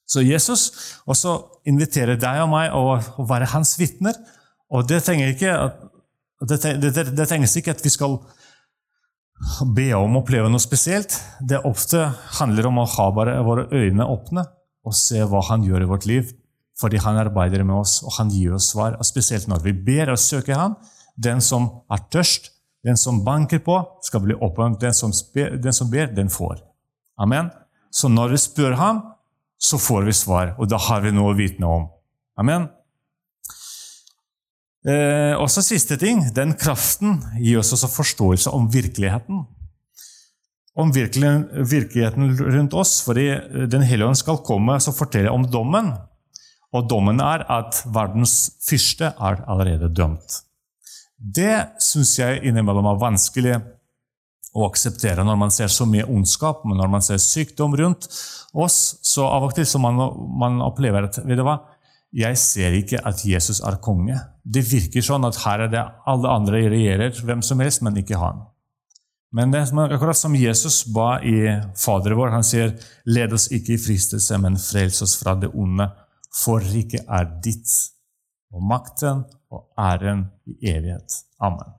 Så 0.05 0.21
Jesus 0.21 0.67
også 1.09 1.33
inviterer 1.65 2.19
deg 2.21 2.43
og 2.43 2.51
meg 2.51 2.73
å 2.77 3.25
være 3.25 3.49
hans 3.55 3.73
vitner. 3.81 4.17
Og 4.69 4.85
det 4.89 5.01
trenger 5.05 5.33
ikke 5.33 5.55
det, 6.45 6.59
det, 6.83 7.05
det 7.15 7.27
trengs 7.29 7.55
ikke 7.57 7.73
at 7.73 7.81
vi 7.83 7.91
skal 7.93 8.19
be 9.75 9.89
om 9.97 10.15
å 10.15 10.21
oppleve 10.21 10.49
noe 10.51 10.61
spesielt. 10.61 11.17
Det 11.41 11.63
ofte 11.67 12.05
handler 12.39 12.69
om 12.69 12.81
å 12.81 12.89
ha 12.95 13.09
bare 13.15 13.39
våre 13.45 13.67
øyne 13.73 14.05
åpne 14.05 14.45
og 14.85 14.93
se 14.93 15.23
hva 15.25 15.41
han 15.49 15.65
gjør 15.65 15.85
i 15.85 15.89
vårt 15.89 16.05
liv. 16.09 16.33
Fordi 16.79 16.99
han 16.99 17.17
arbeider 17.17 17.63
med 17.63 17.77
oss, 17.79 18.01
og 18.03 18.17
han 18.17 18.31
gir 18.33 18.53
oss 18.57 18.73
svar. 18.73 18.97
Og 18.99 19.07
spesielt 19.07 19.47
når 19.47 19.63
vi 19.63 19.73
ber 19.87 20.11
og 20.11 20.19
søker 20.19 20.59
ham. 20.59 20.75
Den 21.15 21.39
som 21.41 21.69
er 21.91 22.03
tørst, 22.11 22.51
den 22.85 22.97
som 22.97 23.23
banker 23.25 23.59
på, 23.65 23.79
skal 24.05 24.21
bli 24.21 24.37
åpent. 24.37 24.79
Den 24.79 24.93
som, 24.93 25.13
den 25.33 25.73
som 25.73 25.89
ber, 25.89 26.11
den 26.13 26.29
får. 26.29 26.59
Amen. 27.17 27.49
Så 27.89 28.11
når 28.11 28.35
vi 28.35 28.41
spør 28.43 28.77
ham, 28.77 29.01
så 29.57 29.79
får 29.81 30.05
vi 30.05 30.13
svar, 30.13 30.53
og 30.59 30.69
da 30.69 30.77
har 30.77 31.01
vi 31.01 31.13
noe 31.15 31.31
å 31.31 31.37
vitne 31.37 31.69
om. 31.69 31.87
Amen. 32.37 32.67
Eh, 34.85 35.33
også 35.41 35.63
siste 35.65 35.97
ting, 35.97 36.21
den 36.35 36.53
kraften 36.59 37.17
gir 37.39 37.63
oss 37.63 37.73
også 37.73 37.89
forståelse 37.89 38.53
om 38.53 38.67
virkeligheten. 38.69 39.45
Om 40.75 40.91
virkeligheten 40.91 42.35
rundt 42.37 42.73
oss, 42.75 42.99
fordi 43.01 43.29
Den 43.71 43.81
hellige 43.81 44.09
ånd 44.11 44.19
skal 44.19 44.43
komme 44.43 44.75
og 44.75 44.97
fortelle 44.97 45.31
om 45.31 45.47
dommen. 45.49 45.93
Og 46.75 46.89
dommen 46.91 47.21
er 47.23 47.45
at 47.49 47.79
verdens 47.87 48.59
fyrste 48.67 49.13
er 49.15 49.41
allerede 49.47 49.89
dømt. 49.89 50.43
Det 51.15 51.79
syns 51.83 52.17
jeg 52.19 52.43
innimellom 52.47 52.87
er 52.91 53.01
vanskelig 53.01 53.55
å 54.55 54.65
akseptere 54.69 55.23
når 55.27 55.37
man 55.39 55.51
ser 55.51 55.71
så 55.71 55.87
mye 55.87 56.07
ondskap, 56.07 56.63
men 56.67 56.79
når 56.79 56.91
man 56.91 57.03
ser 57.03 57.19
sykdom 57.19 57.75
rundt 57.75 58.07
oss. 58.55 58.77
Så 59.03 59.25
av 59.27 59.47
og 59.49 59.55
til 59.55 59.67
så 59.67 59.81
man, 59.83 59.99
man 60.39 60.61
opplever 60.63 61.07
at 61.09 61.19
vet 61.23 61.39
du 61.39 61.43
hva, 61.47 61.59
jeg 62.15 62.39
ser 62.39 62.75
ikke 62.77 63.01
at 63.03 63.25
Jesus 63.27 63.59
er 63.65 63.81
konge. 63.83 64.15
Det 64.43 64.63
virker 64.63 65.03
sånn 65.03 65.27
at 65.27 65.41
her 65.43 65.65
er 65.65 65.71
det 65.73 65.83
alle 66.07 66.31
andre 66.31 66.61
regjerer, 66.71 67.11
hvem 67.27 67.41
som 67.43 67.59
helst, 67.63 67.83
men 67.83 67.99
ikke 67.99 68.19
han. 68.21 68.45
Men 69.35 69.51
det 69.51 69.65
er 69.65 69.95
akkurat 69.97 70.15
som 70.15 70.35
Jesus 70.39 70.85
ba 70.95 71.17
i 71.19 71.35
Fader 71.75 72.15
vår. 72.15 72.31
Han 72.31 72.45
sier, 72.45 72.71
'Led 73.03 73.33
oss 73.35 73.49
ikke 73.51 73.73
i 73.75 73.81
fristelse, 73.81 74.37
men 74.39 74.55
frels 74.55 75.01
oss 75.03 75.17
fra 75.19 75.35
det 75.35 75.51
onde.' 75.51 75.91
For 76.35 76.59
riket 76.59 77.07
er 77.07 77.27
ditt, 77.43 77.71
og 78.51 78.63
makten 78.63 79.23
og 79.55 79.65
æren 79.79 80.27
i 80.45 80.57
evighet. 80.71 81.21
Amen. 81.39 81.73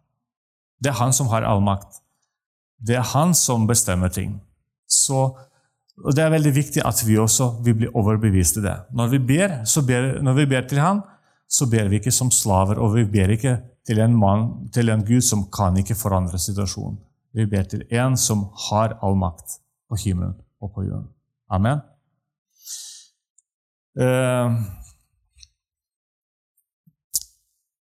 Det 0.83 0.93
er 0.93 0.99
han 1.01 1.13
som 1.17 1.31
har 1.33 1.47
all 1.47 1.63
makt. 1.65 2.01
Det 2.87 2.97
er 2.99 3.07
han 3.15 3.35
som 3.35 3.67
bestemmer 3.69 4.13
ting. 4.13 4.41
Så 4.87 5.37
Det 5.97 6.21
er 6.21 6.29
veldig 6.29 6.51
viktig 6.53 6.83
at 6.85 6.99
vi 7.07 7.15
også 7.17 7.63
vi 7.65 7.73
blir 7.73 7.95
overbevist 7.97 8.59
i 8.61 8.61
det. 8.61 8.75
Når 8.93 9.07
vi 9.15 9.19
ber, 9.19 9.55
ber, 9.87 10.09
når 10.23 10.35
vi 10.37 10.45
ber 10.47 10.67
til 10.69 10.79
Han, 10.79 11.01
så 11.49 11.67
ber 11.71 11.89
vi 11.89 11.97
ikke 11.97 12.13
som 12.13 12.31
slaver, 12.31 12.77
og 12.77 12.95
vi 12.95 13.05
ber 13.05 13.33
ikke 13.33 13.55
til 13.87 14.03
en 14.05 14.13
mann, 14.13 14.69
til 14.75 14.91
en 14.93 15.05
Gud 15.07 15.25
som 15.25 15.47
kan 15.51 15.77
ikke 15.77 15.95
forandre 15.95 16.39
situasjonen. 16.39 16.99
Vi 17.33 17.47
ber 17.47 17.63
til 17.63 17.87
en 17.91 18.17
som 18.17 18.45
har 18.69 18.99
all 19.03 19.17
makt 19.17 19.57
på 19.89 19.97
himmelen 20.05 20.35
og 20.61 20.73
på 20.75 20.85
jorden. 20.85 21.09
Amen. 21.49 21.81
Uh, 23.97 24.53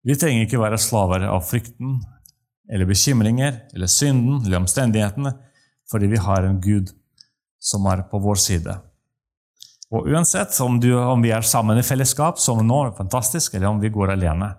vi 0.07 0.15
trenger 0.15 0.47
ikke 0.47 0.61
være 0.63 0.79
slaver 0.79 1.27
av 1.27 1.43
frykten 1.47 1.99
eller 2.71 2.89
bekymringer 2.89 3.65
eller 3.75 3.91
synden 3.91 4.45
eller 4.45 4.61
omstendighetene, 4.61 5.33
fordi 5.91 6.11
vi 6.11 6.21
har 6.23 6.47
en 6.47 6.61
Gud 6.63 6.93
som 7.63 7.87
er 7.91 8.05
på 8.11 8.21
vår 8.23 8.39
side. 8.39 8.77
Og 9.95 10.07
uansett 10.11 10.55
om, 10.63 10.79
du, 10.83 10.93
om 10.99 11.23
vi 11.23 11.33
er 11.35 11.47
sammen 11.47 11.79
i 11.79 11.85
fellesskap, 11.87 12.41
som 12.43 12.63
nå, 12.67 12.81
fantastisk, 12.99 13.55
eller 13.55 13.71
om 13.71 13.83
vi 13.83 13.93
går 13.95 14.15
alene 14.17 14.55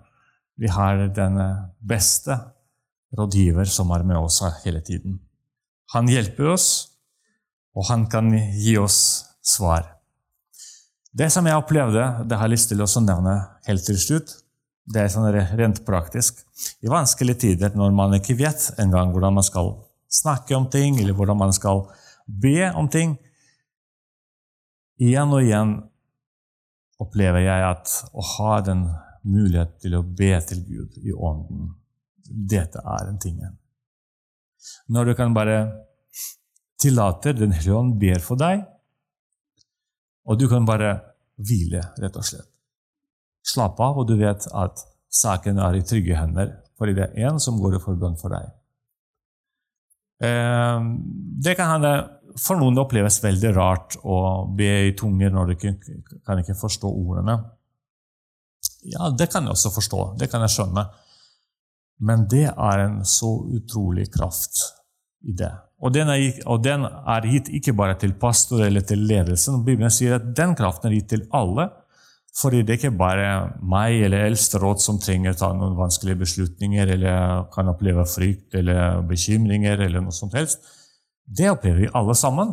Vi 0.58 0.68
har 0.68 1.04
den 1.14 1.36
beste 1.78 2.34
rådgiver 3.14 3.68
som 3.70 3.92
er 3.94 4.02
med 4.02 4.18
oss 4.18 4.40
hele 4.64 4.80
tiden. 4.82 5.20
Han 5.94 6.08
hjelper 6.10 6.50
oss, 6.52 6.88
og 7.76 7.86
han 7.88 8.08
kan 8.10 8.32
gi 8.34 8.74
oss 8.76 8.98
svar. 9.44 9.86
Det 11.14 11.30
som 11.32 11.46
jeg 11.46 11.56
opplevde, 11.56 12.04
det 12.28 12.36
har 12.36 12.48
jeg 12.48 12.56
lyst 12.56 12.72
til 12.72 12.82
å 12.82 12.88
nevne 13.04 13.36
helt 13.68 13.86
til 13.86 14.00
slutt, 14.00 14.34
det 14.88 15.02
er 15.02 15.10
sånn 15.12 15.28
rent 15.58 15.82
praktisk. 15.86 16.40
I 16.80 16.90
vanskelige 16.90 17.42
tider, 17.44 17.74
når 17.76 17.92
man 17.96 18.16
ikke 18.16 18.38
vet 18.38 18.70
engang 18.80 19.12
hvordan 19.12 19.36
man 19.36 19.46
skal 19.46 19.74
snakke 20.08 20.56
om 20.56 20.68
ting, 20.72 20.96
eller 21.00 21.16
hvordan 21.16 21.38
man 21.38 21.52
skal 21.52 21.84
be 22.24 22.70
om 22.76 22.88
ting. 22.92 23.16
Igjen 24.98 25.34
og 25.34 25.44
igjen 25.44 25.76
opplever 26.98 27.44
jeg 27.44 27.66
at 27.68 27.92
å 28.16 28.24
ha 28.34 28.56
den 28.64 28.88
mulighet 29.28 29.76
til 29.82 29.98
å 29.98 30.02
be 30.02 30.32
til 30.48 30.64
Gud 30.66 30.96
i 31.04 31.12
ånden, 31.12 31.74
dette 32.24 32.80
er 32.80 33.06
den 33.10 33.20
tingen. 33.22 33.54
Når 34.88 35.10
du 35.10 35.14
kan 35.18 35.36
bare 35.36 35.58
tillater 36.78 37.34
Den 37.34 37.52
hellige 37.54 37.74
ånd 37.74 37.96
ber 37.98 38.20
for 38.22 38.38
deg, 38.38 38.62
og 40.28 40.38
du 40.38 40.46
kan 40.50 40.66
bare 40.68 40.92
hvile, 41.38 41.80
rett 41.98 42.18
og 42.18 42.26
slett. 42.26 42.57
Slapp 43.48 43.80
av, 43.80 44.00
og 44.00 44.08
du 44.08 44.16
vet 44.20 44.44
at 44.52 44.84
saken 45.08 45.60
er 45.64 45.78
i 45.78 45.84
trygge 45.86 46.18
hender, 46.18 46.52
fordi 46.78 46.96
det 46.98 47.08
er 47.08 47.30
én 47.30 47.40
som 47.42 47.60
går 47.62 47.78
i 47.78 47.82
forbønn 47.82 48.18
for 48.20 48.34
deg. 48.34 48.50
Eh, 50.28 50.88
det 51.44 51.54
kan 51.58 51.76
hende 51.76 51.92
for 52.38 52.58
noen 52.60 52.78
oppleves 52.82 53.20
veldig 53.22 53.52
rart 53.56 53.96
å 54.04 54.18
be 54.58 54.70
i 54.88 54.96
tunger 54.98 55.32
når 55.34 55.48
du 55.48 55.54
ikke 55.56 55.74
kan 56.26 56.42
ikke 56.42 56.58
forstå 56.58 56.90
ordene. 56.90 57.38
Ja, 58.88 59.10
det 59.10 59.30
kan 59.32 59.46
jeg 59.46 59.56
også 59.56 59.72
forstå. 59.74 60.02
Det 60.20 60.28
kan 60.30 60.44
jeg 60.44 60.54
skjønne. 60.54 60.84
Men 62.04 62.26
det 62.30 62.46
er 62.50 62.84
en 62.84 63.00
så 63.06 63.30
utrolig 63.56 64.06
kraft 64.14 64.60
i 65.26 65.34
det. 65.34 65.50
Og 65.82 65.94
den, 65.94 66.10
er, 66.10 66.38
og 66.50 66.62
den 66.62 66.86
er 66.86 67.26
gitt 67.30 67.50
ikke 67.54 67.74
bare 67.78 67.96
til 67.98 68.14
pastor 68.18 68.64
eller 68.66 68.82
til 68.86 69.02
ledelsen. 69.06 69.62
Bibelen 69.66 69.92
sier 69.94 70.18
at 70.18 70.30
den 70.36 70.54
kraften 70.58 70.90
er 70.90 70.98
gitt 70.98 71.10
til 71.14 71.26
alle. 71.34 71.68
Fordi 72.36 72.60
det 72.62 72.74
er 72.74 72.78
ikke 72.78 72.98
bare 72.98 73.28
meg 73.66 74.04
eller 74.06 74.28
eldsteråd 74.28 74.82
som 74.82 75.00
trenger 75.02 75.34
å 75.34 75.38
ta 75.40 75.48
noen 75.56 75.76
vanskelige 75.78 76.20
beslutninger 76.20 76.92
eller 76.94 77.48
kan 77.54 77.70
oppleve 77.72 78.04
frykt 78.06 78.54
eller 78.58 79.00
bekymringer 79.08 79.80
eller 79.88 80.04
noe 80.04 80.14
som 80.14 80.30
helst. 80.34 80.62
Det 81.24 81.48
opplever 81.50 81.86
vi 81.86 81.92
alle 81.98 82.14
sammen. 82.18 82.52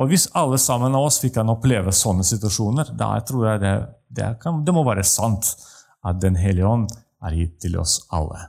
Og 0.00 0.08
hvis 0.10 0.28
alle 0.36 0.58
sammen 0.60 0.94
av 0.96 1.06
oss 1.06 1.20
vi 1.22 1.30
kan 1.32 1.48
oppleve 1.52 1.92
sånne 1.94 2.24
situasjoner, 2.26 2.92
da 2.98 3.14
tror 3.26 3.46
jeg 3.52 3.62
det, 3.62 3.74
det, 4.18 4.28
kan, 4.42 4.60
det 4.64 4.74
må 4.74 4.84
være 4.86 5.04
sant 5.06 5.54
at 6.02 6.18
Den 6.18 6.34
hellige 6.34 6.66
ånd 6.66 6.88
er 7.22 7.36
gitt 7.38 7.60
til 7.62 7.76
oss 7.78 8.00
alle. 8.10 8.40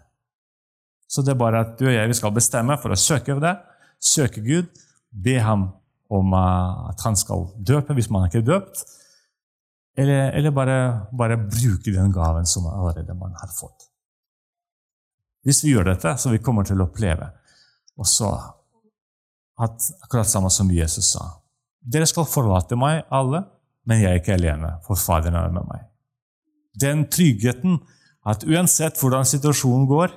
Så 1.05 1.21
det 1.21 1.35
er 1.35 1.37
bare 1.37 1.59
at 1.61 1.75
du 1.77 1.85
og 1.85 1.93
jeg 1.93 2.09
vi 2.09 2.17
skal 2.17 2.33
bestemme 2.33 2.77
for 2.81 2.95
å 2.95 2.97
søke 2.97 3.35
det, 3.37 3.53
søke 4.01 4.41
Gud, 4.41 4.71
be 5.13 5.37
ham 5.37 5.67
om 6.09 6.33
at 6.33 7.03
han 7.05 7.17
skal 7.17 7.45
døpe 7.61 7.93
hvis 7.93 8.09
man 8.09 8.25
ikke 8.25 8.41
er 8.41 8.47
døpt, 8.47 8.81
eller, 9.97 10.31
eller 10.31 10.51
bare, 10.51 10.77
bare, 11.11 11.37
bruke 11.37 11.91
den 11.93 12.11
gaven 12.11 12.45
som 12.45 12.65
allerede 12.67 13.13
man 13.13 13.35
har 13.37 13.51
fått. 13.53 13.89
Hvis 15.43 15.63
vi 15.63 15.73
gjør 15.73 15.91
dette, 15.91 16.15
så 16.17 16.31
vi 16.31 16.41
kommer 16.41 16.65
til 16.65 16.81
å 16.81 16.87
oppleve 16.87 17.29
også 17.99 18.29
at 19.63 19.89
akkurat 20.05 20.29
samme 20.29 20.49
som 20.49 20.71
Jesus 20.73 21.11
sa. 21.13 21.27
Dere 21.83 22.07
skal 22.09 22.25
forlate 22.25 22.77
meg, 22.79 23.03
alle, 23.13 23.43
men 23.85 24.01
jeg 24.01 24.09
er 24.09 24.21
ikke 24.21 24.37
alene, 24.37 24.77
for 24.87 24.97
Faderen 24.97 25.37
er 25.37 25.53
med 25.53 25.67
meg. 25.69 25.83
Den 26.79 27.05
tryggheten 27.11 27.77
at 28.25 28.45
uansett 28.47 28.97
hvordan 28.97 29.27
situasjonen 29.27 29.85
går, 29.89 30.13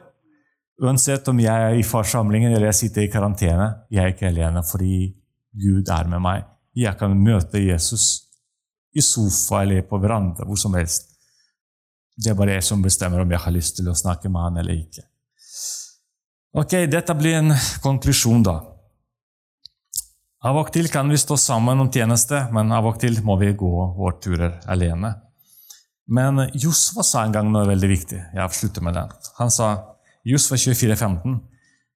uansett 0.86 1.28
om 1.28 1.40
jeg 1.40 1.68
er 1.68 1.76
i 1.76 1.84
forsamlingen 1.84 2.52
eller 2.52 2.70
jeg 2.70 2.80
sitter 2.80 3.04
i 3.04 3.12
karantene, 3.12 3.68
jeg 3.90 4.04
er 4.04 4.14
ikke 4.14 4.30
alene 4.30 4.62
fordi 4.64 5.10
Gud 5.56 5.90
er 5.92 6.08
med 6.12 6.22
meg. 6.22 6.46
Jeg 6.76 6.96
kan 7.00 7.16
møte 7.16 7.60
Jesus 7.60 8.25
i 8.96 9.04
sofa 9.04 9.62
eller 9.62 9.84
på 9.86 10.00
veranda, 10.02 10.46
hvor 10.46 10.58
som 10.60 10.74
helst. 10.78 11.12
Det 12.16 12.32
er 12.32 12.38
bare 12.38 12.56
jeg 12.56 12.64
som 12.64 12.82
bestemmer 12.82 13.20
om 13.20 13.30
jeg 13.30 13.42
har 13.44 13.52
lyst 13.52 13.76
til 13.76 13.90
å 13.92 13.96
snakke 13.96 14.30
med 14.32 14.46
han 14.46 14.62
eller 14.62 14.78
ikke. 14.78 15.04
Ok, 16.56 16.72
Dette 16.88 17.14
blir 17.18 17.36
en 17.36 17.52
konklusjon, 17.84 18.46
da. 18.46 18.56
Av 20.46 20.56
og 20.56 20.70
til 20.72 20.88
kan 20.92 21.10
vi 21.10 21.18
stå 21.20 21.36
sammen 21.40 21.82
om 21.82 21.90
tjeneste, 21.92 22.46
men 22.54 22.72
av 22.72 22.86
og 22.88 23.00
til 23.02 23.18
må 23.26 23.36
vi 23.40 23.50
gå 23.58 23.72
våre 23.98 24.16
turer 24.22 24.54
alene. 24.70 25.10
Men 26.06 26.46
Josfa 26.54 27.02
sa 27.04 27.24
en 27.26 27.34
gang 27.34 27.50
noe 27.50 27.66
veldig 27.66 27.90
viktig. 27.90 28.20
Jeg 28.32 28.44
avslutter 28.44 28.84
med 28.86 28.94
det. 28.94 29.04
Han 29.40 29.50
sa 29.50 29.70
Josfa 30.26 30.56
24, 30.56 30.96
15, 30.96 31.36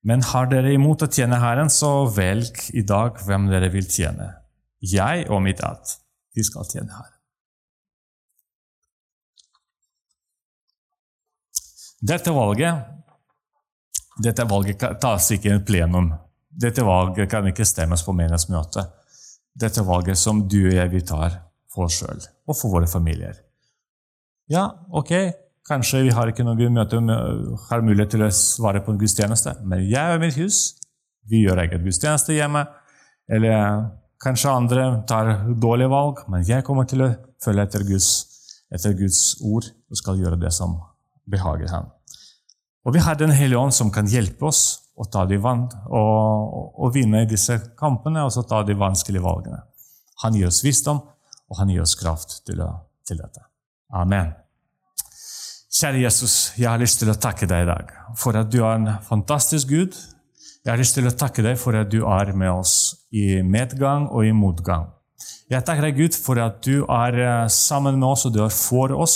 Men 0.03 0.22
har 0.24 0.48
dere 0.48 0.72
imot 0.72 1.03
å 1.05 1.09
tjene 1.12 1.38
Herren, 1.42 1.68
så 1.68 2.07
velg 2.09 2.62
i 2.72 2.82
dag 2.88 3.18
hvem 3.26 3.51
dere 3.53 3.68
vil 3.72 3.84
tjene. 3.84 4.30
Jeg 4.80 5.26
og 5.28 5.42
mitt 5.44 5.61
alt, 5.61 5.98
vi 6.35 6.45
skal 6.47 6.68
tjene 6.70 6.95
Herren. 6.95 7.16
Dette 12.01 12.33
valget 12.33 12.97
dette 14.20 14.45
valget 14.49 14.83
tas 15.01 15.31
ikke 15.33 15.49
i 15.49 15.55
en 15.55 15.64
plenum 15.64 16.11
dette 16.51 16.83
valget 16.83 17.31
kan 17.31 17.47
ikke 17.47 17.66
stemmes 17.66 18.03
på 18.03 18.14
menighetsmøtet. 18.16 18.91
Dette 19.61 19.85
valget 19.87 20.18
som 20.18 20.43
du 20.49 20.59
og 20.64 20.74
jeg 20.74 20.91
vi 20.91 21.03
tar 21.07 21.39
for 21.70 21.87
oss 21.87 22.01
sjøl 22.01 22.18
og 22.20 22.57
for 22.57 22.74
våre 22.74 22.91
familier. 22.91 23.39
Ja, 24.51 24.66
ok, 24.91 25.12
kanskje 25.68 26.03
vi 26.09 26.14
har 26.14 26.31
ikke 26.31 26.45
noe 26.47 26.70
møte 26.74 26.99
har 27.68 27.87
mulighet 27.87 28.16
til 28.16 28.26
å 28.26 28.33
svare 28.35 28.83
på 28.83 28.93
en 28.93 28.99
gudstjeneste, 28.99 29.61
men 29.62 29.87
jeg 29.87 30.16
og 30.16 30.22
mitt 30.24 30.39
hus 30.41 30.61
vi 31.31 31.45
gjør 31.45 31.62
egen 31.62 31.85
gudstjeneste 31.85 32.35
hjemme. 32.35 32.64
Eller 33.31 33.87
kanskje 34.21 34.53
andre 34.53 34.85
tar 35.09 35.33
dårlige 35.61 35.91
valg, 35.93 36.25
men 36.29 36.45
jeg 36.47 36.64
kommer 36.66 36.89
til 36.89 37.05
å 37.05 37.12
følge 37.43 37.64
etter 37.66 37.87
Guds, 37.89 38.11
etter 38.73 38.95
Guds 38.99 39.41
ord 39.41 39.71
og 39.91 39.99
skal 39.99 40.21
gjøre 40.21 40.41
det 40.41 40.53
som 40.55 40.77
behager 41.31 41.71
ham. 41.73 41.89
Og 42.85 42.95
vi 42.95 43.03
har 43.05 43.14
Den 43.14 43.31
hellige 43.31 43.59
ånd 43.59 43.75
som 43.77 43.91
kan 43.93 44.09
hjelpe 44.09 44.47
oss 44.49 44.91
å 44.97 45.05
ta 45.05 45.25
de 45.29 45.37
vann, 45.41 45.68
og, 45.89 46.77
og, 46.77 46.93
vinne 46.93 47.23
i 47.25 47.29
disse 47.29 47.57
kampene 47.79 48.25
og 48.25 48.33
så 48.33 48.45
ta 48.45 48.62
de 48.64 48.77
vanskelige 48.77 49.25
valgene. 49.25 49.62
Han 50.23 50.37
gir 50.37 50.49
oss 50.49 50.61
visdom, 50.64 51.01
og 51.49 51.59
han 51.59 51.73
gir 51.73 51.83
oss 51.83 51.97
kraft 51.97 52.43
til, 52.45 52.61
å, 52.61 52.71
til 53.09 53.21
dette. 53.21 53.45
Amen. 53.97 54.35
Kjære 55.71 56.03
Jesus, 56.03 56.35
jeg 56.59 56.68
har 56.68 56.81
lyst 56.81 57.01
til 57.01 57.12
å 57.12 57.16
takke 57.16 57.49
deg 57.49 57.64
i 57.64 57.68
dag 57.71 57.93
for 58.18 58.37
at 58.37 58.51
du 58.53 58.59
er 58.61 58.77
en 58.77 58.91
fantastisk 59.07 59.71
Gud. 59.71 59.97
Jeg 60.61 60.75
har 60.75 60.81
lyst 60.81 60.93
til 60.93 61.09
å 61.09 61.17
takke 61.17 61.41
deg 61.41 61.55
for 61.57 61.73
at 61.79 61.89
du 61.89 62.03
er 62.05 62.35
med 62.37 62.51
oss 62.53 62.75
i 63.17 63.39
medgang 63.41 64.11
og 64.13 64.27
i 64.29 64.33
motgang. 64.37 64.91
Jeg 65.49 65.65
takker 65.65 65.87
deg, 65.87 65.97
Gud, 65.97 66.17
for 66.21 66.37
at 66.43 66.59
du 66.67 66.83
er 66.85 67.17
eh, 67.17 67.47
sammen 67.49 67.97
med 67.97 68.11
oss 68.11 68.27
og 68.29 68.35
du 68.35 68.43
er 68.45 68.53
for 68.53 68.93
oss. 68.93 69.15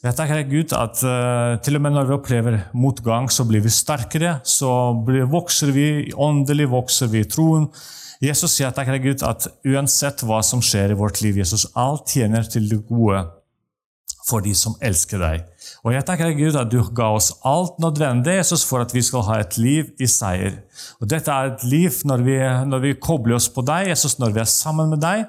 Jeg 0.00 0.14
takker 0.16 0.38
deg, 0.38 0.52
Gud, 0.54 0.70
at 0.72 1.02
uh, 1.04 1.58
til 1.60 1.76
og 1.76 1.82
med 1.84 1.92
når 1.92 2.06
vi 2.08 2.14
opplever 2.14 2.54
motgang, 2.72 3.26
så 3.28 3.44
blir 3.44 3.60
vi 3.60 3.72
sterkere. 3.74 4.38
Så 4.48 4.70
blir, 5.04 5.26
vokser 5.28 5.74
vi 5.76 5.88
åndelig, 6.16 6.70
vokser 6.72 7.10
vi 7.12 7.20
i 7.20 7.28
troen. 7.28 7.66
Jesus, 8.24 8.54
jeg 8.62 8.72
takker 8.76 8.96
deg, 8.96 9.10
Gud, 9.10 9.26
at 9.26 9.50
uansett 9.68 10.24
hva 10.24 10.38
som 10.46 10.62
skjer 10.64 10.94
i 10.94 10.96
vårt 10.96 11.20
liv, 11.20 11.42
Jesus, 11.42 11.66
alt 11.76 12.14
tjener 12.14 12.48
til 12.48 12.70
det 12.70 12.80
gode 12.88 13.26
for 14.28 14.44
de 14.44 14.52
som 14.56 14.76
elsker 14.84 15.20
deg. 15.22 15.44
Og 15.84 15.94
jeg 15.94 16.04
takker 16.06 16.34
Gud, 16.36 16.56
at 16.60 16.70
du 16.72 16.78
ga 16.96 17.10
oss 17.16 17.30
alt 17.46 17.78
nødvendig 17.82 18.36
Jesus, 18.36 18.64
for 18.68 18.84
at 18.84 18.94
vi 18.94 19.02
skal 19.04 19.24
ha 19.28 19.40
et 19.40 19.56
liv 19.60 19.92
i 20.00 20.08
seier. 20.10 20.60
Og 21.00 21.08
Dette 21.10 21.32
er 21.32 21.52
et 21.52 21.66
liv 21.68 22.00
når 22.08 22.24
vi, 22.26 22.38
når 22.70 22.84
vi 22.84 22.96
kobler 23.00 23.38
oss 23.38 23.48
på 23.52 23.64
deg, 23.66 23.90
Jesus, 23.92 24.18
når 24.20 24.36
vi 24.36 24.42
er 24.44 24.50
sammen 24.50 24.92
med 24.94 25.02
deg. 25.04 25.26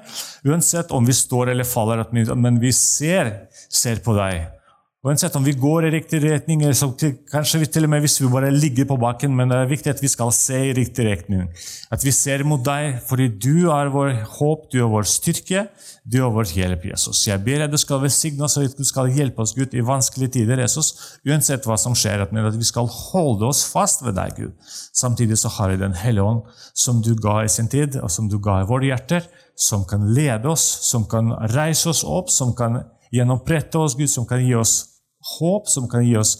Uansett 0.48 0.92
om 0.92 1.06
vi 1.08 1.16
står 1.16 1.54
eller 1.54 1.68
faller, 1.68 2.04
men 2.12 2.60
vi 2.62 2.72
ser, 2.76 3.32
ser 3.68 4.04
på 4.04 4.16
deg. 4.18 4.61
Uansett 5.02 5.34
om 5.34 5.42
vi 5.42 5.50
går 5.58 5.88
i 5.88 5.88
riktig 5.96 6.20
retning, 6.22 6.60
eller 6.62 7.14
kanskje 7.26 7.58
vi 7.58 7.66
til 7.74 7.88
og 7.88 7.90
med 7.90 8.04
hvis 8.04 8.20
vi 8.20 8.28
bare 8.30 8.52
ligger 8.54 8.86
på 8.86 8.94
bakken, 9.02 9.32
men 9.34 9.50
det 9.50 9.56
er 9.58 9.70
viktig 9.72 9.90
at 9.90 10.02
vi 10.04 10.06
skal 10.06 10.28
se 10.30 10.60
i 10.68 10.74
riktig 10.76 11.08
retning. 11.08 11.48
At 11.90 12.04
vi 12.06 12.12
ser 12.14 12.44
mot 12.46 12.62
deg, 12.62 13.00
fordi 13.08 13.26
du 13.34 13.72
er 13.74 13.90
vår 13.90 14.12
håp, 14.36 14.68
du 14.70 14.76
er 14.78 14.92
vår 14.92 15.08
styrke, 15.10 15.64
du 16.06 16.20
er 16.20 16.30
vår 16.30 16.52
hjelp, 16.54 16.86
Jesus. 16.92 17.24
Jeg 17.26 17.42
ber 17.42 17.64
deg 17.64 17.74
du 17.74 17.80
skal 17.82 17.98
velsigne 18.04 18.46
oss, 18.46 18.54
og 18.60 18.68
at 18.68 18.78
du 18.78 18.86
skal 18.86 19.10
hjelpe 19.10 19.42
oss, 19.42 19.56
Gud, 19.58 19.74
i 19.74 19.82
vanskelige 19.82 20.36
tider, 20.38 20.62
Jesus, 20.62 20.92
uansett 21.26 21.66
hva 21.66 21.80
som 21.82 21.98
skjer, 21.98 22.22
at 22.22 22.60
vi 22.60 22.70
skal 22.70 22.86
holde 22.86 23.50
oss 23.50 23.64
fast 23.72 24.06
ved 24.06 24.14
deg, 24.20 24.38
Gud. 24.38 24.54
Samtidig 24.94 25.40
så 25.42 25.50
har 25.56 25.74
vi 25.74 25.82
Den 25.82 25.98
hellige 25.98 26.28
ånd, 26.30 26.46
som 26.78 27.02
du 27.02 27.16
ga 27.18 27.40
i 27.42 27.50
sin 27.50 27.66
tid, 27.66 27.98
og 27.98 28.06
som 28.06 28.30
du 28.30 28.38
ga 28.38 28.60
i 28.62 28.70
våre 28.70 28.86
hjerter, 28.92 29.26
som 29.58 29.82
kan 29.82 30.06
lede 30.14 30.46
oss, 30.54 30.62
som 30.86 31.10
kan 31.10 31.34
reise 31.58 31.90
oss 31.90 32.06
opp, 32.06 32.30
som 32.30 32.54
kan 32.54 32.84
gjennomprette 33.10 33.82
oss, 33.82 33.98
Gud, 33.98 34.06
som 34.06 34.30
kan 34.30 34.46
gi 34.46 34.54
oss 34.54 34.91
håp, 35.38 35.68
som 35.70 35.88
kan, 35.90 36.04
gi 36.06 36.16
oss, 36.18 36.36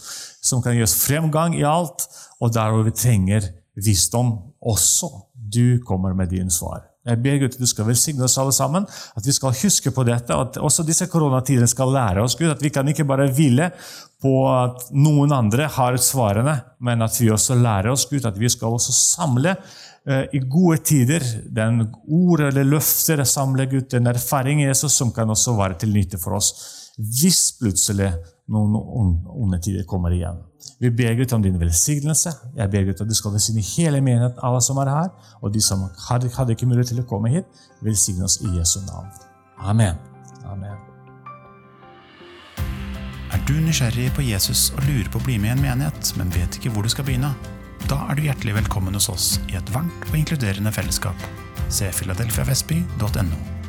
kan 0.63 0.75
gi 0.75 0.83
oss 0.83 0.95
fremgang 1.05 1.55
i 1.57 1.65
alt, 1.67 2.07
og 2.41 2.53
der 2.55 2.73
hvor 2.73 2.87
vi 2.87 2.95
trenger 2.95 3.51
visdom 3.75 4.35
også. 4.61 5.11
Du 5.33 5.79
kommer 5.85 6.15
med 6.17 6.31
din 6.33 6.49
svar. 6.51 6.89
Jeg 7.03 7.19
ber 7.19 7.39
Gud 7.41 7.51
at 7.51 7.59
du 7.59 7.67
skal 7.67 7.87
velsigne 7.89 8.23
oss 8.23 8.37
alle 8.39 8.53
sammen, 8.55 8.85
at 8.87 9.25
vi 9.27 9.33
skal 9.35 9.55
huske 9.59 9.91
på 9.91 10.05
dette, 10.07 10.31
at 10.31 10.57
også 10.63 10.85
disse 10.87 11.09
koronatidene 11.11 11.67
skal 11.67 11.91
lære 11.91 12.23
oss 12.23 12.37
Gud, 12.39 12.47
at 12.53 12.63
vi 12.63 12.71
kan 12.71 12.87
ikke 12.87 13.05
bare 13.07 13.27
hvile 13.35 13.73
på 14.23 14.33
at 14.47 14.85
noen 14.95 15.33
andre 15.35 15.67
har 15.67 15.97
svarene, 15.99 16.55
men 16.79 17.03
at 17.03 17.17
vi 17.19 17.27
også 17.33 17.59
lærer 17.59 17.91
oss 17.91 18.07
Gud, 18.07 18.23
at 18.25 18.39
vi 18.39 18.51
skal 18.51 18.77
også 18.77 18.95
samle 18.95 19.57
eh, 20.07 20.29
i 20.31 20.39
gode 20.47 20.79
tider 20.87 21.25
den 21.43 21.89
ord 22.07 22.45
eller 22.47 22.71
løfter 22.71 23.25
samle 23.27 23.67
Gud, 23.67 23.89
den 23.91 24.07
erfaring 24.07 24.63
Jesus 24.63 24.95
som 24.95 25.11
kan 25.11 25.29
også 25.29 25.57
være 25.59 25.81
til 25.83 25.91
nytte 25.91 26.21
for 26.21 26.39
oss. 26.39 26.53
Hvis 26.95 27.49
plutselig 27.59 28.13
noen 28.51 29.19
onde 29.27 29.59
tider 29.63 29.85
kommer 29.87 30.11
igjen. 30.11 30.41
Vi 30.79 30.91
ber 30.91 31.15
Gud 31.15 31.33
om 31.33 31.43
din 31.43 31.59
velsignelse. 31.59 32.31
Jeg 32.57 32.71
ber 32.71 32.87
Gud 32.87 33.01
at 33.01 33.09
du 33.09 33.15
skal 33.15 33.35
velsigne 33.35 33.63
hele 33.63 34.01
menigheten, 34.03 34.39
alle 34.43 34.61
som 34.61 34.79
er 34.83 34.91
her, 34.91 35.11
og 35.41 35.53
de 35.53 35.61
som 35.63 35.85
hadde, 36.09 36.31
hadde 36.35 36.55
ikke 36.55 36.67
mulighet 36.67 36.93
til 36.93 37.03
å 37.03 37.07
komme 37.07 37.31
hit. 37.31 37.47
Velsigne 37.83 38.27
oss 38.27 38.39
i 38.43 38.51
Jesu 38.57 38.81
navn. 38.87 39.07
Amen. 39.63 39.99
Amen. 40.45 40.75
Er 43.33 43.41
du 43.47 43.55
nysgjerrig 43.63 44.11
på 44.13 44.25
Jesus 44.27 44.69
og 44.75 44.83
lurer 44.85 45.09
på 45.11 45.21
å 45.21 45.25
bli 45.25 45.39
med 45.41 45.53
i 45.53 45.55
en 45.55 45.63
menighet, 45.63 46.13
men 46.19 46.31
vet 46.35 46.59
ikke 46.59 46.73
hvor 46.75 46.85
du 46.85 46.91
skal 46.91 47.07
begynne? 47.07 47.33
Da 47.89 47.97
er 48.07 48.15
du 48.15 48.27
hjertelig 48.27 48.59
velkommen 48.61 48.95
hos 48.95 49.09
oss 49.11 49.33
i 49.49 49.57
et 49.59 49.73
varmt 49.75 50.07
og 50.11 50.19
inkluderende 50.19 50.71
fellesskap. 50.75 51.27
Se 51.73 51.89
filadelfiavestby.no. 51.95 53.62